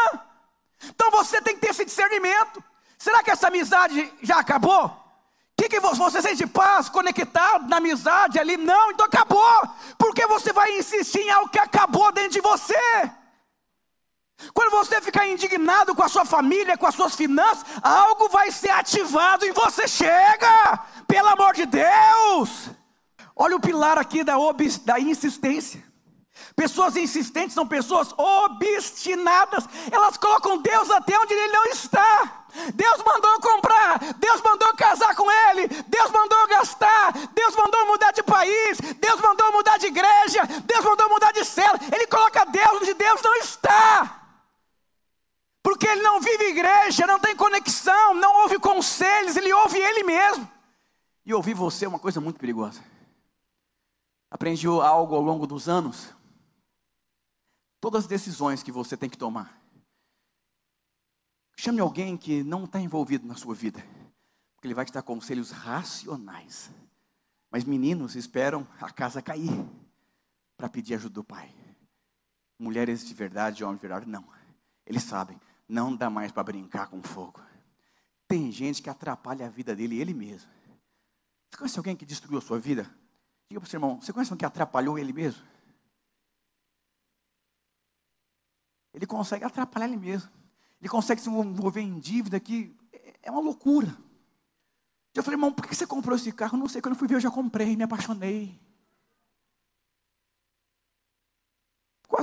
Então 0.85 1.11
você 1.11 1.41
tem 1.41 1.55
que 1.55 1.61
ter 1.61 1.71
esse 1.71 1.85
discernimento. 1.85 2.63
Será 2.97 3.21
que 3.21 3.31
essa 3.31 3.47
amizade 3.47 4.13
já 4.21 4.39
acabou? 4.39 5.03
Que, 5.55 5.69
que 5.69 5.79
você 5.79 6.21
sente 6.21 6.47
paz, 6.47 6.89
conectado 6.89 7.69
na 7.69 7.77
amizade 7.77 8.39
ali? 8.39 8.57
Não, 8.57 8.91
então 8.91 9.05
acabou. 9.05 9.69
Porque 9.97 10.25
você 10.25 10.51
vai 10.51 10.77
insistir 10.77 11.19
em 11.19 11.29
algo 11.29 11.49
que 11.49 11.59
acabou 11.59 12.11
dentro 12.11 12.31
de 12.31 12.41
você. 12.41 13.11
Quando 14.53 14.71
você 14.71 14.99
ficar 15.01 15.27
indignado 15.27 15.95
com 15.95 16.03
a 16.03 16.09
sua 16.09 16.25
família, 16.25 16.77
com 16.77 16.87
as 16.87 16.95
suas 16.95 17.15
finanças, 17.15 17.65
algo 17.81 18.29
vai 18.29 18.51
ser 18.51 18.71
ativado 18.71 19.45
e 19.45 19.51
você 19.51 19.87
chega, 19.87 20.79
pelo 21.07 21.29
amor 21.29 21.53
de 21.53 21.65
Deus. 21.65 22.69
Olha 23.35 23.55
o 23.55 23.61
pilar 23.61 23.97
aqui 23.97 24.23
da, 24.23 24.35
da 24.85 24.99
insistência. 24.99 25.83
Pessoas 26.55 26.95
insistentes 26.95 27.53
são 27.53 27.67
pessoas 27.67 28.13
obstinadas, 28.17 29.65
elas 29.91 30.17
colocam 30.17 30.57
Deus 30.57 30.89
até 30.89 31.17
onde 31.17 31.33
Ele 31.33 31.51
não 31.51 31.65
está. 31.65 32.45
Deus 32.75 33.03
mandou 33.03 33.39
comprar, 33.39 33.99
Deus 34.17 34.41
mandou 34.41 34.73
casar 34.75 35.15
com 35.15 35.29
Ele, 35.31 35.67
Deus 35.87 36.11
mandou 36.11 36.47
gastar, 36.47 37.11
Deus 37.33 37.55
mandou 37.55 37.87
mudar 37.87 38.11
de 38.11 38.21
país, 38.21 38.77
Deus 38.99 39.19
mandou 39.21 39.51
mudar 39.51 39.77
de 39.77 39.87
igreja, 39.87 40.41
Deus 40.63 40.83
mandou 40.85 41.09
mudar 41.09 41.31
de 41.31 41.43
cela. 41.43 41.79
Ele 41.91 42.05
coloca 42.07 42.45
Deus 42.45 42.81
onde 42.81 42.93
Deus 42.93 43.21
não 43.21 43.35
está. 43.37 44.22
Porque 45.63 45.87
ele 45.87 46.01
não 46.01 46.19
vive 46.19 46.49
igreja, 46.49 47.07
não 47.07 47.17
tem 47.17 47.33
conexão, 47.37 48.13
não 48.15 48.41
ouve 48.41 48.59
conselhos, 48.59 49.37
ele 49.37 49.51
ouve 49.53 49.79
ele 49.79 50.03
mesmo. 50.03 50.51
E 51.25 51.33
ouvir 51.33 51.53
você 51.53 51.85
é 51.85 51.87
uma 51.87 51.97
coisa 51.97 52.19
muito 52.19 52.37
perigosa. 52.37 52.83
Aprendi 54.29 54.67
algo 54.67 55.15
ao 55.15 55.21
longo 55.21 55.47
dos 55.47 55.69
anos. 55.69 56.13
Todas 57.79 58.03
as 58.03 58.09
decisões 58.09 58.61
que 58.61 58.73
você 58.73 58.97
tem 58.97 59.09
que 59.09 59.17
tomar. 59.17 59.57
Chame 61.55 61.79
alguém 61.79 62.17
que 62.17 62.43
não 62.43 62.65
está 62.65 62.79
envolvido 62.79 63.25
na 63.25 63.35
sua 63.35 63.55
vida. 63.55 63.79
Porque 64.55 64.67
ele 64.67 64.73
vai 64.73 64.83
te 64.83 64.91
dar 64.91 65.01
conselhos 65.01 65.51
racionais. 65.51 66.71
Mas 67.49 67.63
meninos 67.63 68.15
esperam 68.15 68.67
a 68.81 68.91
casa 68.91 69.21
cair 69.21 69.65
para 70.57 70.67
pedir 70.67 70.95
ajuda 70.95 71.13
do 71.13 71.23
pai. 71.23 71.53
Mulheres 72.59 73.05
de 73.05 73.13
verdade, 73.13 73.63
homens 73.63 73.79
de 73.79 73.87
verdade, 73.87 74.09
não. 74.09 74.27
Eles 74.85 75.03
sabem 75.03 75.39
não 75.73 75.95
dá 75.95 76.07
mais 76.07 76.31
para 76.31 76.43
brincar 76.43 76.87
com 76.87 77.01
fogo. 77.01 77.41
Tem 78.27 78.51
gente 78.51 78.81
que 78.81 78.89
atrapalha 78.89 79.47
a 79.47 79.49
vida 79.49 79.75
dele 79.75 79.99
ele 79.99 80.13
mesmo. 80.13 80.49
Você 81.49 81.57
conhece 81.57 81.79
alguém 81.79 81.95
que 81.95 82.05
destruiu 82.05 82.37
a 82.37 82.41
sua 82.41 82.59
vida? 82.59 82.83
Diga 83.49 83.59
para 83.59 83.67
o 83.67 83.69
seu 83.69 83.77
irmão, 83.77 83.99
você 83.99 84.13
conhece 84.13 84.31
alguém 84.31 84.39
que 84.39 84.45
atrapalhou 84.45 84.99
ele 84.99 85.11
mesmo? 85.11 85.43
Ele 88.93 89.07
consegue 89.07 89.43
atrapalhar 89.43 89.87
ele 89.87 89.97
mesmo. 89.97 90.29
Ele 90.79 90.87
consegue 90.87 91.19
se 91.19 91.29
envolver 91.29 91.81
em 91.81 91.99
dívida 91.99 92.39
que 92.39 92.75
é 93.23 93.31
uma 93.31 93.41
loucura. 93.41 93.97
Eu 95.15 95.23
falei, 95.23 95.35
irmão, 95.35 95.51
por 95.51 95.67
que 95.67 95.75
você 95.75 95.87
comprou 95.87 96.15
esse 96.15 96.31
carro? 96.31 96.57
Não 96.57 96.69
sei, 96.69 96.81
quando 96.81 96.93
eu 96.93 96.99
fui 96.99 97.07
ver, 97.07 97.15
eu 97.15 97.19
já 97.19 97.31
comprei, 97.31 97.75
me 97.75 97.83
apaixonei. 97.83 98.59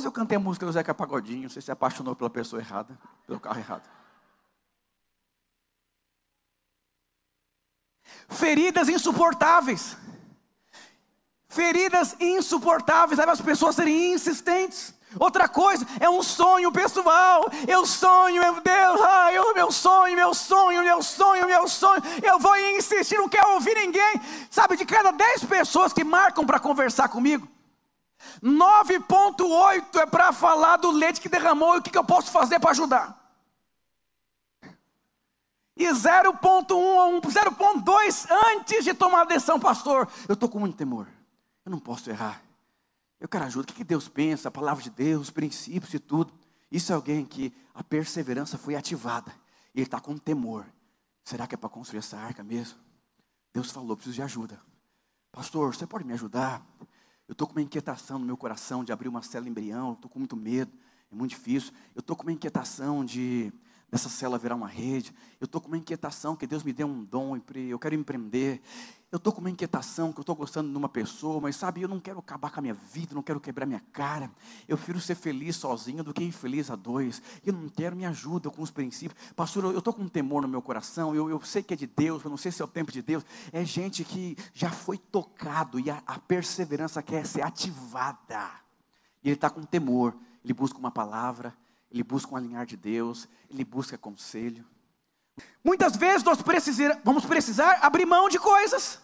Quase 0.00 0.08
eu 0.08 0.12
cantei 0.12 0.36
a 0.36 0.40
música 0.40 0.64
do 0.64 0.72
Zeca 0.72 0.94
Pagodinho, 0.94 1.50
você 1.50 1.60
se 1.60 1.70
apaixonou 1.70 2.16
pela 2.16 2.30
pessoa 2.30 2.62
errada, 2.62 2.98
pelo 3.26 3.38
carro 3.38 3.58
errado. 3.58 3.86
Feridas 8.30 8.88
insuportáveis. 8.88 9.98
Feridas 11.50 12.16
insuportáveis 12.18 13.18
levam 13.18 13.34
as 13.34 13.42
pessoas 13.42 13.74
a 13.74 13.82
serem 13.82 14.14
insistentes. 14.14 14.94
Outra 15.18 15.46
coisa 15.46 15.86
é 16.00 16.08
um 16.08 16.22
sonho 16.22 16.72
pessoal. 16.72 17.50
Eu 17.68 17.84
sonho, 17.84 18.40
meu 18.40 18.54
Deus, 18.54 19.00
ah, 19.02 19.30
eu, 19.34 19.52
meu 19.52 19.70
sonho, 19.70 20.16
meu 20.16 20.32
sonho, 20.32 20.82
meu 20.82 21.02
sonho, 21.02 21.46
meu 21.46 21.68
sonho. 21.68 22.02
Eu 22.22 22.38
vou 22.38 22.56
insistir, 22.56 23.18
não 23.18 23.28
quero 23.28 23.50
ouvir 23.50 23.74
ninguém. 23.74 24.18
Sabe, 24.50 24.78
de 24.78 24.86
cada 24.86 25.10
dez 25.10 25.44
pessoas 25.44 25.92
que 25.92 26.02
marcam 26.02 26.46
para 26.46 26.58
conversar 26.58 27.10
comigo, 27.10 27.46
9,8 28.42 29.96
é 29.96 30.06
para 30.06 30.33
falar 30.33 30.76
do 30.76 30.90
leite 30.90 31.20
que 31.20 31.28
derramou 31.28 31.76
e 31.76 31.78
o 31.78 31.83
que, 31.83 31.90
que 31.90 31.98
eu 31.98 32.04
posso 32.04 32.30
fazer 32.30 32.61
para 32.61 32.70
ajudar. 32.70 33.20
E 35.76 35.87
0,1 35.87 36.70
ou 36.70 37.20
0,2 37.22 38.26
antes 38.30 38.85
de 38.85 38.92
tomar 38.92 39.22
a 39.22 39.24
decisão, 39.24 39.59
pastor, 39.59 40.09
eu 40.28 40.35
estou 40.35 40.48
com 40.48 40.59
muito 40.59 40.76
temor. 40.76 41.09
Eu 41.64 41.70
não 41.70 41.78
posso 41.78 42.11
errar. 42.11 42.42
Eu 43.18 43.28
quero 43.28 43.44
ajuda. 43.44 43.64
O 43.64 43.66
que, 43.68 43.74
que 43.74 43.85
Deus 43.85 44.09
pensa? 44.09 44.48
A 44.48 44.50
palavra 44.50 44.83
de 44.83 44.90
Deus, 44.90 45.30
princípios 45.30 45.94
e 45.94 45.98
tudo. 45.98 46.33
Isso 46.70 46.92
é 46.92 46.94
alguém 46.94 47.24
que 47.24 47.54
a 47.74 47.83
perseverança 47.83 48.59
foi 48.59 48.74
ativada. 48.74 49.33
E 49.74 49.78
ele 49.78 49.87
está 49.87 50.00
com 50.00 50.16
temor. 50.16 50.66
Será 51.24 51.46
que 51.46 51.54
é 51.54 51.59
para 51.59 51.68
construir 51.68 52.00
essa 52.00 52.18
arca 52.18 52.42
mesmo? 52.42 52.78
Deus 53.52 53.70
falou, 53.70 53.96
preciso 53.96 54.16
de 54.16 54.22
ajuda. 54.22 54.61
Pastor, 55.33 55.74
você 55.74 55.87
pode 55.87 56.04
me 56.04 56.12
ajudar? 56.12 56.62
Eu 57.31 57.33
estou 57.33 57.47
com 57.47 57.55
uma 57.55 57.62
inquietação 57.62 58.19
no 58.19 58.27
meu 58.27 58.37
coração 58.37 58.83
de 58.83 58.90
abrir 58.90 59.07
uma 59.07 59.23
célula 59.23 59.49
embrião, 59.49 59.93
estou 59.93 60.11
com 60.11 60.19
muito 60.19 60.37
medo, 60.37 60.73
é 61.12 61.14
muito 61.14 61.31
difícil. 61.31 61.73
Eu 61.95 62.01
estou 62.01 62.16
com 62.16 62.25
uma 62.25 62.33
inquietação 62.33 63.05
de 63.05 63.53
dessa 63.88 64.09
célula 64.09 64.37
virar 64.37 64.57
uma 64.57 64.66
rede. 64.66 65.14
Eu 65.40 65.45
estou 65.45 65.61
com 65.61 65.69
uma 65.69 65.77
inquietação 65.77 66.35
que 66.35 66.45
Deus 66.45 66.64
me 66.64 66.73
deu 66.73 66.88
um 66.88 67.05
dom, 67.05 67.40
eu 67.55 67.79
quero 67.79 67.95
empreender. 67.95 68.61
Eu 69.12 69.16
estou 69.16 69.33
com 69.33 69.40
uma 69.40 69.51
inquietação 69.51 70.12
que 70.12 70.20
eu 70.20 70.23
estou 70.23 70.37
gostando 70.37 70.70
de 70.70 70.77
uma 70.77 70.88
pessoa, 70.88 71.40
mas 71.40 71.57
sabe, 71.57 71.83
eu 71.83 71.88
não 71.88 71.99
quero 71.99 72.20
acabar 72.20 72.49
com 72.49 72.61
a 72.61 72.62
minha 72.62 72.75
vida, 72.75 73.12
não 73.12 73.25
quero 73.25 73.40
quebrar 73.40 73.66
minha 73.66 73.83
cara. 73.92 74.31
Eu 74.68 74.77
prefiro 74.77 75.01
ser 75.01 75.16
feliz 75.16 75.57
sozinho 75.57 76.05
do 76.05 76.14
que 76.14 76.23
infeliz 76.23 76.70
a 76.70 76.77
dois. 76.77 77.20
Eu 77.44 77.53
não 77.53 77.68
quero, 77.68 77.96
me 77.96 78.07
ajuda 78.07 78.49
com 78.51 78.62
os 78.62 78.70
princípios. 78.70 79.20
Pastor, 79.35 79.64
eu 79.64 79.79
estou 79.79 79.92
com 79.92 80.03
um 80.03 80.09
temor 80.09 80.42
no 80.42 80.49
meu 80.49 80.62
coração, 80.62 81.12
eu, 81.12 81.29
eu 81.29 81.40
sei 81.42 81.61
que 81.61 81.75
é 81.75 81.77
de 81.77 81.88
Deus, 81.88 82.23
eu 82.23 82.31
não 82.31 82.37
sei 82.37 82.53
se 82.53 82.62
é 82.62 82.64
o 82.64 82.68
tempo 82.68 82.92
de 82.92 83.03
Deus. 83.03 83.25
É 83.53 83.64
gente 83.64 84.05
que 84.05 84.37
já 84.55 84.70
foi 84.70 84.96
tocado 84.96 85.81
e 85.81 85.90
a, 85.90 86.01
a 86.07 86.20
perseverança 86.20 87.03
quer 87.03 87.27
ser 87.27 87.42
ativada. 87.42 88.49
E 89.25 89.29
ele 89.29 89.35
está 89.35 89.51
com 89.51 89.64
temor, 89.64 90.16
ele 90.44 90.55
busca 90.55 90.79
uma 90.79 90.90
palavra, 90.92 91.53
ele 91.90 92.05
busca 92.05 92.33
um 92.33 92.37
alinhar 92.37 92.64
de 92.64 92.77
Deus, 92.77 93.29
ele 93.51 93.64
busca 93.64 93.99
conselho. 93.99 94.64
Muitas 95.62 95.97
vezes 95.97 96.23
nós 96.23 96.40
precisar, 96.43 97.01
vamos 97.05 97.25
precisar 97.25 97.79
abrir 97.83 98.07
mão 98.07 98.29
de 98.29 98.38
coisas. 98.38 99.01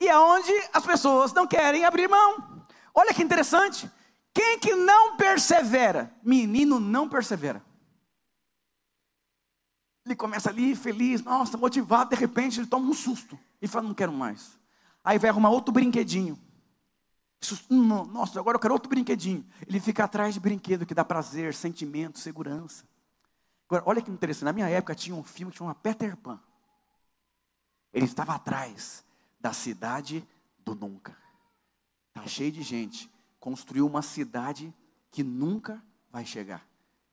E 0.00 0.08
é 0.08 0.18
onde 0.18 0.52
as 0.72 0.84
pessoas 0.84 1.32
não 1.32 1.46
querem 1.46 1.84
abrir 1.84 2.08
mão. 2.08 2.66
Olha 2.94 3.12
que 3.12 3.22
interessante. 3.22 3.90
Quem 4.32 4.58
que 4.58 4.74
não 4.74 5.16
persevera? 5.16 6.14
Menino 6.22 6.78
não 6.78 7.08
persevera. 7.08 7.64
Ele 10.04 10.14
começa 10.14 10.50
ali 10.50 10.76
feliz, 10.76 11.22
nossa, 11.22 11.58
motivado, 11.58 12.10
de 12.10 12.16
repente 12.16 12.60
ele 12.60 12.66
toma 12.66 12.88
um 12.88 12.94
susto 12.94 13.38
e 13.60 13.66
fala: 13.66 13.88
Não 13.88 13.94
quero 13.94 14.12
mais. 14.12 14.58
Aí 15.02 15.18
vai 15.18 15.30
arrumar 15.30 15.50
outro 15.50 15.72
brinquedinho. 15.72 16.38
Nossa, 17.70 18.40
agora 18.40 18.56
eu 18.56 18.60
quero 18.60 18.74
outro 18.74 18.88
brinquedinho. 18.88 19.44
Ele 19.66 19.80
fica 19.80 20.04
atrás 20.04 20.34
de 20.34 20.40
brinquedo 20.40 20.86
que 20.86 20.94
dá 20.94 21.04
prazer, 21.04 21.54
sentimento, 21.54 22.18
segurança. 22.18 22.84
Agora, 23.68 23.84
olha 23.86 24.02
que 24.02 24.10
interessante. 24.10 24.44
Na 24.44 24.52
minha 24.52 24.68
época 24.68 24.94
tinha 24.94 25.14
um 25.14 25.24
filme 25.24 25.52
que 25.52 25.58
chamava 25.58 25.78
Peter 25.78 26.16
Pan. 26.16 26.40
Ele 27.92 28.04
estava 28.04 28.34
atrás 28.34 29.04
da 29.40 29.52
cidade 29.52 30.26
do 30.58 30.74
nunca. 30.74 31.16
Está 32.14 32.26
cheio 32.26 32.52
de 32.52 32.62
gente 32.62 33.10
construiu 33.46 33.86
uma 33.86 34.02
cidade 34.02 34.74
que 35.08 35.22
nunca 35.22 35.80
vai 36.10 36.26
chegar. 36.26 36.66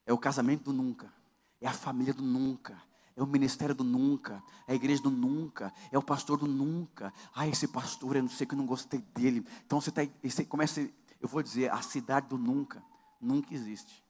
É 0.04 0.12
o 0.12 0.18
casamento 0.18 0.64
do 0.64 0.74
nunca, 0.74 1.14
é 1.62 1.68
a 1.68 1.72
família 1.72 2.12
do 2.12 2.24
nunca, 2.24 2.82
é 3.16 3.22
o 3.22 3.28
ministério 3.28 3.76
do 3.76 3.84
nunca, 3.84 4.42
é 4.68 4.72
a 4.72 4.76
igreja 4.76 5.04
do 5.04 5.12
nunca, 5.12 5.72
é 5.92 5.98
o 5.98 6.02
pastor 6.02 6.40
do 6.40 6.48
nunca. 6.48 7.14
Ah, 7.36 7.48
esse 7.48 7.68
pastor, 7.68 8.16
eu 8.16 8.24
não 8.24 8.30
sei 8.30 8.48
que 8.48 8.56
eu 8.56 8.58
não 8.58 8.66
gostei 8.66 9.00
dele. 9.00 9.46
Então 9.64 9.80
você, 9.80 9.92
tá, 9.92 10.02
você 10.24 10.44
começa, 10.44 10.82
eu 11.22 11.28
vou 11.28 11.44
dizer, 11.44 11.72
a 11.72 11.84
cidade 11.84 12.30
do 12.30 12.38
nunca, 12.40 12.84
nunca 13.22 13.54
existe. 13.54 14.03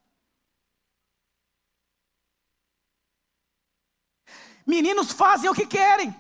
Meninos 4.65 5.12
fazem 5.12 5.49
o 5.49 5.54
que 5.54 5.65
querem. 5.65 6.15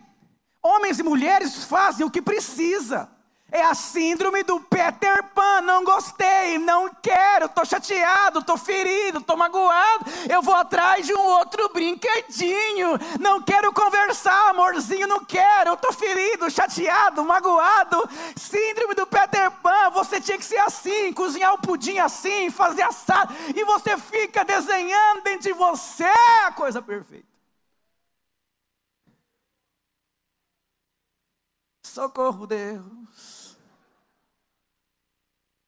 Homens 0.61 0.99
e 0.99 1.03
mulheres 1.03 1.65
fazem 1.65 2.05
o 2.05 2.11
que 2.11 2.21
precisa. 2.21 3.09
É 3.51 3.61
a 3.61 3.75
síndrome 3.75 4.41
do 4.41 4.59
Peter 4.61 5.23
Pan. 5.25 5.61
Não 5.61 5.83
gostei, 5.83 6.57
não 6.57 6.89
quero, 6.89 7.45
estou 7.45 7.63
chateado, 7.63 8.39
estou 8.39 8.57
ferido, 8.57 9.19
estou 9.19 9.37
magoado. 9.37 10.05
Eu 10.27 10.41
vou 10.41 10.55
atrás 10.55 11.05
de 11.05 11.13
um 11.13 11.21
outro 11.21 11.69
brinquedinho. 11.69 12.97
Não 13.19 13.43
quero 13.43 13.71
conversar, 13.71 14.49
amorzinho, 14.49 15.05
não 15.05 15.23
quero. 15.23 15.73
Estou 15.73 15.93
ferido, 15.93 16.49
chateado, 16.49 17.23
magoado. 17.23 18.09
Síndrome 18.35 18.95
do 18.95 19.05
Peter 19.05 19.51
Pan. 19.51 19.91
Você 19.91 20.19
tinha 20.19 20.37
que 20.39 20.45
ser 20.45 20.57
assim, 20.57 21.13
cozinhar 21.13 21.53
o 21.53 21.59
pudim 21.59 21.99
assim, 21.99 22.49
fazer 22.49 22.81
assado. 22.81 23.35
E 23.55 23.63
você 23.65 23.97
fica 23.97 24.43
desenhando 24.43 25.21
dentro 25.23 25.43
de 25.43 25.53
você 25.53 26.11
a 26.47 26.51
coisa 26.53 26.81
perfeita. 26.81 27.32
Socorro, 31.93 32.47
Deus. 32.47 33.55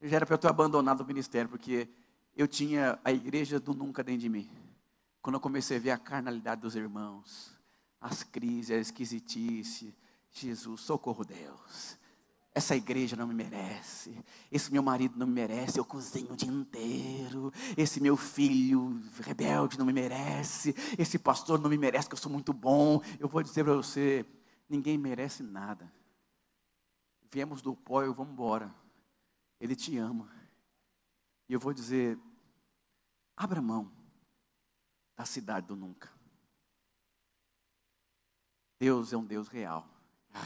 Já 0.02 0.16
era 0.16 0.26
para 0.26 0.34
eu 0.34 0.38
ter 0.38 0.48
abandonado 0.48 1.02
o 1.02 1.06
ministério, 1.06 1.48
porque 1.48 1.88
eu 2.36 2.48
tinha 2.48 2.98
a 3.04 3.12
igreja 3.12 3.60
do 3.60 3.72
nunca 3.72 4.02
dentro 4.02 4.22
de 4.22 4.28
mim. 4.28 4.50
Quando 5.22 5.36
eu 5.36 5.40
comecei 5.40 5.76
a 5.76 5.80
ver 5.80 5.90
a 5.92 5.96
carnalidade 5.96 6.62
dos 6.62 6.74
irmãos, 6.74 7.56
as 8.00 8.24
crises, 8.24 8.72
a 8.72 8.80
esquisitice, 8.80 9.94
Jesus, 10.32 10.80
socorro, 10.80 11.24
Deus. 11.24 11.96
Essa 12.52 12.74
igreja 12.74 13.14
não 13.14 13.28
me 13.28 13.34
merece. 13.34 14.18
Esse 14.50 14.72
meu 14.72 14.82
marido 14.82 15.16
não 15.16 15.28
me 15.28 15.32
merece. 15.32 15.78
Eu 15.78 15.84
cozinho 15.84 16.32
o 16.32 16.36
dia 16.36 16.50
inteiro. 16.50 17.52
Esse 17.76 18.00
meu 18.00 18.16
filho 18.16 19.00
rebelde 19.20 19.78
não 19.78 19.86
me 19.86 19.92
merece. 19.92 20.74
Esse 20.98 21.20
pastor 21.20 21.60
não 21.60 21.70
me 21.70 21.78
merece, 21.78 22.08
que 22.08 22.14
eu 22.14 22.18
sou 22.18 22.32
muito 22.32 22.52
bom. 22.52 23.00
Eu 23.20 23.28
vou 23.28 23.44
dizer 23.44 23.62
para 23.62 23.74
você: 23.74 24.26
ninguém 24.68 24.98
merece 24.98 25.44
nada. 25.44 25.88
Viemos 27.36 27.60
do 27.60 27.76
pó 27.76 28.02
e 28.02 28.08
vamos 28.08 28.32
embora. 28.32 28.74
Ele 29.60 29.76
te 29.76 29.98
ama. 29.98 30.26
E 31.46 31.52
eu 31.52 31.60
vou 31.60 31.74
dizer: 31.74 32.18
abra 33.36 33.60
mão 33.60 33.92
da 35.14 35.26
cidade 35.26 35.66
do 35.66 35.76
nunca. 35.76 36.10
Deus 38.78 39.12
é 39.12 39.18
um 39.18 39.24
Deus 39.26 39.48
real. 39.48 39.86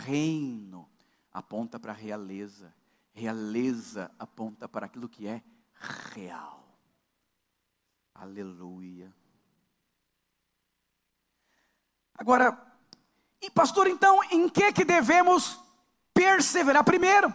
Reino 0.04 0.90
aponta 1.32 1.78
para 1.78 1.92
a 1.92 1.94
realeza. 1.94 2.74
Realeza 3.12 4.12
aponta 4.18 4.68
para 4.68 4.86
aquilo 4.86 5.08
que 5.08 5.28
é 5.28 5.44
real. 6.12 6.76
Aleluia. 8.12 9.14
Agora, 12.14 12.76
e 13.40 13.48
pastor, 13.48 13.86
então, 13.86 14.24
em 14.24 14.48
que 14.48 14.72
que 14.72 14.84
devemos 14.84 15.69
perseverar. 16.14 16.84
Primeiro, 16.84 17.34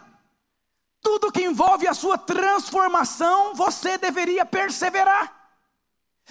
tudo 1.01 1.31
que 1.31 1.43
envolve 1.43 1.87
a 1.87 1.93
sua 1.93 2.17
transformação, 2.17 3.53
você 3.53 3.97
deveria 3.97 4.45
perseverar. 4.45 5.33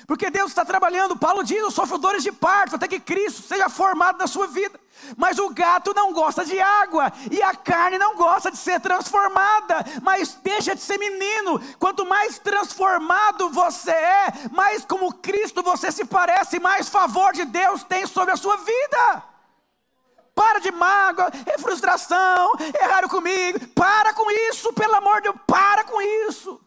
Porque 0.06 0.28
Deus 0.28 0.50
está 0.50 0.64
trabalhando, 0.64 1.16
Paulo 1.16 1.44
diz, 1.44 1.62
os 1.62 1.72
sofredores 1.72 2.24
de 2.24 2.32
parto, 2.32 2.74
até 2.74 2.88
que 2.88 2.98
Cristo 2.98 3.42
seja 3.42 3.68
formado 3.68 4.18
na 4.18 4.26
sua 4.26 4.48
vida. 4.48 4.78
Mas 5.16 5.38
o 5.38 5.50
gato 5.50 5.94
não 5.94 6.12
gosta 6.12 6.44
de 6.44 6.58
água, 6.60 7.12
e 7.30 7.40
a 7.40 7.54
carne 7.54 7.96
não 7.96 8.16
gosta 8.16 8.50
de 8.50 8.56
ser 8.56 8.80
transformada, 8.80 9.84
mas 10.02 10.34
deixa 10.42 10.74
de 10.74 10.80
ser 10.82 10.98
menino. 10.98 11.60
Quanto 11.78 12.04
mais 12.04 12.38
transformado 12.40 13.50
você 13.50 13.92
é, 13.92 14.32
mais 14.50 14.84
como 14.84 15.14
Cristo 15.14 15.62
você 15.62 15.92
se 15.92 16.04
parece, 16.04 16.58
mais 16.58 16.88
favor 16.88 17.32
de 17.32 17.44
Deus 17.44 17.84
tem 17.84 18.06
sobre 18.06 18.34
a 18.34 18.36
sua 18.36 18.56
vida. 18.56 19.33
Para 20.34 20.58
de 20.58 20.70
mágoa, 20.72 21.30
é 21.46 21.58
frustração, 21.58 22.52
erraram 22.80 23.08
comigo. 23.08 23.68
Para 23.68 24.12
com 24.12 24.28
isso, 24.50 24.72
pelo 24.72 24.94
amor 24.94 25.22
de 25.22 25.30
Deus, 25.30 25.40
para 25.46 25.84
com 25.84 26.00
isso. 26.28 26.60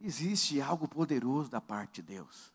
Existe 0.00 0.60
algo 0.60 0.86
poderoso 0.86 1.50
da 1.50 1.60
parte 1.60 2.00
de 2.00 2.14
Deus. 2.14 2.54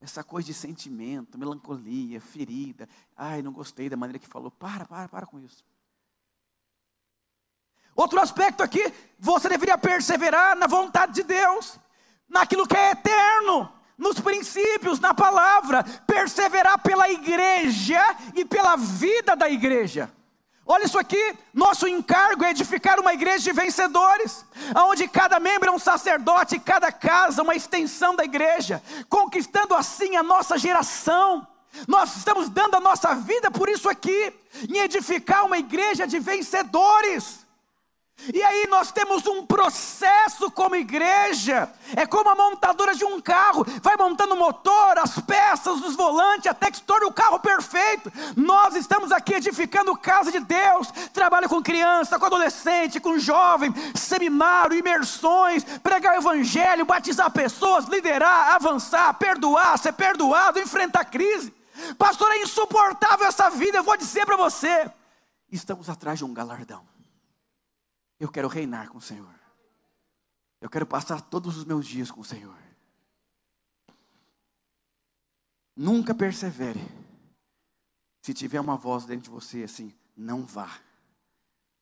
Essa 0.00 0.22
coisa 0.22 0.46
de 0.46 0.54
sentimento, 0.54 1.38
melancolia, 1.38 2.20
ferida. 2.20 2.88
Ai, 3.16 3.42
não 3.42 3.52
gostei 3.52 3.88
da 3.88 3.96
maneira 3.96 4.18
que 4.18 4.28
falou. 4.28 4.50
Para, 4.50 4.84
para, 4.84 5.08
para 5.08 5.26
com 5.26 5.40
isso. 5.40 5.64
Outro 7.94 8.20
aspecto 8.20 8.62
aqui, 8.62 8.82
você 9.18 9.48
deveria 9.48 9.76
perseverar 9.76 10.56
na 10.56 10.66
vontade 10.66 11.14
de 11.14 11.22
Deus, 11.22 11.78
naquilo 12.28 12.66
que 12.66 12.76
é 12.76 12.92
eterno 12.92 13.81
nos 14.02 14.20
princípios, 14.20 14.98
na 14.98 15.14
palavra, 15.14 15.84
perseverar 16.06 16.78
pela 16.80 17.08
igreja 17.08 18.02
e 18.34 18.44
pela 18.44 18.76
vida 18.76 19.36
da 19.36 19.48
igreja. 19.48 20.10
Olha 20.66 20.84
isso 20.84 20.98
aqui, 20.98 21.36
nosso 21.54 21.88
encargo 21.88 22.44
é 22.44 22.50
edificar 22.50 23.00
uma 23.00 23.14
igreja 23.14 23.44
de 23.44 23.52
vencedores, 23.52 24.44
onde 24.88 25.08
cada 25.08 25.40
membro 25.40 25.68
é 25.68 25.72
um 25.72 25.78
sacerdote, 25.78 26.58
cada 26.58 26.90
casa 26.92 27.42
uma 27.42 27.54
extensão 27.54 28.14
da 28.14 28.24
igreja, 28.24 28.82
conquistando 29.08 29.74
assim 29.74 30.16
a 30.16 30.22
nossa 30.22 30.58
geração. 30.58 31.46
Nós 31.86 32.16
estamos 32.16 32.48
dando 32.48 32.76
a 32.76 32.80
nossa 32.80 33.14
vida 33.14 33.50
por 33.50 33.68
isso 33.68 33.88
aqui, 33.88 34.32
em 34.68 34.78
edificar 34.78 35.44
uma 35.44 35.58
igreja 35.58 36.06
de 36.06 36.18
vencedores. 36.18 37.41
E 38.32 38.40
aí 38.40 38.68
nós 38.68 38.92
temos 38.92 39.26
um 39.26 39.44
processo 39.44 40.48
como 40.50 40.76
igreja, 40.76 41.68
é 41.96 42.06
como 42.06 42.30
a 42.30 42.36
montadora 42.36 42.94
de 42.94 43.04
um 43.04 43.20
carro, 43.20 43.66
vai 43.82 43.96
montando 43.96 44.34
o 44.34 44.38
motor, 44.38 44.96
as 44.98 45.18
peças, 45.20 45.80
os 45.80 45.96
volantes, 45.96 46.46
até 46.46 46.70
que 46.70 46.76
se 46.76 46.84
torne 46.84 47.06
o 47.06 47.12
carro 47.12 47.40
perfeito. 47.40 48.12
Nós 48.36 48.76
estamos 48.76 49.10
aqui 49.10 49.34
edificando 49.34 49.96
casa 49.96 50.30
de 50.30 50.38
Deus, 50.38 50.92
trabalho 51.12 51.48
com 51.48 51.60
criança, 51.60 52.16
com 52.16 52.26
adolescente, 52.26 53.00
com 53.00 53.18
jovem, 53.18 53.74
seminário, 53.94 54.78
imersões, 54.78 55.64
pregar 55.82 56.14
o 56.14 56.18
evangelho, 56.18 56.84
batizar 56.84 57.30
pessoas, 57.32 57.86
liderar, 57.86 58.54
avançar, 58.54 59.12
perdoar, 59.14 59.76
ser 59.78 59.92
perdoado, 59.94 60.60
enfrentar 60.60 61.06
crise. 61.06 61.52
Pastor, 61.98 62.30
é 62.30 62.38
insuportável 62.38 63.26
essa 63.26 63.50
vida, 63.50 63.78
eu 63.78 63.82
vou 63.82 63.96
dizer 63.96 64.24
para 64.24 64.36
você. 64.36 64.88
Estamos 65.50 65.90
atrás 65.90 66.18
de 66.18 66.24
um 66.24 66.32
galardão. 66.32 66.91
Eu 68.22 68.30
quero 68.30 68.46
reinar 68.46 68.88
com 68.88 68.98
o 68.98 69.02
Senhor. 69.02 69.34
Eu 70.60 70.70
quero 70.70 70.86
passar 70.86 71.20
todos 71.20 71.56
os 71.56 71.64
meus 71.64 71.84
dias 71.84 72.08
com 72.08 72.20
o 72.20 72.24
Senhor. 72.24 72.56
Nunca 75.74 76.14
persevere. 76.14 76.78
Se 78.20 78.32
tiver 78.32 78.60
uma 78.60 78.76
voz 78.76 79.06
dentro 79.06 79.24
de 79.24 79.30
você 79.30 79.64
assim, 79.64 79.92
não 80.16 80.46
vá, 80.46 80.70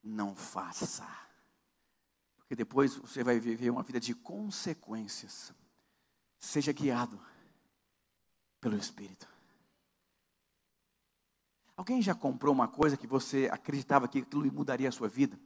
não 0.02 0.34
faça. 0.34 1.06
Porque 2.38 2.56
depois 2.56 2.96
você 2.96 3.22
vai 3.22 3.38
viver 3.38 3.68
uma 3.68 3.82
vida 3.82 4.00
de 4.00 4.14
consequências. 4.14 5.52
Seja 6.38 6.72
guiado 6.72 7.20
pelo 8.62 8.78
Espírito. 8.78 9.28
Alguém 11.76 12.00
já 12.00 12.14
comprou 12.14 12.54
uma 12.54 12.66
coisa 12.66 12.96
que 12.96 13.06
você 13.06 13.46
acreditava 13.52 14.08
que 14.08 14.20
aquilo 14.20 14.50
mudaria 14.50 14.88
a 14.88 14.92
sua 14.92 15.06
vida? 15.06 15.38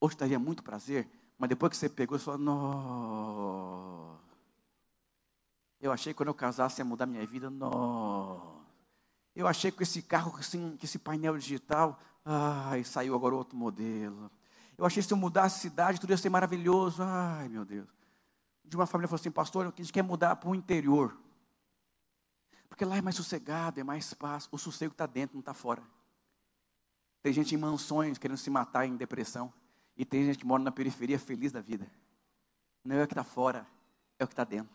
Hoje 0.00 0.16
daria 0.16 0.38
muito 0.38 0.62
prazer, 0.62 1.08
mas 1.38 1.48
depois 1.48 1.70
que 1.70 1.76
você 1.76 1.88
pegou, 1.88 2.18
você 2.18 2.24
falou, 2.24 2.40
não. 2.40 4.18
Eu 5.80 5.92
achei 5.92 6.12
que 6.12 6.16
quando 6.16 6.28
eu 6.28 6.34
casasse 6.34 6.80
ia 6.80 6.84
mudar 6.84 7.06
minha 7.06 7.26
vida, 7.26 7.50
não. 7.50 8.64
Eu 9.34 9.46
achei 9.46 9.70
que 9.70 9.82
esse 9.82 10.02
carro, 10.02 10.34
assim, 10.38 10.76
que 10.76 10.86
esse 10.86 10.98
painel 10.98 11.36
digital, 11.36 12.00
ai, 12.24 12.82
saiu 12.84 13.14
agora 13.14 13.34
outro 13.34 13.56
modelo. 13.56 14.30
Eu 14.76 14.86
achei 14.86 15.02
que 15.02 15.06
se 15.06 15.12
eu 15.12 15.18
mudasse 15.18 15.56
a 15.56 15.70
cidade, 15.70 16.00
tudo 16.00 16.10
ia 16.10 16.16
ser 16.16 16.30
maravilhoso. 16.30 17.02
Ai, 17.02 17.48
meu 17.48 17.64
Deus. 17.64 17.88
De 18.64 18.76
uma 18.76 18.86
família 18.86 19.08
falou 19.08 19.20
assim, 19.20 19.30
pastor, 19.30 19.66
a 19.66 19.76
gente 19.76 19.92
quer 19.92 20.02
mudar 20.02 20.36
para 20.36 20.48
o 20.48 20.54
interior. 20.54 21.14
Porque 22.68 22.84
lá 22.84 22.96
é 22.96 23.02
mais 23.02 23.16
sossegado, 23.16 23.78
é 23.80 23.84
mais 23.84 24.14
paz. 24.14 24.48
O 24.50 24.56
sossego 24.56 24.92
está 24.92 25.04
dentro, 25.04 25.34
não 25.34 25.40
está 25.40 25.52
fora. 25.52 25.82
Tem 27.22 27.32
gente 27.32 27.54
em 27.54 27.58
mansões 27.58 28.16
querendo 28.16 28.38
se 28.38 28.48
matar 28.48 28.86
em 28.86 28.96
depressão. 28.96 29.52
E 30.00 30.04
tem 30.06 30.24
gente 30.24 30.38
que 30.38 30.46
mora 30.46 30.62
na 30.62 30.72
periferia 30.72 31.18
feliz 31.18 31.52
da 31.52 31.60
vida. 31.60 31.86
Não 32.82 32.96
é 32.96 33.04
o 33.04 33.06
que 33.06 33.12
está 33.12 33.22
fora, 33.22 33.66
é 34.18 34.24
o 34.24 34.26
que 34.26 34.32
está 34.32 34.44
dentro. 34.44 34.74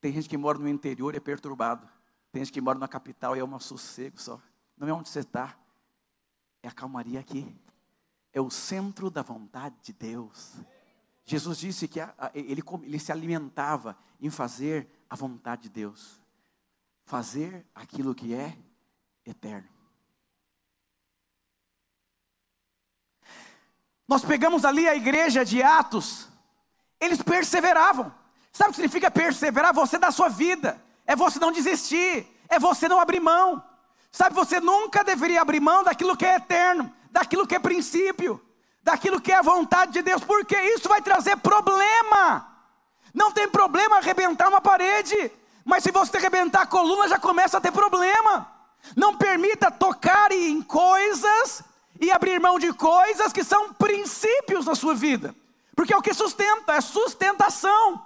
Tem 0.00 0.12
gente 0.12 0.28
que 0.28 0.36
mora 0.36 0.58
no 0.58 0.68
interior 0.68 1.14
e 1.14 1.18
é 1.18 1.20
perturbado. 1.20 1.88
Tem 2.32 2.44
gente 2.44 2.52
que 2.52 2.60
mora 2.60 2.76
na 2.76 2.88
capital 2.88 3.36
e 3.36 3.38
é 3.38 3.44
um 3.44 3.60
sossego 3.60 4.20
só. 4.20 4.42
Não 4.76 4.88
é 4.88 4.92
onde 4.92 5.10
você 5.10 5.20
está, 5.20 5.56
é 6.60 6.66
a 6.66 6.72
calmaria 6.72 7.20
aqui. 7.20 7.56
É 8.32 8.40
o 8.40 8.50
centro 8.50 9.10
da 9.10 9.22
vontade 9.22 9.76
de 9.80 9.92
Deus. 9.92 10.56
Jesus 11.24 11.58
disse 11.58 11.86
que 11.86 12.00
ele, 12.34 12.64
ele 12.82 12.98
se 12.98 13.12
alimentava 13.12 13.96
em 14.20 14.28
fazer 14.28 14.88
a 15.08 15.14
vontade 15.14 15.62
de 15.62 15.68
Deus, 15.68 16.20
fazer 17.04 17.64
aquilo 17.72 18.12
que 18.12 18.34
é 18.34 18.58
eterno. 19.24 19.68
Nós 24.12 24.22
pegamos 24.22 24.62
ali 24.66 24.86
a 24.86 24.94
igreja 24.94 25.42
de 25.42 25.62
Atos, 25.62 26.28
eles 27.00 27.22
perseveravam. 27.22 28.12
Sabe 28.52 28.68
o 28.68 28.72
que 28.72 28.76
significa 28.76 29.10
perseverar? 29.10 29.72
Você 29.72 29.96
da 29.96 30.10
sua 30.10 30.28
vida, 30.28 30.78
é 31.06 31.16
você 31.16 31.38
não 31.38 31.50
desistir, 31.50 32.26
é 32.46 32.58
você 32.58 32.86
não 32.90 33.00
abrir 33.00 33.20
mão. 33.20 33.64
Sabe, 34.10 34.34
você 34.34 34.60
nunca 34.60 35.02
deveria 35.02 35.40
abrir 35.40 35.60
mão 35.60 35.82
daquilo 35.82 36.14
que 36.14 36.26
é 36.26 36.34
eterno, 36.34 36.92
daquilo 37.10 37.46
que 37.46 37.54
é 37.54 37.58
princípio, 37.58 38.38
daquilo 38.82 39.18
que 39.18 39.32
é 39.32 39.36
a 39.36 39.40
vontade 39.40 39.92
de 39.92 40.02
Deus, 40.02 40.22
porque 40.22 40.60
isso 40.60 40.90
vai 40.90 41.00
trazer 41.00 41.38
problema. 41.38 42.54
Não 43.14 43.32
tem 43.32 43.48
problema 43.48 43.96
arrebentar 43.96 44.50
uma 44.50 44.60
parede, 44.60 45.32
mas 45.64 45.82
se 45.82 45.90
você 45.90 46.18
arrebentar 46.18 46.60
a 46.60 46.66
coluna, 46.66 47.08
já 47.08 47.18
começa 47.18 47.56
a 47.56 47.62
ter 47.62 47.72
problema. 47.72 48.46
Não 48.94 49.16
permita 49.16 49.70
tocar 49.70 50.30
em 50.32 50.60
coisas 50.60 51.64
e 52.02 52.10
abrir 52.10 52.40
mão 52.40 52.58
de 52.58 52.74
coisas 52.74 53.32
que 53.32 53.44
são 53.44 53.72
princípios 53.72 54.66
na 54.66 54.74
sua 54.74 54.92
vida, 54.92 55.34
porque 55.76 55.94
é 55.94 55.96
o 55.96 56.02
que 56.02 56.12
sustenta, 56.12 56.74
é 56.74 56.80
sustentação. 56.80 58.04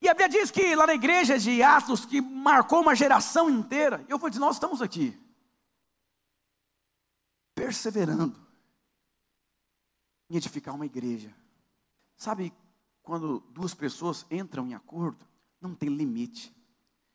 E 0.00 0.08
a 0.08 0.14
Bíblia 0.14 0.28
diz 0.28 0.50
que 0.52 0.76
lá 0.76 0.86
na 0.86 0.94
igreja 0.94 1.36
de 1.38 1.60
Atos, 1.60 2.06
que 2.06 2.20
marcou 2.20 2.80
uma 2.80 2.94
geração 2.94 3.50
inteira, 3.50 4.04
eu 4.08 4.16
vou 4.16 4.30
dizer, 4.30 4.40
nós 4.40 4.56
estamos 4.56 4.80
aqui, 4.80 5.18
perseverando 7.52 8.40
em 10.30 10.36
edificar 10.36 10.72
uma 10.72 10.86
igreja. 10.86 11.34
Sabe, 12.16 12.54
quando 13.02 13.40
duas 13.50 13.74
pessoas 13.74 14.24
entram 14.30 14.68
em 14.68 14.74
acordo, 14.74 15.26
não 15.60 15.74
tem 15.74 15.88
limite. 15.88 16.54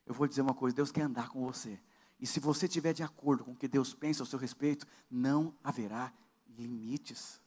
Eu 0.04 0.12
vou 0.12 0.28
dizer 0.28 0.42
uma 0.42 0.54
coisa: 0.54 0.76
Deus 0.76 0.92
quer 0.92 1.02
andar 1.02 1.30
com 1.30 1.44
você. 1.44 1.80
E 2.18 2.26
se 2.26 2.40
você 2.40 2.66
estiver 2.66 2.92
de 2.92 3.02
acordo 3.02 3.44
com 3.44 3.52
o 3.52 3.56
que 3.56 3.68
Deus 3.68 3.92
pensa 3.92 4.22
ao 4.22 4.26
seu 4.26 4.38
respeito, 4.38 4.86
não 5.10 5.54
haverá 5.62 6.12
limites. 6.48 7.40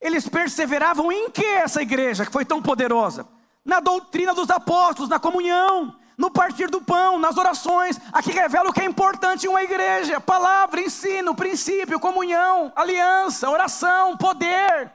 Eles 0.00 0.28
perseveravam 0.28 1.10
em 1.10 1.30
que 1.30 1.44
essa 1.44 1.82
igreja 1.82 2.24
que 2.24 2.32
foi 2.32 2.44
tão 2.44 2.62
poderosa? 2.62 3.26
Na 3.64 3.80
doutrina 3.80 4.32
dos 4.32 4.48
apóstolos, 4.50 5.10
na 5.10 5.18
comunhão, 5.18 5.98
no 6.16 6.30
partir 6.30 6.70
do 6.70 6.80
pão, 6.80 7.18
nas 7.18 7.36
orações. 7.36 8.00
Aqui 8.12 8.30
revela 8.30 8.70
o 8.70 8.72
que 8.72 8.80
é 8.80 8.84
importante 8.84 9.46
em 9.46 9.50
uma 9.50 9.62
igreja: 9.62 10.20
palavra, 10.20 10.80
ensino, 10.80 11.34
princípio, 11.34 12.00
comunhão, 12.00 12.72
aliança, 12.74 13.50
oração, 13.50 14.16
poder. 14.16 14.92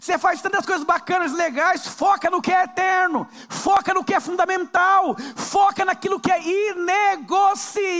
Você 0.00 0.18
faz 0.18 0.40
tantas 0.40 0.64
coisas 0.64 0.84
bacanas, 0.84 1.32
legais, 1.32 1.86
foca 1.86 2.30
no 2.30 2.40
que 2.40 2.50
é 2.50 2.64
eterno, 2.64 3.28
foca 3.50 3.92
no 3.92 4.02
que 4.02 4.14
é 4.14 4.20
fundamental, 4.20 5.14
foca 5.36 5.84
naquilo 5.84 6.18
que 6.18 6.32
é 6.32 6.70
inegociável. 6.72 7.94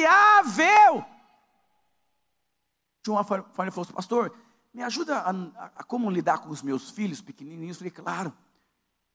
João 3.05 3.23
falou 3.23 3.47
assim, 3.69 3.93
pastor, 3.93 4.35
me 4.73 4.83
ajuda 4.83 5.19
a, 5.19 5.31
a, 5.31 5.71
a, 5.77 5.85
como 5.85 6.11
lidar 6.11 6.39
com 6.39 6.49
os 6.49 6.63
meus 6.63 6.91
filhos 6.91 7.21
pequenininhos? 7.21 7.77
Eu 7.77 7.81
falei, 7.81 7.91
claro. 7.91 8.33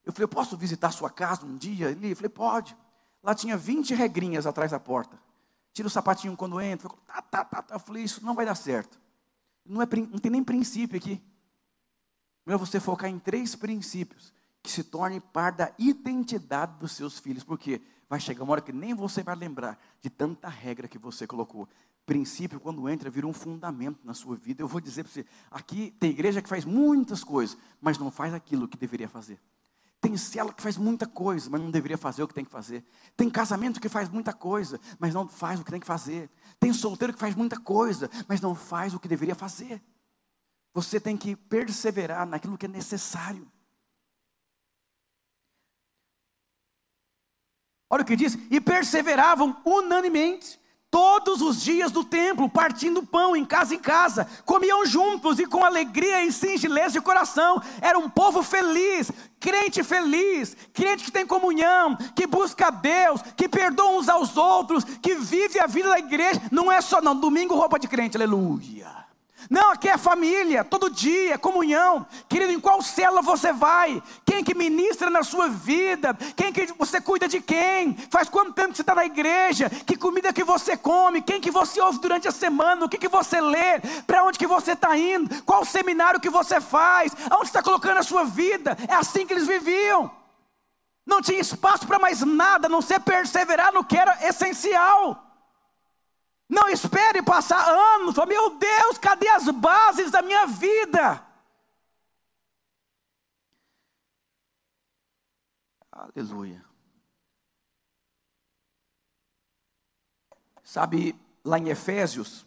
Eu 0.06 0.14
falei, 0.14 0.26
eu 0.26 0.30
posso 0.30 0.56
visitar 0.56 0.92
sua 0.92 1.10
casa 1.10 1.46
um 1.46 1.58
dia? 1.58 1.90
Ele, 1.90 2.14
falei, 2.14 2.30
pode. 2.30 2.78
Lá 3.24 3.34
tinha 3.34 3.58
20 3.58 3.96
regrinhas 3.96 4.46
atrás 4.46 4.72
da 4.72 4.80
porta. 4.80 5.20
Tira 5.74 5.88
o 5.88 5.92
sapatinho 5.92 6.38
quando 6.38 6.62
entra. 6.62 6.88
Eu 6.88 6.92
falei, 6.92 7.06
tá, 7.08 7.22
tá, 7.22 7.46
tá, 7.46 7.62
tá. 7.64 7.76
Eu 7.76 7.80
falei, 7.80 8.04
isso 8.04 8.24
não 8.24 8.36
vai 8.36 8.46
dar 8.46 8.56
certo. 8.56 9.00
Não, 9.66 9.82
é, 9.82 9.88
não 10.10 10.20
tem 10.20 10.32
nem 10.32 10.44
princípio 10.44 10.96
aqui. 10.96 11.22
Melhor 12.50 12.58
você 12.58 12.80
focar 12.80 13.08
em 13.08 13.20
três 13.20 13.54
princípios 13.54 14.34
que 14.64 14.72
se 14.72 14.84
tornem 14.84 15.22
parte 15.22 15.58
da 15.58 15.72
identidade 15.78 16.80
dos 16.80 16.94
seus 16.94 17.20
filhos. 17.20 17.44
Porque 17.44 17.80
vai 18.10 18.20
chegar 18.20 18.44
uma 18.44 18.54
hora 18.54 18.62
que 18.62 18.74
nem 18.74 18.92
você 18.96 19.22
vai 19.22 19.36
lembrar 19.36 19.80
de 20.02 20.10
tanta 20.10 20.50
regra 20.50 20.88
que 20.88 20.98
você 20.98 21.28
colocou 21.28 21.70
princípio, 22.08 22.60
quando 22.60 22.90
entra, 22.90 23.08
vira 23.08 23.28
um 23.28 23.34
fundamento 23.34 24.00
na 24.04 24.16
sua 24.16 24.36
vida. 24.36 24.64
Eu 24.64 24.68
vou 24.68 24.82
dizer 24.82 25.04
para 25.04 25.14
você: 25.14 25.28
aqui 25.52 25.94
tem 26.00 26.10
igreja 26.10 26.42
que 26.42 26.50
faz 26.50 26.66
muitas 26.66 27.24
coisas, 27.24 27.56
mas 27.80 28.00
não 28.00 28.10
faz 28.10 28.34
aquilo 28.34 28.68
que 28.68 28.78
deveria 28.78 29.08
fazer. 29.08 29.40
Tem 30.02 30.18
célula 30.18 30.52
que 30.52 30.64
faz 30.64 30.76
muita 30.76 31.06
coisa, 31.06 31.52
mas 31.52 31.62
não 31.62 31.70
deveria 31.70 32.00
fazer 32.00 32.24
o 32.24 32.28
que 32.28 32.34
tem 32.34 32.44
que 32.44 32.50
fazer. 32.50 32.84
Tem 33.16 33.30
casamento 33.30 33.80
que 33.80 33.88
faz 33.88 34.10
muita 34.10 34.34
coisa, 34.34 34.80
mas 34.98 35.14
não 35.14 35.28
faz 35.28 35.60
o 35.60 35.64
que 35.64 35.70
tem 35.70 35.80
que 35.80 35.86
fazer. 35.86 36.32
Tem 36.60 36.74
solteiro 36.74 37.14
que 37.14 37.20
faz 37.20 37.36
muita 37.36 37.60
coisa, 37.60 38.10
mas 38.28 38.42
não 38.42 38.56
faz 38.56 38.96
o 38.96 39.00
que 39.00 39.08
deveria 39.08 39.36
fazer. 39.36 39.80
Você 40.74 41.00
tem 41.00 41.18
que 41.18 41.36
perseverar 41.36 42.26
naquilo 42.26 42.58
que 42.58 42.66
é 42.66 42.70
necessário. 42.70 43.52
Olha 47.90 48.04
o 48.04 48.06
que 48.06 48.16
diz: 48.16 48.38
e 48.52 48.62
perseveravam 48.62 49.60
unanimemente 49.66 50.60
todos 50.92 51.42
os 51.42 51.62
dias 51.62 51.92
do 51.92 52.04
templo, 52.04 52.50
partindo 52.50 53.04
pão 53.04 53.36
em 53.36 53.46
casa 53.46 53.76
em 53.76 53.80
casa, 53.80 54.28
comiam 54.46 54.86
juntos 54.86 55.40
e 55.40 55.46
com 55.46 55.64
alegria 55.64 56.24
e 56.24 56.32
singeleza 56.32 56.94
de 56.94 57.02
coração, 57.02 57.62
era 57.80 57.98
um 57.98 58.10
povo 58.10 58.42
feliz, 58.42 59.12
crente 59.40 59.84
feliz, 59.84 60.56
crente 60.74 61.04
que 61.04 61.12
tem 61.12 61.26
comunhão, 61.26 61.96
que 62.16 62.26
busca 62.26 62.72
Deus, 62.72 63.22
que 63.36 63.48
perdoa 63.48 64.00
uns 64.00 64.10
aos 64.10 64.36
outros, 64.36 64.84
que 64.84 65.16
vive 65.16 65.60
a 65.60 65.68
vida 65.68 65.90
da 65.90 66.00
igreja, 66.00 66.42
não 66.52 66.72
é 66.72 66.82
só, 66.82 67.02
não, 67.02 67.16
domingo 67.16 67.56
roupa 67.56 67.78
de 67.78 67.88
crente, 67.88 68.18
aleluia. 68.18 69.09
Não, 69.48 69.72
aqui 69.72 69.88
é 69.88 69.98
família, 69.98 70.64
todo 70.64 70.90
dia, 70.90 71.38
comunhão. 71.38 72.06
Querido, 72.28 72.52
em 72.52 72.60
qual 72.60 72.82
célula 72.82 73.22
você 73.22 73.54
vai? 73.54 74.02
Quem 74.26 74.44
que 74.44 74.56
ministra 74.56 75.10
na 75.10 75.24
sua 75.24 75.48
vida? 75.48 76.18
Quem 76.36 76.52
que 76.52 76.68
você 76.78 77.00
cuida 77.00 77.28
de 77.28 77.40
quem? 77.40 77.96
Faz 78.10 78.28
quanto 78.28 78.54
tempo 78.54 78.70
que 78.70 78.78
você 78.78 78.82
está 78.82 78.96
na 78.96 79.06
igreja? 79.06 79.70
Que 79.70 79.96
comida 79.96 80.34
que 80.34 80.44
você 80.44 80.76
come? 80.76 81.22
Quem 81.22 81.40
que 81.40 81.52
você 81.52 81.80
ouve 81.80 82.00
durante 82.00 82.28
a 82.28 82.32
semana? 82.32 82.86
O 82.86 82.90
que 82.90 82.98
que 82.98 83.08
você 83.08 83.40
lê? 83.40 83.80
Para 84.06 84.24
onde 84.24 84.40
que 84.40 84.48
você 84.48 84.74
está 84.74 84.98
indo? 84.98 85.44
Qual 85.44 85.64
seminário 85.64 86.20
que 86.20 86.30
você 86.30 86.60
faz? 86.60 87.16
Aonde 87.30 87.48
está 87.48 87.62
colocando 87.62 87.98
a 87.98 88.04
sua 88.04 88.24
vida? 88.24 88.78
É 88.88 88.96
assim 88.96 89.26
que 89.26 89.34
eles 89.34 89.48
viviam. 89.48 90.12
Não 91.06 91.22
tinha 91.22 91.40
espaço 91.40 91.88
para 91.88 91.98
mais 91.98 92.22
nada, 92.22 92.70
não 92.70 92.82
ser 92.82 93.00
perseverar 93.00 93.74
no 93.74 93.84
que 93.84 93.98
era 93.98 94.28
essencial. 94.28 95.29
Não 96.50 96.68
espere 96.68 97.22
passar 97.22 97.64
anos. 97.70 98.18
Oh, 98.18 98.26
meu 98.26 98.58
Deus, 98.58 98.98
cadê 98.98 99.30
as 99.30 99.48
bases 99.50 100.10
da 100.10 100.24
minha 100.24 100.48
vida? 100.48 101.24
Aleluia. 105.92 106.66
Sabe, 110.64 111.16
lá 111.44 111.60
em 111.60 111.70
Efésios, 111.70 112.46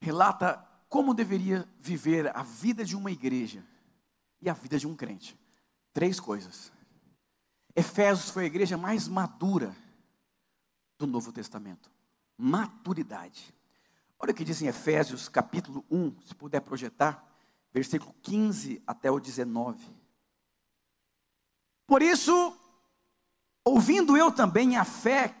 relata 0.00 0.56
como 0.88 1.14
deveria 1.14 1.66
viver 1.80 2.34
a 2.36 2.42
vida 2.42 2.84
de 2.84 2.94
uma 2.94 3.10
igreja 3.10 3.64
e 4.40 4.50
a 4.50 4.52
vida 4.52 4.78
de 4.78 4.86
um 4.86 4.94
crente. 4.94 5.38
Três 5.94 6.20
coisas. 6.20 6.70
Efésios 7.74 8.30
foi 8.30 8.44
a 8.44 8.46
igreja 8.46 8.76
mais 8.76 9.08
madura 9.08 9.74
do 10.98 11.06
Novo 11.06 11.32
Testamento. 11.32 11.90
Maturidade. 12.36 13.54
Olha 14.18 14.32
o 14.32 14.34
que 14.34 14.44
diz 14.44 14.62
em 14.62 14.66
Efésios 14.66 15.28
capítulo 15.28 15.84
1, 15.90 16.16
se 16.26 16.34
puder 16.34 16.60
projetar, 16.60 17.24
versículo 17.72 18.14
15 18.22 18.82
até 18.86 19.10
o 19.10 19.20
19. 19.20 19.78
Por 21.86 22.00
isso, 22.00 22.56
ouvindo 23.64 24.16
eu 24.16 24.32
também 24.32 24.76
a 24.76 24.84
fé 24.84 25.36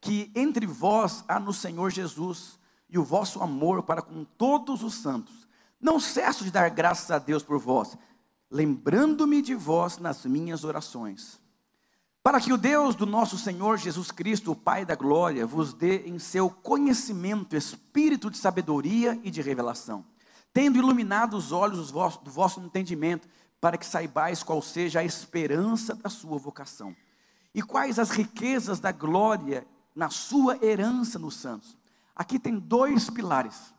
que 0.00 0.30
entre 0.34 0.66
vós 0.66 1.24
há 1.26 1.40
no 1.40 1.52
Senhor 1.52 1.90
Jesus 1.90 2.58
e 2.88 2.98
o 2.98 3.04
vosso 3.04 3.42
amor 3.42 3.82
para 3.82 4.00
com 4.00 4.24
todos 4.24 4.82
os 4.82 4.94
santos, 4.94 5.48
não 5.80 5.98
cesso 5.98 6.44
de 6.44 6.50
dar 6.50 6.70
graças 6.70 7.10
a 7.10 7.18
Deus 7.18 7.42
por 7.42 7.58
vós, 7.58 7.96
lembrando-me 8.50 9.42
de 9.42 9.54
vós 9.54 9.98
nas 9.98 10.24
minhas 10.24 10.64
orações 10.64 11.40
para 12.28 12.42
que 12.42 12.52
o 12.52 12.58
Deus 12.58 12.94
do 12.94 13.06
nosso 13.06 13.38
Senhor 13.38 13.78
Jesus 13.78 14.10
Cristo, 14.10 14.52
o 14.52 14.54
Pai 14.54 14.84
da 14.84 14.94
glória, 14.94 15.46
vos 15.46 15.72
dê 15.72 16.06
em 16.06 16.18
seu 16.18 16.50
conhecimento 16.50 17.56
espírito 17.56 18.30
de 18.30 18.36
sabedoria 18.36 19.18
e 19.24 19.30
de 19.30 19.40
revelação, 19.40 20.04
tendo 20.52 20.76
iluminado 20.76 21.38
os 21.38 21.52
olhos 21.52 21.90
do 21.90 22.30
vosso, 22.30 22.60
entendimento, 22.60 23.26
para 23.58 23.78
que 23.78 23.86
saibais 23.86 24.42
qual 24.42 24.60
seja 24.60 25.00
a 25.00 25.04
esperança 25.04 25.94
da 25.94 26.10
sua 26.10 26.36
vocação, 26.36 26.94
e 27.54 27.62
quais 27.62 27.98
as 27.98 28.10
riquezas 28.10 28.78
da 28.78 28.92
glória 28.92 29.66
na 29.96 30.10
sua 30.10 30.62
herança 30.62 31.18
nos 31.18 31.34
santos. 31.34 31.78
Aqui 32.14 32.38
tem 32.38 32.58
dois 32.58 33.08
pilares. 33.08 33.72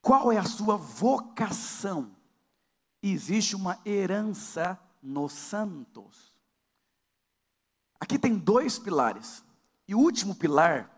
Qual 0.00 0.30
é 0.30 0.38
a 0.38 0.44
sua 0.44 0.76
vocação? 0.76 2.12
Existe 3.02 3.56
uma 3.56 3.80
herança 3.84 4.78
nos 5.02 5.32
santos. 5.32 6.31
Aqui 8.02 8.18
tem 8.18 8.34
dois 8.36 8.80
pilares. 8.80 9.44
E 9.86 9.94
o 9.94 9.98
último 10.00 10.34
pilar 10.34 10.90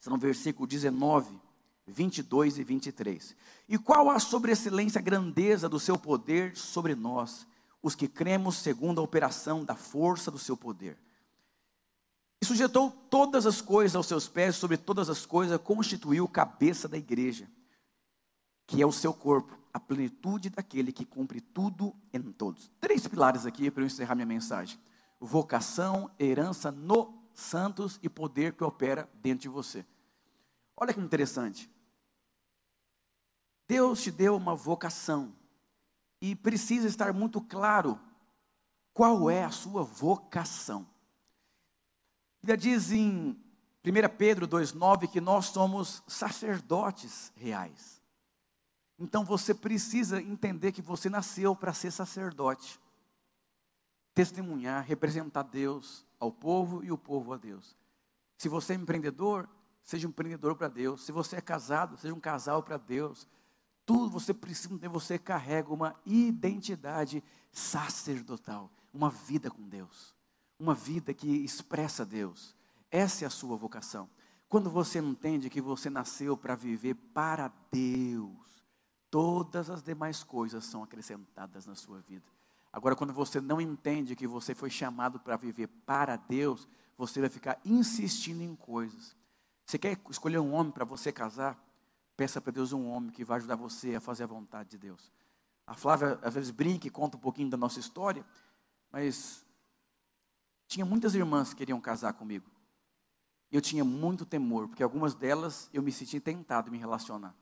São 0.00 0.16
versículo 0.16 0.66
19, 0.66 1.38
22 1.86 2.56
e 2.56 2.64
23. 2.64 3.36
E 3.68 3.76
qual 3.76 4.08
a 4.08 4.18
sobreexcelência, 4.18 4.98
a 4.98 5.02
grandeza 5.02 5.68
do 5.68 5.78
seu 5.78 5.98
poder 5.98 6.56
sobre 6.56 6.94
nós, 6.94 7.46
os 7.82 7.94
que 7.94 8.08
cremos 8.08 8.56
segundo 8.56 8.98
a 8.98 9.04
operação 9.04 9.62
da 9.62 9.74
força 9.74 10.30
do 10.30 10.38
seu 10.38 10.56
poder? 10.56 10.96
E 12.40 12.46
sujeitou 12.46 12.90
todas 13.10 13.44
as 13.44 13.60
coisas 13.60 13.94
aos 13.94 14.06
seus 14.06 14.26
pés, 14.26 14.56
sobre 14.56 14.78
todas 14.78 15.10
as 15.10 15.26
coisas 15.26 15.60
constituiu 15.60 16.26
cabeça 16.26 16.88
da 16.88 16.96
igreja, 16.96 17.46
que 18.66 18.80
é 18.80 18.86
o 18.86 18.90
seu 18.90 19.12
corpo, 19.12 19.54
a 19.70 19.78
plenitude 19.78 20.48
daquele 20.48 20.92
que 20.92 21.04
cumpre 21.04 21.42
tudo 21.42 21.94
em 22.10 22.22
todos. 22.32 22.70
Três 22.80 23.06
pilares 23.06 23.44
aqui 23.44 23.70
para 23.70 23.82
eu 23.82 23.86
encerrar 23.86 24.14
minha 24.14 24.24
mensagem: 24.24 24.78
vocação, 25.22 26.10
herança 26.18 26.72
no 26.72 27.22
santos 27.32 27.98
e 28.02 28.08
poder 28.08 28.54
que 28.54 28.64
opera 28.64 29.08
dentro 29.14 29.42
de 29.42 29.48
você. 29.48 29.86
Olha 30.76 30.92
que 30.92 31.00
interessante. 31.00 31.70
Deus 33.68 34.02
te 34.02 34.10
deu 34.10 34.36
uma 34.36 34.54
vocação 34.54 35.34
e 36.20 36.34
precisa 36.34 36.88
estar 36.88 37.12
muito 37.12 37.40
claro 37.40 37.98
qual 38.92 39.30
é 39.30 39.44
a 39.44 39.50
sua 39.50 39.82
vocação. 39.84 40.86
Bíblia 42.42 42.56
diz 42.56 42.90
em 42.90 43.40
1 43.84 44.16
Pedro 44.18 44.48
2,9 44.48 45.08
que 45.08 45.20
nós 45.20 45.46
somos 45.46 46.02
sacerdotes 46.08 47.32
reais. 47.36 48.02
Então 48.98 49.24
você 49.24 49.54
precisa 49.54 50.20
entender 50.20 50.72
que 50.72 50.82
você 50.82 51.08
nasceu 51.08 51.54
para 51.54 51.72
ser 51.72 51.92
sacerdote, 51.92 52.78
testemunhar, 54.14 54.84
representar 54.84 55.42
Deus 55.42 56.04
ao 56.18 56.30
povo 56.30 56.84
e 56.84 56.92
o 56.92 56.98
povo 56.98 57.32
a 57.32 57.36
Deus. 57.36 57.76
Se 58.36 58.48
você 58.48 58.72
é 58.72 58.76
empreendedor, 58.76 59.48
seja 59.82 60.06
um 60.06 60.10
empreendedor 60.10 60.56
para 60.56 60.68
Deus. 60.68 61.04
Se 61.04 61.12
você 61.12 61.36
é 61.36 61.40
casado, 61.40 61.96
seja 61.96 62.14
um 62.14 62.20
casal 62.20 62.62
para 62.62 62.76
Deus. 62.76 63.26
Tudo 63.84 64.10
você 64.10 64.32
precisa 64.32 64.78
ter, 64.78 64.88
você 64.88 65.18
carrega 65.18 65.72
uma 65.72 65.96
identidade 66.04 67.22
sacerdotal, 67.50 68.70
uma 68.92 69.10
vida 69.10 69.50
com 69.50 69.68
Deus 69.68 70.14
uma 70.62 70.74
vida 70.76 71.12
que 71.12 71.28
expressa 71.28 72.06
Deus. 72.06 72.54
Essa 72.88 73.24
é 73.24 73.26
a 73.26 73.30
sua 73.30 73.56
vocação. 73.56 74.08
Quando 74.48 74.70
você 74.70 75.00
entende 75.00 75.50
que 75.50 75.60
você 75.60 75.90
nasceu 75.90 76.36
para 76.36 76.54
viver 76.54 76.94
para 76.94 77.52
Deus, 77.70 78.64
todas 79.10 79.68
as 79.68 79.82
demais 79.82 80.22
coisas 80.22 80.64
são 80.64 80.84
acrescentadas 80.84 81.66
na 81.66 81.74
sua 81.74 81.98
vida. 82.00 82.24
Agora, 82.72 82.96
quando 82.96 83.12
você 83.12 83.40
não 83.40 83.60
entende 83.60 84.16
que 84.16 84.26
você 84.26 84.54
foi 84.54 84.70
chamado 84.70 85.20
para 85.20 85.36
viver 85.36 85.68
para 85.84 86.16
Deus, 86.16 86.66
você 86.96 87.20
vai 87.20 87.28
ficar 87.28 87.60
insistindo 87.64 88.42
em 88.42 88.56
coisas. 88.56 89.14
Você 89.66 89.78
quer 89.78 90.00
escolher 90.08 90.38
um 90.38 90.54
homem 90.54 90.72
para 90.72 90.84
você 90.84 91.12
casar? 91.12 91.58
Peça 92.16 92.40
para 92.40 92.52
Deus 92.52 92.72
um 92.72 92.88
homem 92.88 93.10
que 93.10 93.24
vai 93.24 93.38
ajudar 93.38 93.56
você 93.56 93.94
a 93.94 94.00
fazer 94.00 94.24
a 94.24 94.26
vontade 94.26 94.70
de 94.70 94.78
Deus. 94.78 95.12
A 95.66 95.74
Flávia 95.74 96.18
às 96.22 96.34
vezes 96.34 96.50
brinca 96.50 96.86
e 96.86 96.90
conta 96.90 97.16
um 97.16 97.20
pouquinho 97.20 97.50
da 97.50 97.56
nossa 97.56 97.78
história, 97.78 98.24
mas 98.90 99.44
tinha 100.66 100.84
muitas 100.84 101.14
irmãs 101.14 101.50
que 101.50 101.58
queriam 101.58 101.80
casar 101.80 102.14
comigo. 102.14 102.50
Eu 103.50 103.60
tinha 103.60 103.84
muito 103.84 104.24
temor, 104.24 104.68
porque 104.68 104.82
algumas 104.82 105.14
delas 105.14 105.68
eu 105.72 105.82
me 105.82 105.92
senti 105.92 106.18
tentado 106.18 106.68
em 106.68 106.72
me 106.72 106.78
relacionar. 106.78 107.34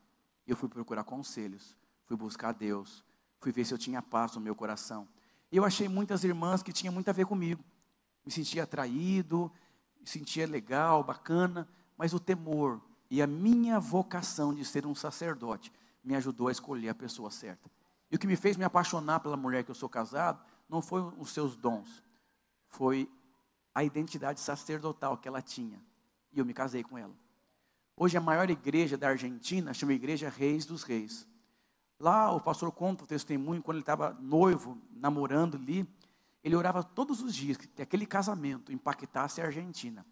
Eu 0.46 0.56
fui 0.56 0.68
procurar 0.68 1.04
conselhos, 1.04 1.76
fui 2.04 2.16
buscar 2.16 2.52
Deus, 2.52 3.04
fui 3.38 3.52
ver 3.52 3.64
se 3.64 3.72
eu 3.72 3.78
tinha 3.78 4.02
paz 4.02 4.34
no 4.34 4.40
meu 4.40 4.54
coração. 4.54 5.08
Eu 5.50 5.64
achei 5.64 5.88
muitas 5.88 6.24
irmãs 6.24 6.62
que 6.62 6.72
tinham 6.72 6.92
muito 6.92 7.08
a 7.08 7.12
ver 7.12 7.26
comigo. 7.26 7.62
Me 8.24 8.30
sentia 8.30 8.62
atraído, 8.62 9.50
me 10.00 10.06
sentia 10.06 10.46
legal, 10.46 11.02
bacana, 11.02 11.68
mas 11.96 12.12
o 12.12 12.20
temor 12.20 12.80
e 13.10 13.20
a 13.20 13.26
minha 13.26 13.80
vocação 13.80 14.54
de 14.54 14.64
ser 14.64 14.86
um 14.86 14.94
sacerdote 14.94 15.72
me 16.02 16.14
ajudou 16.14 16.48
a 16.48 16.52
escolher 16.52 16.90
a 16.90 16.94
pessoa 16.94 17.30
certa. 17.30 17.70
E 18.10 18.16
o 18.16 18.18
que 18.18 18.26
me 18.26 18.36
fez 18.36 18.56
me 18.56 18.64
apaixonar 18.64 19.20
pela 19.20 19.36
mulher 19.36 19.64
que 19.64 19.70
eu 19.70 19.74
sou 19.74 19.88
casado 19.88 20.42
não 20.68 20.80
foi 20.80 21.02
os 21.18 21.30
seus 21.30 21.56
dons, 21.56 22.02
foi 22.68 23.10
a 23.74 23.82
identidade 23.82 24.40
sacerdotal 24.40 25.16
que 25.16 25.26
ela 25.26 25.42
tinha. 25.42 25.80
E 26.32 26.38
eu 26.38 26.44
me 26.44 26.54
casei 26.54 26.82
com 26.82 26.96
ela. 26.96 27.14
Hoje 27.96 28.16
a 28.16 28.20
maior 28.20 28.48
igreja 28.48 28.96
da 28.96 29.08
Argentina 29.08 29.74
chama 29.74 29.92
Igreja 29.92 30.28
Reis 30.28 30.64
dos 30.64 30.84
Reis. 30.84 31.26
Lá 32.00 32.32
o 32.32 32.40
pastor 32.40 32.72
conta 32.72 33.04
o 33.04 33.06
testemunho, 33.06 33.62
quando 33.62 33.76
ele 33.76 33.82
estava 33.82 34.14
noivo, 34.14 34.76
namorando 34.90 35.56
ali, 35.56 35.86
ele 36.42 36.56
orava 36.56 36.82
todos 36.82 37.20
os 37.20 37.34
dias 37.34 37.58
que 37.58 37.82
aquele 37.82 38.06
casamento 38.06 38.72
impactasse 38.72 39.40
a 39.40 39.44
Argentina. 39.44 40.04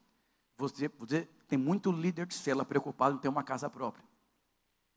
Você, 0.59 0.89
você 0.89 1.27
tem 1.49 1.59
muito 1.59 1.91
líder 1.91 2.27
de 2.27 2.35
cela 2.35 2.65
preocupado 2.65 3.17
em 3.17 3.19
ter 3.19 3.29
uma 3.29 3.43
casa 3.43 3.71
própria. 3.71 4.05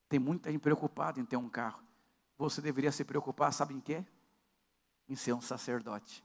Tem 0.10 0.20
muita 0.20 0.52
gente 0.52 0.62
preocupada 0.62 1.20
em 1.20 1.26
ter 1.26 1.38
um 1.38 1.48
carro. 1.48 1.82
Você 2.38 2.62
deveria 2.62 2.92
se 2.92 3.06
preocupar, 3.06 3.54
sabe 3.54 3.74
em 3.74 3.80
quê? 3.80 4.06
Em 5.08 5.16
ser 5.16 5.32
um 5.32 5.42
sacerdote 5.42 6.24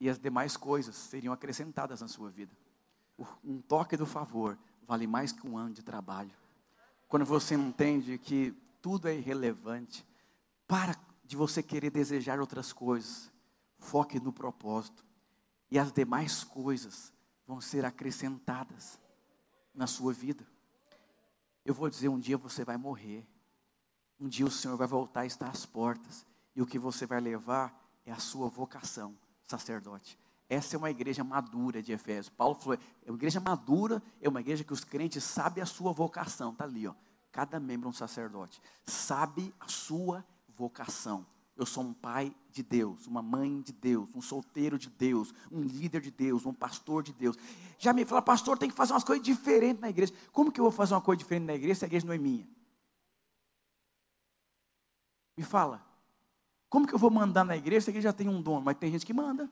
e 0.00 0.08
as 0.10 0.18
demais 0.18 0.56
coisas 0.56 0.94
seriam 0.94 1.32
acrescentadas 1.32 2.00
na 2.00 2.08
sua 2.08 2.30
vida. 2.30 2.54
Um 3.42 3.60
toque 3.60 3.96
do 3.96 4.04
favor 4.04 4.58
vale 4.86 5.06
mais 5.06 5.32
que 5.32 5.46
um 5.46 5.56
ano 5.56 5.72
de 5.72 5.82
trabalho. 5.82 6.30
Quando 7.08 7.24
você 7.24 7.54
entende 7.54 8.18
que 8.18 8.54
tudo 8.84 9.08
é 9.08 9.16
irrelevante, 9.16 10.06
para 10.68 10.94
de 11.24 11.36
você 11.36 11.62
querer 11.62 11.88
desejar 11.88 12.38
outras 12.38 12.70
coisas, 12.70 13.32
foque 13.78 14.20
no 14.20 14.30
propósito, 14.30 15.02
e 15.70 15.78
as 15.78 15.90
demais 15.90 16.44
coisas 16.44 17.10
vão 17.46 17.62
ser 17.62 17.86
acrescentadas 17.86 19.00
na 19.74 19.86
sua 19.86 20.12
vida. 20.12 20.46
Eu 21.64 21.72
vou 21.72 21.88
dizer: 21.88 22.10
um 22.10 22.18
dia 22.18 22.36
você 22.36 22.62
vai 22.62 22.76
morrer, 22.76 23.26
um 24.20 24.28
dia 24.28 24.44
o 24.44 24.50
Senhor 24.50 24.76
vai 24.76 24.86
voltar 24.86 25.24
e 25.24 25.28
estar 25.28 25.48
às 25.48 25.64
portas, 25.64 26.26
e 26.54 26.60
o 26.60 26.66
que 26.66 26.78
você 26.78 27.06
vai 27.06 27.22
levar 27.22 27.74
é 28.04 28.12
a 28.12 28.18
sua 28.18 28.50
vocação 28.50 29.16
sacerdote. 29.44 30.18
Essa 30.46 30.76
é 30.76 30.78
uma 30.78 30.90
igreja 30.90 31.24
madura 31.24 31.82
de 31.82 31.90
Efésios. 31.90 32.28
Paulo 32.28 32.54
falou: 32.56 32.78
é 33.02 33.10
uma 33.10 33.16
igreja 33.16 33.40
madura, 33.40 34.02
é 34.20 34.28
uma 34.28 34.42
igreja 34.42 34.62
que 34.62 34.74
os 34.74 34.84
crentes 34.84 35.24
sabem 35.24 35.62
a 35.62 35.66
sua 35.66 35.90
vocação. 35.90 36.52
Está 36.52 36.64
ali, 36.64 36.86
ó. 36.86 36.94
Cada 37.34 37.58
membro 37.58 37.88
um 37.88 37.92
sacerdote. 37.92 38.62
Sabe 38.86 39.52
a 39.58 39.66
sua 39.66 40.24
vocação. 40.56 41.26
Eu 41.56 41.66
sou 41.66 41.82
um 41.82 41.92
pai 41.92 42.32
de 42.52 42.62
Deus, 42.62 43.08
uma 43.08 43.22
mãe 43.22 43.60
de 43.60 43.72
Deus, 43.72 44.08
um 44.14 44.22
solteiro 44.22 44.78
de 44.78 44.88
Deus, 44.88 45.34
um 45.50 45.60
líder 45.60 46.00
de 46.00 46.12
Deus, 46.12 46.46
um 46.46 46.54
pastor 46.54 47.02
de 47.02 47.12
Deus. 47.12 47.36
Já 47.76 47.92
me 47.92 48.04
fala, 48.04 48.22
pastor, 48.22 48.56
tem 48.56 48.70
que 48.70 48.76
fazer 48.76 48.92
umas 48.92 49.02
coisas 49.02 49.24
diferentes 49.24 49.80
na 49.80 49.90
igreja. 49.90 50.12
Como 50.30 50.52
que 50.52 50.60
eu 50.60 50.62
vou 50.62 50.70
fazer 50.70 50.94
uma 50.94 51.00
coisa 51.00 51.18
diferente 51.18 51.44
na 51.44 51.56
igreja 51.56 51.80
se 51.80 51.84
a 51.84 51.88
igreja 51.88 52.06
não 52.06 52.14
é 52.14 52.18
minha? 52.18 52.48
Me 55.36 55.42
fala. 55.42 55.84
Como 56.70 56.86
que 56.86 56.94
eu 56.94 57.00
vou 57.00 57.10
mandar 57.10 57.44
na 57.44 57.56
igreja 57.56 57.80
se 57.80 57.90
a 57.90 57.92
igreja 57.92 58.10
já 58.10 58.12
tem 58.12 58.28
um 58.28 58.40
dono? 58.40 58.60
Mas 58.60 58.76
tem 58.76 58.92
gente 58.92 59.04
que 59.04 59.12
manda. 59.12 59.50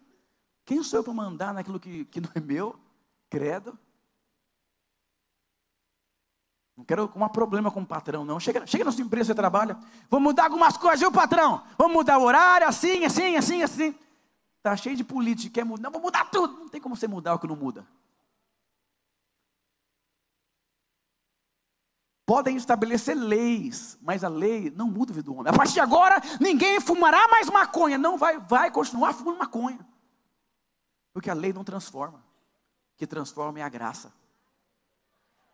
Quem 0.65 0.85
sou 0.85 1.01
eu 1.01 1.05
para 1.05 1.13
mandar 1.13 1.53
naquilo 1.53 1.81
que, 1.81 2.05
que 2.05 2.21
não 2.21 2.31
é 2.33 2.39
meu? 2.39 2.79
Credo. 3.29 3.77
Não 6.77 6.85
quero 6.85 7.05
arrumar 7.05 7.29
problema 7.29 7.71
com 7.71 7.83
o 7.83 7.87
patrão, 7.87 8.25
não. 8.25 8.41
Chega, 8.41 8.67
chega 8.67 8.85
na 8.85 8.93
sua 8.93 9.05
empresa, 9.05 9.27
você 9.27 9.35
trabalha. 9.35 9.77
Vamos 10.11 10.31
mudar 10.31 10.45
algumas 10.45 10.77
coisas, 10.77 11.01
viu, 11.01 11.13
patrão? 11.13 11.63
Vamos 11.77 11.93
mudar 11.93 12.19
o 12.19 12.23
horário, 12.23 12.67
assim, 12.67 13.05
assim, 13.05 13.37
assim, 13.37 13.63
assim. 13.63 13.95
Está 14.57 14.77
cheio 14.77 14.97
de 14.97 15.05
política, 15.05 15.55
quer 15.55 15.65
mudar. 15.65 15.83
Não, 15.83 15.91
vou 15.91 16.01
mudar 16.01 16.31
tudo. 16.31 16.59
Não 16.59 16.69
tem 16.69 16.81
como 16.81 16.97
você 16.97 17.07
mudar 17.07 17.35
o 17.35 17.39
que 17.39 17.47
não 17.47 17.57
muda. 17.57 17.87
podem 22.33 22.57
estabelecer 22.57 23.15
leis, 23.15 23.99
mas 24.01 24.25
a 24.25 24.29
lei 24.29 24.73
não 24.75 24.89
muda 24.89 25.13
a 25.13 25.17
vida 25.17 25.27
do 25.27 25.35
homem. 25.35 25.53
A 25.53 25.55
partir 25.55 25.75
de 25.75 25.81
agora, 25.81 26.17
ninguém 26.41 26.81
fumará 26.81 27.29
mais 27.29 27.51
maconha. 27.51 27.99
Não 27.99 28.17
vai, 28.17 28.39
vai 28.39 28.71
continuar 28.71 29.13
fumando 29.13 29.39
maconha. 29.39 29.87
Porque 31.13 31.29
a 31.29 31.35
lei 31.35 31.53
não 31.53 31.63
transforma. 31.63 32.25
O 32.95 32.97
que 32.97 33.07
transforma 33.07 33.59
é 33.59 33.63
a 33.63 33.69
graça. 33.69 34.15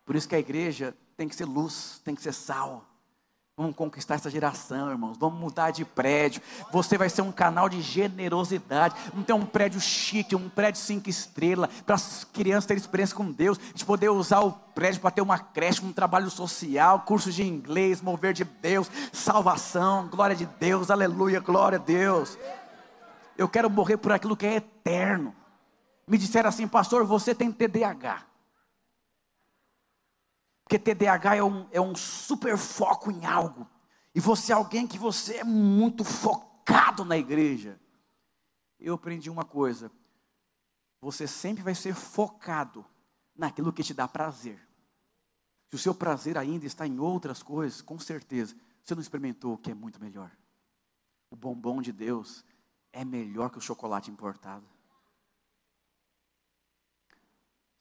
Por 0.05 0.15
isso 0.15 0.29
que 0.29 0.35
a 0.35 0.39
igreja 0.39 0.95
tem 1.19 1.27
que 1.27 1.35
ser 1.35 1.43
luz, 1.43 1.99
tem 2.05 2.15
que 2.15 2.21
ser 2.21 2.33
sal. 2.33 2.85
Vamos 3.57 3.75
conquistar 3.75 4.15
essa 4.15 4.29
geração, 4.29 4.89
irmãos. 4.89 5.17
Vamos 5.17 5.37
mudar 5.37 5.69
de 5.69 5.83
prédio. 5.83 6.41
Você 6.71 6.97
vai 6.97 7.09
ser 7.09 7.21
um 7.21 7.29
canal 7.29 7.67
de 7.67 7.81
generosidade. 7.81 8.95
Não 9.13 9.21
tem 9.21 9.35
um 9.35 9.45
prédio 9.45 9.81
chique, 9.81 10.33
um 10.33 10.47
prédio 10.47 10.79
cinco 10.79 11.09
estrelas, 11.09 11.69
para 11.85 11.95
as 11.95 12.23
crianças 12.23 12.67
terem 12.67 12.79
experiência 12.79 13.13
com 13.13 13.29
Deus, 13.29 13.59
de 13.75 13.83
poder 13.83 14.07
usar 14.07 14.39
o 14.39 14.53
prédio 14.53 15.01
para 15.01 15.11
ter 15.11 15.19
uma 15.19 15.37
creche, 15.37 15.83
um 15.83 15.91
trabalho 15.91 16.29
social, 16.29 17.01
curso 17.01 17.33
de 17.33 17.43
inglês, 17.43 18.01
mover 18.01 18.31
de 18.31 18.45
Deus, 18.45 18.89
salvação, 19.11 20.07
glória 20.07 20.37
de 20.37 20.45
Deus, 20.45 20.89
aleluia, 20.89 21.41
glória 21.41 21.77
a 21.77 21.81
Deus. 21.81 22.39
Eu 23.37 23.49
quero 23.49 23.69
morrer 23.69 23.97
por 23.97 24.13
aquilo 24.13 24.37
que 24.37 24.45
é 24.45 24.55
eterno. 24.55 25.35
Me 26.07 26.17
disseram 26.17 26.47
assim, 26.47 26.65
pastor, 26.65 27.03
você 27.03 27.35
tem 27.35 27.51
TDAH. 27.51 28.28
Porque 30.69 30.77
TDAH 30.77 31.37
é 31.37 31.43
um, 31.43 31.67
é 31.71 31.81
um 31.81 31.95
super 31.95 32.55
foco 32.55 33.09
em 33.09 33.25
algo. 33.25 33.67
E 34.13 34.19
você 34.19 34.51
é 34.51 34.55
alguém 34.55 34.85
que 34.85 34.99
você 34.99 35.37
é 35.37 35.43
muito 35.43 36.03
focado 36.03 37.03
na 37.03 37.17
igreja. 37.17 37.81
Eu 38.79 38.93
aprendi 38.93 39.31
uma 39.31 39.43
coisa. 39.43 39.91
Você 41.01 41.25
sempre 41.25 41.63
vai 41.63 41.73
ser 41.73 41.95
focado 41.95 42.85
naquilo 43.35 43.73
que 43.73 43.81
te 43.81 43.95
dá 43.95 44.07
prazer. 44.07 44.61
Se 45.69 45.75
o 45.75 45.79
seu 45.79 45.95
prazer 45.95 46.37
ainda 46.37 46.67
está 46.67 46.85
em 46.85 46.99
outras 46.99 47.41
coisas, 47.41 47.81
com 47.81 47.97
certeza, 47.97 48.55
você 48.83 48.93
não 48.93 49.01
experimentou 49.01 49.55
o 49.55 49.57
que 49.57 49.71
é 49.71 49.73
muito 49.73 49.99
melhor. 49.99 50.31
O 51.31 51.35
bombom 51.35 51.81
de 51.81 51.91
Deus 51.91 52.45
é 52.93 53.03
melhor 53.03 53.49
que 53.49 53.57
o 53.57 53.61
chocolate 53.61 54.11
importado. 54.11 54.69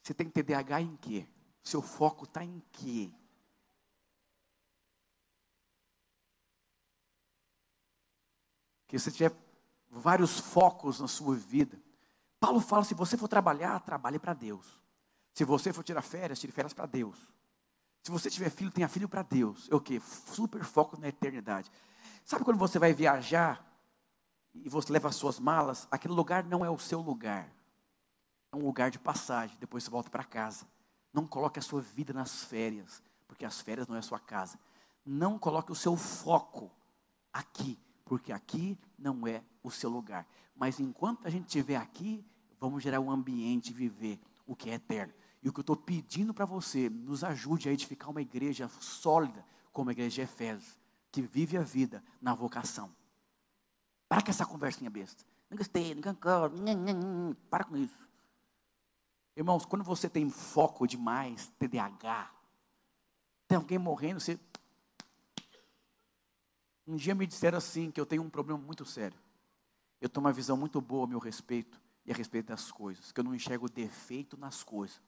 Você 0.02 0.14
tem 0.14 0.30
TDAH 0.30 0.80
em 0.80 0.96
quê? 0.96 1.28
Seu 1.68 1.82
foco 1.82 2.24
está 2.24 2.42
em 2.42 2.62
quê? 2.72 3.10
Que 8.86 8.98
você 8.98 9.10
tiver 9.10 9.36
vários 9.90 10.40
focos 10.40 10.98
na 10.98 11.06
sua 11.06 11.36
vida. 11.36 11.78
Paulo 12.40 12.58
fala: 12.58 12.84
se 12.84 12.94
você 12.94 13.18
for 13.18 13.28
trabalhar, 13.28 13.78
trabalhe 13.80 14.18
para 14.18 14.32
Deus. 14.32 14.80
Se 15.34 15.44
você 15.44 15.70
for 15.70 15.84
tirar 15.84 16.00
férias, 16.00 16.40
tire 16.40 16.54
férias 16.54 16.72
para 16.72 16.86
Deus. 16.86 17.18
Se 18.02 18.10
você 18.10 18.30
tiver 18.30 18.48
filho, 18.48 18.70
tenha 18.70 18.88
filho 18.88 19.06
para 19.06 19.20
Deus. 19.20 19.68
É 19.70 19.74
o 19.74 19.80
que? 19.80 20.00
Super 20.00 20.64
foco 20.64 20.98
na 20.98 21.08
eternidade. 21.08 21.70
Sabe 22.24 22.46
quando 22.46 22.56
você 22.56 22.78
vai 22.78 22.94
viajar 22.94 23.62
e 24.54 24.70
você 24.70 24.90
leva 24.90 25.08
as 25.08 25.16
suas 25.16 25.38
malas? 25.38 25.86
Aquele 25.90 26.14
lugar 26.14 26.44
não 26.44 26.64
é 26.64 26.70
o 26.70 26.78
seu 26.78 27.02
lugar. 27.02 27.46
É 28.52 28.56
um 28.56 28.64
lugar 28.64 28.90
de 28.90 28.98
passagem. 28.98 29.58
Depois 29.60 29.84
você 29.84 29.90
volta 29.90 30.08
para 30.08 30.24
casa. 30.24 30.66
Não 31.12 31.26
coloque 31.26 31.58
a 31.58 31.62
sua 31.62 31.80
vida 31.80 32.12
nas 32.12 32.44
férias, 32.44 33.02
porque 33.26 33.44
as 33.44 33.60
férias 33.60 33.86
não 33.86 33.96
é 33.96 33.98
a 33.98 34.02
sua 34.02 34.18
casa. 34.18 34.58
Não 35.04 35.38
coloque 35.38 35.72
o 35.72 35.74
seu 35.74 35.96
foco 35.96 36.70
aqui, 37.32 37.78
porque 38.04 38.32
aqui 38.32 38.78
não 38.98 39.26
é 39.26 39.42
o 39.62 39.70
seu 39.70 39.90
lugar. 39.90 40.26
Mas 40.54 40.80
enquanto 40.80 41.26
a 41.26 41.30
gente 41.30 41.46
estiver 41.46 41.76
aqui, 41.76 42.24
vamos 42.58 42.82
gerar 42.82 43.00
um 43.00 43.10
ambiente 43.10 43.70
e 43.70 43.72
viver 43.72 44.20
o 44.46 44.56
que 44.56 44.70
é 44.70 44.74
eterno. 44.74 45.12
E 45.42 45.48
o 45.48 45.52
que 45.52 45.60
eu 45.60 45.62
estou 45.62 45.76
pedindo 45.76 46.34
para 46.34 46.44
você, 46.44 46.90
nos 46.90 47.22
ajude 47.22 47.68
a 47.68 47.72
edificar 47.72 48.10
uma 48.10 48.20
igreja 48.20 48.68
sólida, 48.80 49.44
como 49.72 49.90
a 49.90 49.92
igreja 49.92 50.16
de 50.16 50.20
Efésios, 50.22 50.78
que 51.12 51.22
vive 51.22 51.56
a 51.56 51.62
vida 51.62 52.02
na 52.20 52.34
vocação. 52.34 52.90
Para 54.08 54.22
com 54.22 54.30
essa 54.30 54.44
conversinha 54.44 54.90
besta. 54.90 55.24
Não 55.48 55.56
gostei, 55.56 55.94
não 55.94 56.02
concordo. 56.02 56.56
Para 57.48 57.64
com 57.64 57.76
isso. 57.76 58.07
Irmãos, 59.38 59.64
quando 59.64 59.84
você 59.84 60.08
tem 60.10 60.28
foco 60.28 60.84
demais, 60.84 61.46
TDAH, 61.60 62.28
tem 63.46 63.54
alguém 63.54 63.78
morrendo, 63.78 64.18
você. 64.18 64.36
Um 66.84 66.96
dia 66.96 67.14
me 67.14 67.24
disseram 67.24 67.56
assim 67.56 67.88
que 67.88 68.00
eu 68.00 68.04
tenho 68.04 68.20
um 68.20 68.28
problema 68.28 68.60
muito 68.60 68.84
sério. 68.84 69.16
Eu 70.00 70.08
tenho 70.08 70.26
uma 70.26 70.32
visão 70.32 70.56
muito 70.56 70.80
boa 70.80 71.04
a 71.04 71.06
meu 71.06 71.20
respeito 71.20 71.80
e 72.04 72.10
a 72.10 72.16
respeito 72.16 72.46
das 72.46 72.72
coisas, 72.72 73.12
que 73.12 73.20
eu 73.20 73.22
não 73.22 73.32
enxergo 73.32 73.68
defeito 73.68 74.36
nas 74.36 74.64
coisas. 74.64 75.00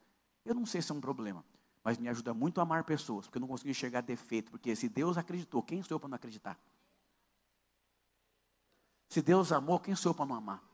Eu 0.45 0.55
não 0.55 0.65
sei 0.65 0.81
se 0.81 0.93
é 0.93 0.95
um 0.95 1.01
problema, 1.01 1.45
mas 1.83 1.99
me 1.99 2.09
ajuda 2.09 2.33
muito 2.33 2.61
a 2.61 2.63
amar 2.63 2.85
pessoas, 2.85 3.27
porque 3.27 3.39
eu 3.39 3.41
não 3.41 3.49
consigo 3.49 3.71
enxergar 3.71 4.01
defeito, 4.01 4.53
porque 4.53 4.77
se 4.77 4.89
Deus 4.89 5.19
acreditou, 5.19 5.61
quem 5.61 5.83
sou 5.83 5.97
eu 5.97 5.99
para 5.99 6.09
não 6.09 6.15
acreditar? 6.15 6.57
Se 9.09 9.21
Deus 9.23 9.51
amou, 9.51 9.81
quem 9.81 9.97
sou 9.97 10.11
eu 10.11 10.15
para 10.15 10.27
não 10.27 10.37
amar? 10.37 10.70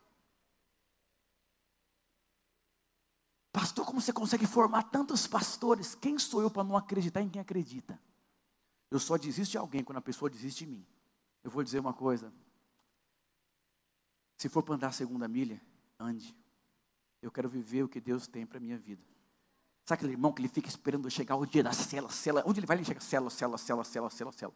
Pastor, 3.57 3.87
como 3.87 4.03
você 4.03 4.13
consegue 4.13 4.47
formar 4.47 4.83
tantos 4.83 5.27
pastores? 5.27 5.95
Quem 5.95 6.19
sou 6.19 6.43
eu 6.43 6.51
para 6.51 6.63
não 6.63 6.77
acreditar 6.77 7.23
em 7.23 7.29
quem 7.31 7.41
acredita? 7.41 7.99
Eu 8.91 8.99
só 8.99 9.17
desisto 9.17 9.53
de 9.53 9.57
alguém 9.57 9.83
quando 9.83 9.97
a 9.97 10.03
pessoa 10.03 10.29
desiste 10.29 10.67
de 10.67 10.73
mim. 10.73 10.87
Eu 11.43 11.51
vou 11.51 11.63
dizer 11.63 11.79
uma 11.79 11.95
coisa. 11.95 12.31
Se 14.37 14.51
for 14.51 14.63
para 14.63 14.75
andar 14.75 14.89
a 14.89 14.93
segunda 14.93 15.27
milha, 15.27 15.59
ande. 15.99 16.37
Eu 17.23 17.31
quero 17.31 17.49
viver 17.49 17.83
o 17.83 17.89
que 17.89 17.99
Deus 17.99 18.27
tem 18.27 18.45
para 18.45 18.59
a 18.59 18.61
minha 18.61 18.77
vida. 18.77 19.03
Sabe 19.87 20.01
aquele 20.01 20.13
irmão 20.13 20.35
que 20.35 20.43
ele 20.43 20.49
fica 20.49 20.69
esperando 20.69 21.11
chegar 21.11 21.37
o 21.37 21.47
dia 21.47 21.63
da 21.63 21.73
cela, 21.73 22.11
cela? 22.11 22.43
Onde 22.45 22.61
ele 22.61 22.67
vai, 22.67 22.77
ele 22.77 22.85
chega, 22.85 23.01
cela, 23.01 23.31
cela, 23.31 23.57
cela, 23.57 23.85
cela, 23.85 24.11
cela, 24.11 24.33
cela. 24.33 24.55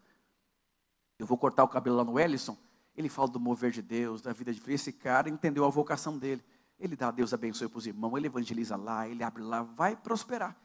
Eu 1.18 1.26
vou 1.26 1.38
cortar 1.38 1.64
o 1.64 1.68
cabelo 1.68 1.96
lá 1.96 2.04
no 2.04 2.20
Ellison. 2.20 2.54
Ele 2.94 3.08
fala 3.08 3.28
do 3.28 3.40
mover 3.40 3.70
de 3.70 3.80
Deus, 3.80 4.20
da 4.20 4.34
vida 4.34 4.52
de 4.52 4.60
Deus. 4.60 4.68
Esse 4.68 4.92
cara 4.92 5.30
entendeu 5.30 5.64
a 5.64 5.70
vocação 5.70 6.18
dele. 6.18 6.44
Ele 6.80 6.96
dá 6.96 7.10
Deus 7.10 7.34
abençoe 7.34 7.68
para 7.68 7.78
os 7.78 7.86
irmãos, 7.86 8.16
ele 8.16 8.26
evangeliza 8.26 8.74
lá, 8.74 9.06
ele 9.06 9.22
abre 9.22 9.42
lá, 9.42 9.62
vai 9.62 9.94
prosperar. 9.94 10.56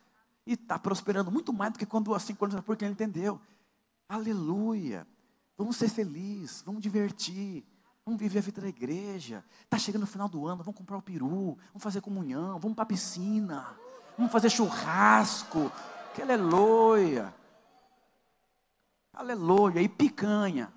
E 0.47 0.53
está 0.53 0.79
prosperando 0.79 1.29
muito 1.29 1.51
mais 1.51 1.73
do 1.73 1.79
que 1.79 1.85
quando 1.85 2.15
assim, 2.15 2.33
quando 2.33 2.61
porque 2.63 2.85
ele 2.85 2.93
entendeu. 2.93 3.39
Aleluia. 4.07 5.05
Vamos 5.57 5.75
ser 5.75 5.89
felizes, 5.89 6.61
vamos 6.61 6.81
divertir. 6.81 7.65
Vamos 8.05 8.19
viver 8.19 8.37
a 8.37 8.41
vida 8.41 8.61
da 8.61 8.67
igreja. 8.67 9.43
Está 9.63 9.79
chegando 9.79 10.03
o 10.03 10.07
final 10.07 10.29
do 10.29 10.45
ano, 10.45 10.63
vamos 10.63 10.77
comprar 10.77 10.97
o 10.97 11.01
peru, 11.01 11.57
vamos 11.69 11.81
fazer 11.83 12.01
comunhão, 12.01 12.59
vamos 12.59 12.75
para 12.75 12.83
a 12.83 12.87
piscina, 12.87 13.75
vamos 14.15 14.31
fazer 14.31 14.49
churrasco. 14.49 15.71
Aleluia. 16.21 17.33
Aleluia. 19.11 19.81
E 19.81 19.89
picanha. 19.89 20.71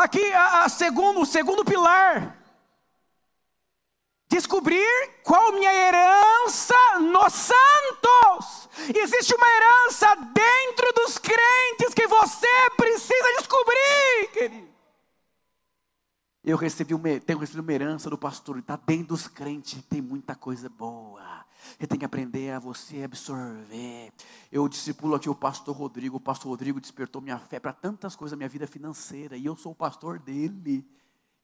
Aqui 0.00 0.32
a, 0.32 0.64
a 0.64 0.68
segundo, 0.70 1.20
o 1.20 1.26
segundo 1.26 1.62
pilar. 1.62 2.34
Descobrir 4.30 5.20
qual 5.22 5.52
minha 5.52 5.70
herança 5.74 6.74
nos 7.00 7.34
santos. 7.34 8.70
Existe 8.96 9.34
uma 9.34 9.46
herança 9.46 10.14
dentro 10.32 10.90
dos 10.94 11.18
crentes 11.18 11.92
que 11.94 12.06
você 12.06 12.48
precisa 12.78 13.34
descobrir, 13.40 14.30
querido. 14.32 14.70
Eu 16.42 16.56
recebi 16.56 16.94
uma, 16.94 17.20
tenho 17.20 17.38
recebido 17.38 17.60
uma 17.62 17.72
herança 17.74 18.08
do 18.08 18.16
pastor, 18.16 18.58
está 18.58 18.76
dentro 18.76 19.08
dos 19.08 19.28
crentes, 19.28 19.84
tem 19.84 20.00
muita 20.00 20.34
coisa 20.34 20.70
boa. 20.70 21.29
Você 21.78 21.86
tem 21.86 21.98
que 21.98 22.04
aprender 22.04 22.50
a 22.50 22.58
você 22.58 23.02
absorver. 23.02 24.12
Eu 24.50 24.68
discipulo 24.68 25.14
aqui 25.14 25.28
o 25.28 25.34
pastor 25.34 25.76
Rodrigo. 25.76 26.16
O 26.16 26.20
pastor 26.20 26.50
Rodrigo 26.50 26.80
despertou 26.80 27.20
minha 27.20 27.38
fé 27.38 27.60
para 27.60 27.72
tantas 27.72 28.16
coisas 28.16 28.32
na 28.32 28.38
minha 28.38 28.48
vida 28.48 28.66
financeira. 28.66 29.36
E 29.36 29.46
eu 29.46 29.56
sou 29.56 29.72
o 29.72 29.74
pastor 29.74 30.18
dele. 30.18 30.86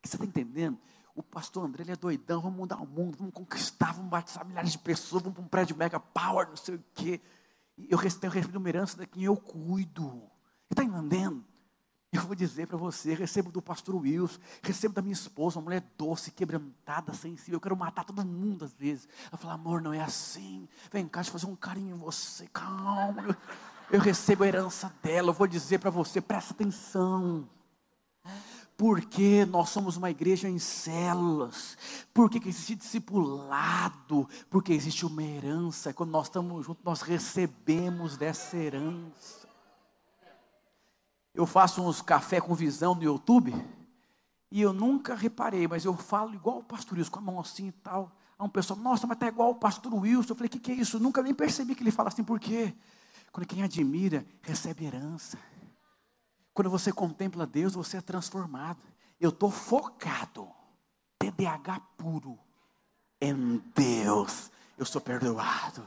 Você 0.02 0.16
está 0.16 0.24
entendendo? 0.24 0.78
O 1.14 1.22
pastor 1.22 1.64
André 1.64 1.82
ele 1.82 1.92
é 1.92 1.96
doidão. 1.96 2.40
Vamos 2.40 2.58
mudar 2.58 2.76
o 2.76 2.86
mundo, 2.86 3.16
vamos 3.16 3.32
conquistar, 3.32 3.92
vamos 3.92 4.10
batizar 4.10 4.46
milhares 4.46 4.72
de 4.72 4.78
pessoas, 4.78 5.22
vamos 5.22 5.36
para 5.36 5.44
um 5.44 5.48
prédio 5.48 5.76
mega 5.76 5.98
power, 5.98 6.48
não 6.48 6.56
sei 6.56 6.74
o 6.74 6.84
quê. 6.94 7.20
Eu 7.88 7.98
tenho 7.98 8.32
recebido 8.32 8.56
uma 8.56 8.68
herança 8.68 8.96
da 8.96 9.06
quem 9.06 9.24
eu 9.24 9.36
cuido. 9.36 10.30
Está 10.70 10.84
entendendo? 10.84 11.44
Eu 12.16 12.26
vou 12.26 12.34
dizer 12.34 12.66
para 12.66 12.76
você, 12.76 13.14
recebo 13.14 13.50
do 13.50 13.60
pastor 13.62 13.94
Wilson, 13.94 14.38
recebo 14.62 14.94
da 14.94 15.02
minha 15.02 15.12
esposa, 15.12 15.58
uma 15.58 15.64
mulher 15.64 15.84
doce, 15.96 16.30
quebrantada, 16.30 17.12
sensível. 17.12 17.56
Eu 17.56 17.60
quero 17.60 17.76
matar 17.76 18.04
todo 18.04 18.24
mundo 18.24 18.64
às 18.64 18.72
vezes. 18.72 19.08
Ela 19.28 19.38
fala, 19.38 19.54
amor, 19.54 19.80
não 19.80 19.92
é 19.92 20.00
assim. 20.00 20.68
Vem 20.90 21.06
cá, 21.06 21.20
deixa 21.20 21.30
eu 21.30 21.40
fazer 21.40 21.46
um 21.52 21.56
carinho 21.56 21.94
em 21.94 21.98
você, 21.98 22.46
calma. 22.52 23.36
Eu 23.90 24.00
recebo 24.00 24.44
a 24.44 24.48
herança 24.48 24.92
dela. 25.02 25.28
Eu 25.30 25.34
vou 25.34 25.46
dizer 25.46 25.78
para 25.78 25.90
você, 25.90 26.20
presta 26.20 26.52
atenção. 26.52 27.48
Porque 28.76 29.46
nós 29.46 29.70
somos 29.70 29.96
uma 29.96 30.10
igreja 30.10 30.48
em 30.48 30.58
células. 30.58 31.78
Porque 32.12 32.38
existe 32.46 32.74
discipulado. 32.74 34.28
Porque 34.50 34.72
existe 34.72 35.06
uma 35.06 35.22
herança. 35.22 35.94
Quando 35.94 36.10
nós 36.10 36.26
estamos 36.26 36.66
juntos, 36.66 36.84
nós 36.84 37.00
recebemos 37.00 38.16
dessa 38.16 38.56
herança. 38.56 39.45
Eu 41.36 41.44
faço 41.44 41.82
uns 41.82 42.00
café 42.00 42.40
com 42.40 42.54
visão 42.54 42.94
no 42.94 43.02
YouTube 43.02 43.54
e 44.50 44.62
eu 44.62 44.72
nunca 44.72 45.14
reparei, 45.14 45.68
mas 45.68 45.84
eu 45.84 45.94
falo 45.94 46.34
igual 46.34 46.60
o 46.60 46.64
pastor 46.64 46.96
Wilson, 46.96 47.10
com 47.10 47.18
a 47.18 47.22
mão 47.22 47.38
assim 47.38 47.68
e 47.68 47.72
tal. 47.72 48.10
Aí 48.38 48.46
um 48.46 48.48
pessoal, 48.48 48.78
nossa, 48.78 49.06
mas 49.06 49.18
tá 49.18 49.28
igual 49.28 49.50
o 49.50 49.54
pastor 49.54 49.94
Wilson. 49.94 50.32
Eu 50.32 50.36
falei, 50.36 50.48
o 50.48 50.50
que, 50.50 50.58
que 50.58 50.72
é 50.72 50.74
isso? 50.76 50.96
Eu 50.96 51.00
nunca 51.00 51.22
nem 51.22 51.34
percebi 51.34 51.74
que 51.74 51.82
ele 51.82 51.90
fala 51.90 52.08
assim, 52.08 52.24
por 52.24 52.40
quê? 52.40 52.74
Quando 53.30 53.46
quem 53.46 53.62
admira, 53.62 54.24
recebe 54.40 54.86
herança. 54.86 55.38
Quando 56.54 56.70
você 56.70 56.90
contempla 56.90 57.46
Deus, 57.46 57.74
você 57.74 57.98
é 57.98 58.00
transformado. 58.00 58.78
Eu 59.20 59.28
estou 59.28 59.50
focado, 59.50 60.48
TDAH 61.18 61.80
puro, 61.98 62.38
em 63.20 63.62
Deus. 63.74 64.50
Eu 64.78 64.86
sou 64.86 65.02
perdoado. 65.02 65.86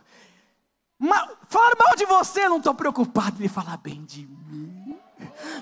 Mas, 1.00 1.28
falar 1.48 1.76
mal 1.76 1.96
de 1.96 2.06
você, 2.06 2.48
não 2.48 2.58
estou 2.58 2.76
preocupado 2.76 3.44
em 3.44 3.48
falar 3.48 3.78
bem 3.78 4.06
de 4.06 4.28
mim. 4.28 4.79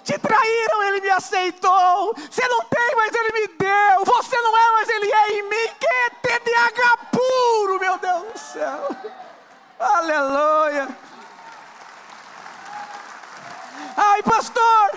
Te 0.03 0.17
traíram, 0.17 0.83
ele 0.83 1.01
me 1.01 1.09
aceitou. 1.09 2.15
Você 2.15 2.47
não 2.47 2.61
tem, 2.65 2.95
mas 2.95 3.13
ele 3.13 3.31
me 3.31 3.47
deu. 3.47 4.05
Você 4.05 4.41
não 4.41 4.57
é, 4.57 4.71
mas 4.73 4.89
ele 4.89 5.11
é 5.11 5.31
em 5.33 5.43
mim. 5.43 5.73
Que 5.79 5.87
é 5.87 6.09
TDAH 6.09 6.97
puro, 7.11 7.79
meu 7.79 7.97
Deus 7.97 8.23
do 8.33 8.39
céu. 8.39 8.89
Aleluia. 9.79 10.87
Ai, 13.95 14.23
pastor, 14.23 14.91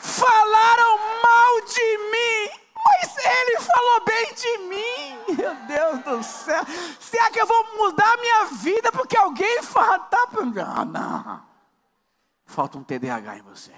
falaram 0.00 0.98
mal 1.22 1.60
de 1.62 1.98
mim. 1.98 2.64
Mas 2.84 3.16
ele 3.16 3.60
falou 3.60 4.04
bem 4.04 4.34
de 4.34 4.58
mim. 4.58 5.36
Meu 5.36 5.54
Deus 5.66 5.98
do 6.00 6.22
céu. 6.22 6.62
Será 7.00 7.30
que 7.30 7.40
eu 7.40 7.46
vou 7.46 7.76
mudar 7.76 8.16
minha 8.18 8.44
vida 8.46 8.92
porque 8.92 9.16
alguém 9.16 9.62
fala? 9.62 9.98
Tá, 9.98 10.28
ah, 10.76 10.84
não. 10.84 11.42
Falta 12.46 12.78
um 12.78 12.84
TDAH 12.84 13.38
em 13.38 13.42
você. 13.42 13.72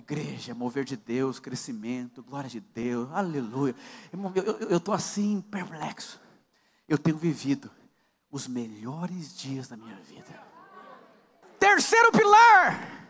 Igreja, 0.00 0.54
mover 0.54 0.84
de 0.84 0.96
Deus, 0.96 1.38
crescimento, 1.38 2.22
glória 2.22 2.50
de 2.50 2.60
Deus, 2.60 3.08
aleluia. 3.12 3.74
Eu 4.68 4.78
estou 4.78 4.92
assim, 4.94 5.40
perplexo. 5.40 6.20
eu 6.88 6.98
tenho 6.98 7.16
vivido 7.16 7.70
os 8.30 8.48
melhores 8.48 9.36
dias 9.36 9.68
da 9.68 9.76
minha 9.76 9.96
vida. 9.96 10.42
Terceiro 11.58 12.10
pilar, 12.12 13.06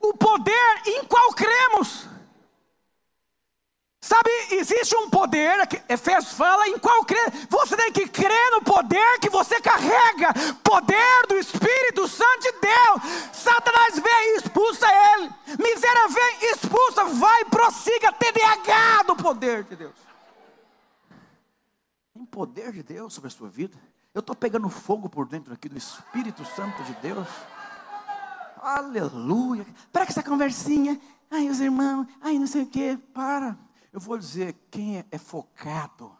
o 0.00 0.12
poder 0.14 0.82
em 0.86 1.04
qual 1.04 1.32
cremos. 1.32 2.08
Sabe, 4.04 4.30
existe 4.50 4.94
um 4.96 5.08
poder, 5.08 5.66
Efésios 5.88 6.34
fala, 6.34 6.68
em 6.68 6.78
qual 6.78 7.06
crer. 7.06 7.32
Você 7.48 7.74
tem 7.74 7.90
que 7.90 8.06
crer 8.06 8.50
no 8.50 8.60
poder 8.60 9.18
que 9.18 9.30
você 9.30 9.58
carrega 9.62 10.30
poder 10.62 11.26
do 11.26 11.38
Espírito 11.38 12.06
Santo 12.06 12.40
de 12.42 12.52
Deus. 12.52 13.32
Satanás 13.32 13.98
vem 13.98 14.34
e 14.34 14.36
expulsa 14.36 14.86
ele. 14.86 15.32
Miséria 15.58 16.08
vem 16.08 16.38
e 16.42 16.52
expulsa. 16.52 17.04
Vai, 17.06 17.46
prossiga, 17.46 18.12
TDAH 18.12 19.04
do 19.04 19.16
poder 19.16 19.64
de 19.64 19.74
Deus. 19.74 19.94
Tem 22.12 22.26
poder 22.26 22.72
de 22.72 22.82
Deus 22.82 23.14
sobre 23.14 23.28
a 23.28 23.30
sua 23.30 23.48
vida. 23.48 23.78
Eu 24.12 24.20
estou 24.20 24.36
pegando 24.36 24.68
fogo 24.68 25.08
por 25.08 25.26
dentro 25.26 25.54
aqui 25.54 25.66
do 25.66 25.78
Espírito 25.78 26.44
Santo 26.44 26.82
de 26.82 26.92
Deus. 26.96 27.26
Aleluia. 28.60 29.66
Para 29.90 30.04
que 30.04 30.12
essa 30.12 30.22
conversinha. 30.22 31.00
Ai, 31.30 31.48
os 31.48 31.58
irmãos, 31.58 32.06
ai, 32.20 32.38
não 32.38 32.46
sei 32.46 32.64
o 32.64 32.66
que. 32.66 32.98
Para. 33.14 33.63
Eu 33.94 34.00
vou 34.00 34.18
dizer, 34.18 34.56
quem 34.72 34.98
é, 34.98 35.04
é 35.12 35.18
focado, 35.18 36.18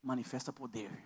manifesta 0.00 0.52
poder. 0.52 0.96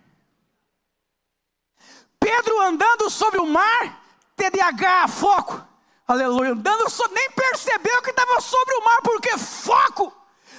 Pedro 2.20 2.61
andando 2.61 3.09
sobre 3.09 3.40
o 3.40 3.46
mar, 3.46 4.04
TDAH, 4.36 5.09
foco. 5.09 5.66
Aleluia. 6.07 6.52
Andando, 6.52 6.90
so, 6.90 7.09
nem 7.09 7.30
percebeu 7.30 8.02
que 8.02 8.11
estava 8.11 8.38
sobre 8.38 8.74
o 8.74 8.84
mar, 8.84 9.00
porque 9.00 9.38
foco. 9.38 10.14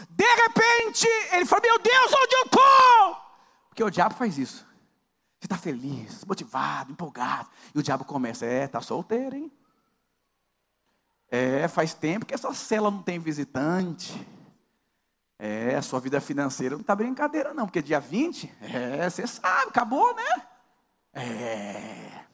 De 0.09 0.25
repente, 0.25 1.07
ele 1.31 1.45
falou: 1.45 1.61
Meu 1.61 1.77
Deus, 1.77 2.13
onde 2.13 2.35
eu 2.35 2.45
estou? 2.45 3.17
Porque 3.69 3.83
o 3.83 3.91
diabo 3.91 4.15
faz 4.15 4.39
isso. 4.39 4.65
Você 5.39 5.45
está 5.45 5.59
feliz, 5.59 6.25
motivado, 6.25 6.91
empolgado. 6.91 7.47
E 7.75 7.77
o 7.77 7.83
diabo 7.83 8.03
começa: 8.03 8.47
É, 8.47 8.63
está 8.63 8.81
solteiro, 8.81 9.35
hein? 9.35 9.51
É, 11.29 11.67
faz 11.67 11.93
tempo 11.93 12.25
que 12.25 12.33
essa 12.33 12.51
cela 12.55 12.89
não 12.89 13.03
tem 13.03 13.19
visitante. 13.19 14.27
É, 15.39 15.75
a 15.75 15.81
sua 15.81 15.99
vida 15.99 16.19
financeira 16.19 16.75
não 16.75 16.81
está 16.81 16.95
brincadeira, 16.95 17.53
não, 17.53 17.65
porque 17.65 17.81
dia 17.81 17.99
20, 17.99 18.51
é, 18.61 19.09
você 19.09 19.27
sabe, 19.27 19.69
acabou, 19.69 20.15
né? 20.15 20.47
É. 21.13 22.25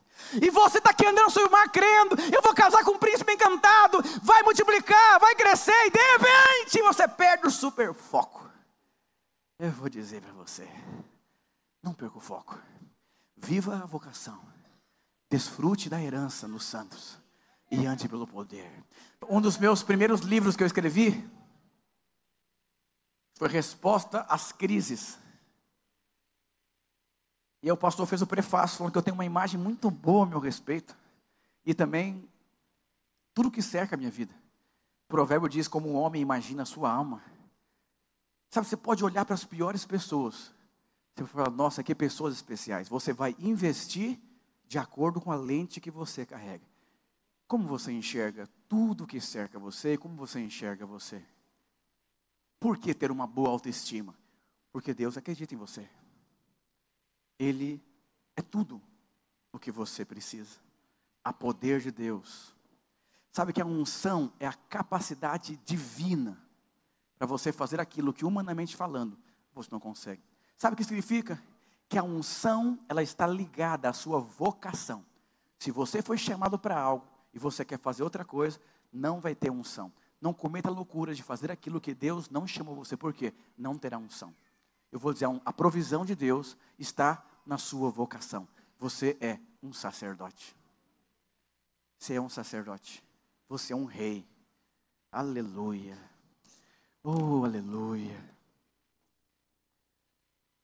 E 0.42 0.50
você 0.50 0.78
está 0.78 0.92
aqui 0.92 1.06
andando 1.06 1.30
sobre 1.30 1.50
o 1.50 1.52
mar 1.52 1.70
crendo, 1.70 2.16
eu 2.34 2.42
vou 2.42 2.54
casar 2.54 2.84
com 2.84 2.92
um 2.92 2.98
príncipe 2.98 3.34
encantado, 3.34 4.02
vai 4.22 4.42
multiplicar, 4.44 5.20
vai 5.20 5.36
crescer, 5.36 5.88
e 5.88 5.92
de 5.92 6.00
repente 6.00 6.82
você 6.82 7.08
perde 7.08 7.48
o 7.48 7.52
super 7.52 7.94
foco. 7.94 8.50
Eu 9.60 9.72
vou 9.72 9.90
dizer 9.90 10.22
para 10.22 10.34
você, 10.34 10.68
não 11.82 11.94
perca 11.94 12.18
o 12.18 12.22
foco. 12.22 12.58
Viva 13.36 13.82
a 13.84 13.86
vocação. 13.86 14.40
Desfrute 15.30 15.90
da 15.90 16.02
herança 16.02 16.48
nos 16.48 16.64
santos 16.64 17.18
e 17.70 17.86
ande 17.86 18.08
pelo 18.08 18.26
poder. 18.26 18.72
Um 19.30 19.42
dos 19.42 19.58
meus 19.58 19.84
primeiros 19.84 20.22
livros 20.22 20.56
que 20.56 20.64
eu 20.64 20.68
escrevi, 20.68 21.30
foi 23.44 23.50
resposta 23.50 24.22
às 24.30 24.54
crises. 24.54 25.20
E 27.62 27.68
aí 27.68 27.72
o 27.74 27.76
pastor 27.76 28.08
fez 28.08 28.22
o 28.22 28.28
prefácio 28.28 28.78
falando 28.78 28.94
que 28.94 28.98
eu 28.98 29.04
tenho 29.04 29.16
uma 29.16 29.26
imagem 29.26 29.60
muito 29.60 29.92
boa 29.92 30.26
a 30.26 30.30
meu 30.30 30.40
respeito. 30.40 30.98
E 31.66 31.74
também 31.74 32.26
tudo 33.34 33.52
que 33.52 33.62
cerca 33.62 33.96
a 33.96 33.98
minha 33.98 34.10
vida. 34.10 34.34
O 35.06 35.10
provérbio 35.10 35.50
diz 35.50 35.68
como 35.68 35.90
um 35.90 35.96
homem 35.96 36.22
imagina 36.22 36.64
a 36.64 36.66
sua 36.66 36.90
alma. 36.90 37.22
Sabe, 38.50 38.66
você 38.66 38.78
pode 38.78 39.04
olhar 39.04 39.26
para 39.26 39.34
as 39.34 39.44
piores 39.44 39.86
pessoas. 39.86 40.54
Você 41.14 41.24
vai 41.24 41.28
falar, 41.28 41.50
nossa, 41.50 41.84
que 41.84 41.94
pessoas 41.94 42.34
especiais. 42.36 42.88
Você 42.88 43.12
vai 43.12 43.36
investir 43.38 44.18
de 44.70 44.78
acordo 44.78 45.20
com 45.20 45.34
a 45.34 45.36
lente 45.36 45.82
que 45.82 45.92
você 45.92 46.26
carrega. 46.26 46.66
Como 47.46 47.68
você 47.68 47.92
enxerga 47.92 48.48
tudo 48.70 49.06
que 49.06 49.20
cerca 49.20 49.60
você, 49.60 49.98
como 49.98 50.16
você 50.16 50.40
enxerga 50.40 50.86
você. 50.86 51.22
Por 52.64 52.78
que 52.78 52.94
ter 52.94 53.12
uma 53.12 53.28
boa 53.28 53.50
autoestima? 53.50 54.16
Porque 54.72 54.94
Deus 54.94 55.18
acredita 55.18 55.54
em 55.54 55.58
você. 55.58 55.86
Ele 57.38 57.84
é 58.38 58.42
tudo 58.42 58.82
o 59.52 59.60
que 59.60 59.70
você 59.70 60.06
precisa. 60.06 60.62
A 61.22 61.34
poder 61.34 61.82
de 61.82 61.92
Deus. 61.92 62.56
Sabe 63.34 63.52
que 63.52 63.62
a 63.62 63.66
unção 63.66 64.32
é 64.40 64.48
a 64.48 64.54
capacidade 64.54 65.58
divina 65.66 66.42
para 67.18 67.28
você 67.28 67.52
fazer 67.52 67.82
aquilo 67.82 68.14
que 68.14 68.24
humanamente 68.24 68.78
falando 68.78 69.20
você 69.54 69.68
não 69.70 69.80
consegue. 69.82 70.24
Sabe 70.58 70.76
o 70.76 70.78
que 70.78 70.86
significa? 70.86 71.44
Que 71.90 71.98
a 71.98 72.04
unção 72.04 72.80
ela 72.88 73.04
está 73.04 73.28
ligada 73.28 73.90
à 73.90 73.94
sua 73.94 74.22
vocação. 74.22 75.06
Se 75.60 75.70
você 75.70 76.02
foi 76.02 76.18
chamado 76.18 76.58
para 76.58 76.80
algo 76.80 77.06
e 77.34 77.40
você 77.40 77.66
quer 77.66 77.80
fazer 77.80 78.04
outra 78.04 78.24
coisa, 78.24 78.58
não 78.90 79.20
vai 79.20 79.36
ter 79.36 79.52
unção. 79.52 79.92
Não 80.24 80.34
cometa 80.34 80.70
a 80.70 80.72
loucura 80.72 81.14
de 81.14 81.22
fazer 81.22 81.52
aquilo 81.52 81.82
que 81.82 81.94
Deus 81.94 82.30
não 82.30 82.48
chamou 82.48 82.74
você, 82.74 82.96
porque 82.96 83.34
não 83.58 83.78
terá 83.78 83.98
unção. 83.98 84.34
Eu 84.90 84.98
vou 84.98 85.12
dizer, 85.12 85.28
a 85.44 85.52
provisão 85.52 86.06
de 86.06 86.16
Deus 86.16 86.56
está 86.80 87.22
na 87.46 87.58
sua 87.58 87.90
vocação. 87.90 88.48
Você 88.80 89.18
é 89.20 89.38
um 89.62 89.74
sacerdote. 89.74 90.56
Você 91.98 92.14
é 92.14 92.22
um 92.22 92.30
sacerdote. 92.30 93.04
Você 93.50 93.74
é 93.74 93.76
um 93.76 93.84
rei. 93.84 94.26
Aleluia. 95.12 95.98
Oh, 97.04 97.44
aleluia. 97.44 98.18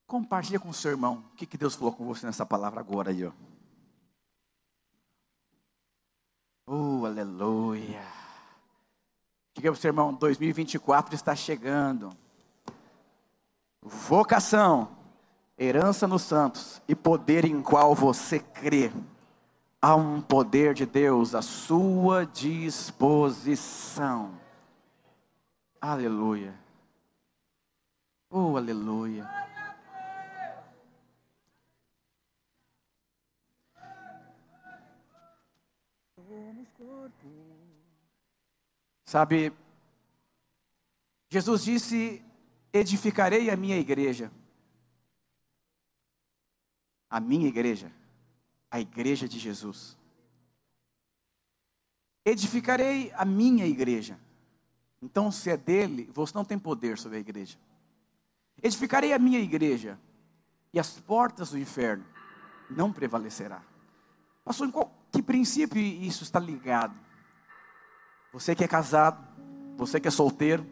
Compartilha 0.07 0.57
com 0.61 0.69
o 0.69 0.73
seu 0.73 0.91
irmão 0.91 1.25
o 1.33 1.35
que, 1.35 1.45
que 1.45 1.57
Deus 1.57 1.75
falou 1.75 1.91
com 1.91 2.05
você 2.05 2.25
nessa 2.25 2.45
palavra 2.45 2.79
agora 2.79 3.11
aí, 3.11 3.25
ó. 3.25 3.33
Oh, 6.65 7.05
aleluia. 7.05 8.18
Diga 9.53 9.71
para 9.71 9.77
o 9.77 9.81
seu 9.81 9.89
irmão, 9.89 10.13
2024 10.13 11.15
está 11.15 11.35
chegando. 11.35 12.11
Vocação, 13.81 14.89
herança 15.57 16.07
nos 16.07 16.21
santos 16.21 16.81
e 16.87 16.95
poder 16.95 17.45
em 17.45 17.61
qual 17.61 17.95
você 17.95 18.39
crê. 18.39 18.91
Há 19.81 19.95
um 19.95 20.21
poder 20.21 20.73
de 20.73 20.85
Deus 20.85 21.33
à 21.33 21.41
sua 21.41 22.25
disposição. 22.25 24.31
Aleluia. 25.81 26.53
Oh, 28.29 28.57
aleluia. 28.57 29.27
Sabe, 39.09 39.51
Jesus 41.31 41.63
disse: 41.63 42.23
edificarei 42.71 43.49
a 43.49 43.55
minha 43.55 43.75
igreja. 43.75 44.31
A 47.09 47.19
minha 47.19 47.47
igreja, 47.47 47.91
a 48.69 48.79
igreja 48.79 49.27
de 49.27 49.39
Jesus. 49.39 49.97
Edificarei 52.23 53.11
a 53.15 53.25
minha 53.25 53.65
igreja. 53.65 54.19
Então, 55.01 55.31
se 55.31 55.49
é 55.49 55.57
dele, 55.57 56.07
você 56.13 56.35
não 56.35 56.45
tem 56.45 56.59
poder 56.59 56.95
sobre 56.99 57.17
a 57.17 57.19
igreja. 57.19 57.57
Edificarei 58.61 59.11
a 59.11 59.17
minha 59.17 59.39
igreja, 59.39 59.99
e 60.71 60.79
as 60.79 60.99
portas 60.99 61.49
do 61.49 61.57
inferno 61.57 62.05
não 62.69 62.93
prevalecerá. 62.93 63.63
Pastor, 64.45 64.67
em 64.67 64.71
qual, 64.71 64.93
que 65.11 65.23
princípio 65.23 65.81
isso 65.81 66.21
está 66.21 66.39
ligado? 66.39 67.08
Você 68.31 68.55
que 68.55 68.63
é 68.63 68.67
casado, 68.67 69.27
você 69.75 69.99
que 69.99 70.07
é 70.07 70.11
solteiro, 70.11 70.65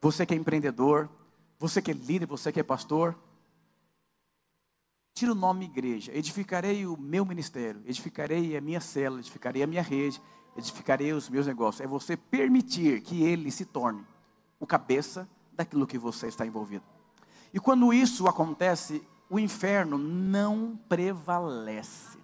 você 0.00 0.26
que 0.26 0.34
é 0.34 0.36
empreendedor, 0.36 1.08
você 1.58 1.80
que 1.80 1.90
é 1.90 1.94
líder, 1.94 2.26
você 2.26 2.52
que 2.52 2.60
é 2.60 2.62
pastor. 2.62 3.16
Tira 5.14 5.32
o 5.32 5.34
nome 5.34 5.66
igreja. 5.66 6.12
Edificarei 6.12 6.86
o 6.86 6.96
meu 6.96 7.24
ministério, 7.24 7.80
edificarei 7.86 8.56
a 8.56 8.60
minha 8.60 8.80
célula, 8.80 9.20
edificarei 9.20 9.62
a 9.62 9.66
minha 9.66 9.82
rede, 9.82 10.20
edificarei 10.56 11.12
os 11.12 11.28
meus 11.28 11.46
negócios. 11.46 11.80
É 11.80 11.86
você 11.86 12.16
permitir 12.16 13.00
que 13.02 13.22
ele 13.22 13.50
se 13.50 13.64
torne 13.64 14.04
o 14.58 14.66
cabeça 14.66 15.28
daquilo 15.52 15.86
que 15.86 15.98
você 15.98 16.26
está 16.26 16.44
envolvido. 16.44 16.84
E 17.52 17.60
quando 17.60 17.92
isso 17.92 18.26
acontece, 18.26 19.02
o 19.30 19.38
inferno 19.38 19.96
não 19.96 20.76
prevalece. 20.88 22.18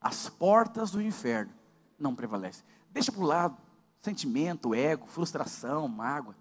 As 0.00 0.28
portas 0.28 0.90
do 0.90 1.02
inferno 1.02 1.52
não 1.98 2.14
prevalecem. 2.14 2.64
Deixa 2.94 3.10
para 3.10 3.20
o 3.20 3.26
lado. 3.26 3.56
Sentimento, 4.00 4.72
ego, 4.72 5.06
frustração, 5.06 5.88
mágoa. 5.88 6.36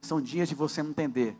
São 0.00 0.20
dias 0.20 0.48
de 0.48 0.54
você 0.54 0.80
entender 0.80 1.36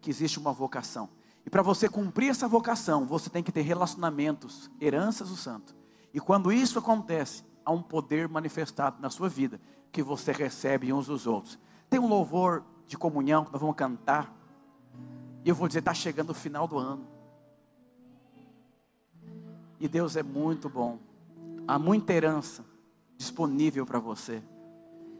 que 0.00 0.10
existe 0.10 0.38
uma 0.38 0.52
vocação. 0.52 1.10
E 1.44 1.50
para 1.50 1.62
você 1.62 1.88
cumprir 1.88 2.30
essa 2.30 2.48
vocação, 2.48 3.04
você 3.04 3.28
tem 3.28 3.42
que 3.42 3.52
ter 3.52 3.60
relacionamentos, 3.60 4.70
heranças 4.80 5.28
do 5.28 5.36
santo. 5.36 5.76
E 6.12 6.18
quando 6.18 6.50
isso 6.50 6.78
acontece, 6.78 7.44
há 7.64 7.70
um 7.70 7.82
poder 7.82 8.26
manifestado 8.28 9.00
na 9.00 9.10
sua 9.10 9.28
vida 9.28 9.60
que 9.92 10.02
você 10.02 10.32
recebe 10.32 10.92
uns 10.92 11.06
dos 11.06 11.26
outros. 11.26 11.58
Tem 11.90 12.00
um 12.00 12.08
louvor 12.08 12.64
de 12.86 12.96
comunhão 12.96 13.44
que 13.44 13.52
nós 13.52 13.60
vamos 13.60 13.76
cantar. 13.76 14.34
E 15.44 15.48
eu 15.48 15.54
vou 15.54 15.68
dizer: 15.68 15.80
está 15.80 15.92
chegando 15.92 16.30
o 16.30 16.34
final 16.34 16.66
do 16.66 16.78
ano. 16.78 17.06
E 19.78 19.86
Deus 19.86 20.16
é 20.16 20.22
muito 20.22 20.70
bom. 20.70 20.98
Há 21.68 21.78
muita 21.78 22.12
herança 22.12 22.64
disponível 23.16 23.86
para 23.86 23.98
você. 23.98 24.42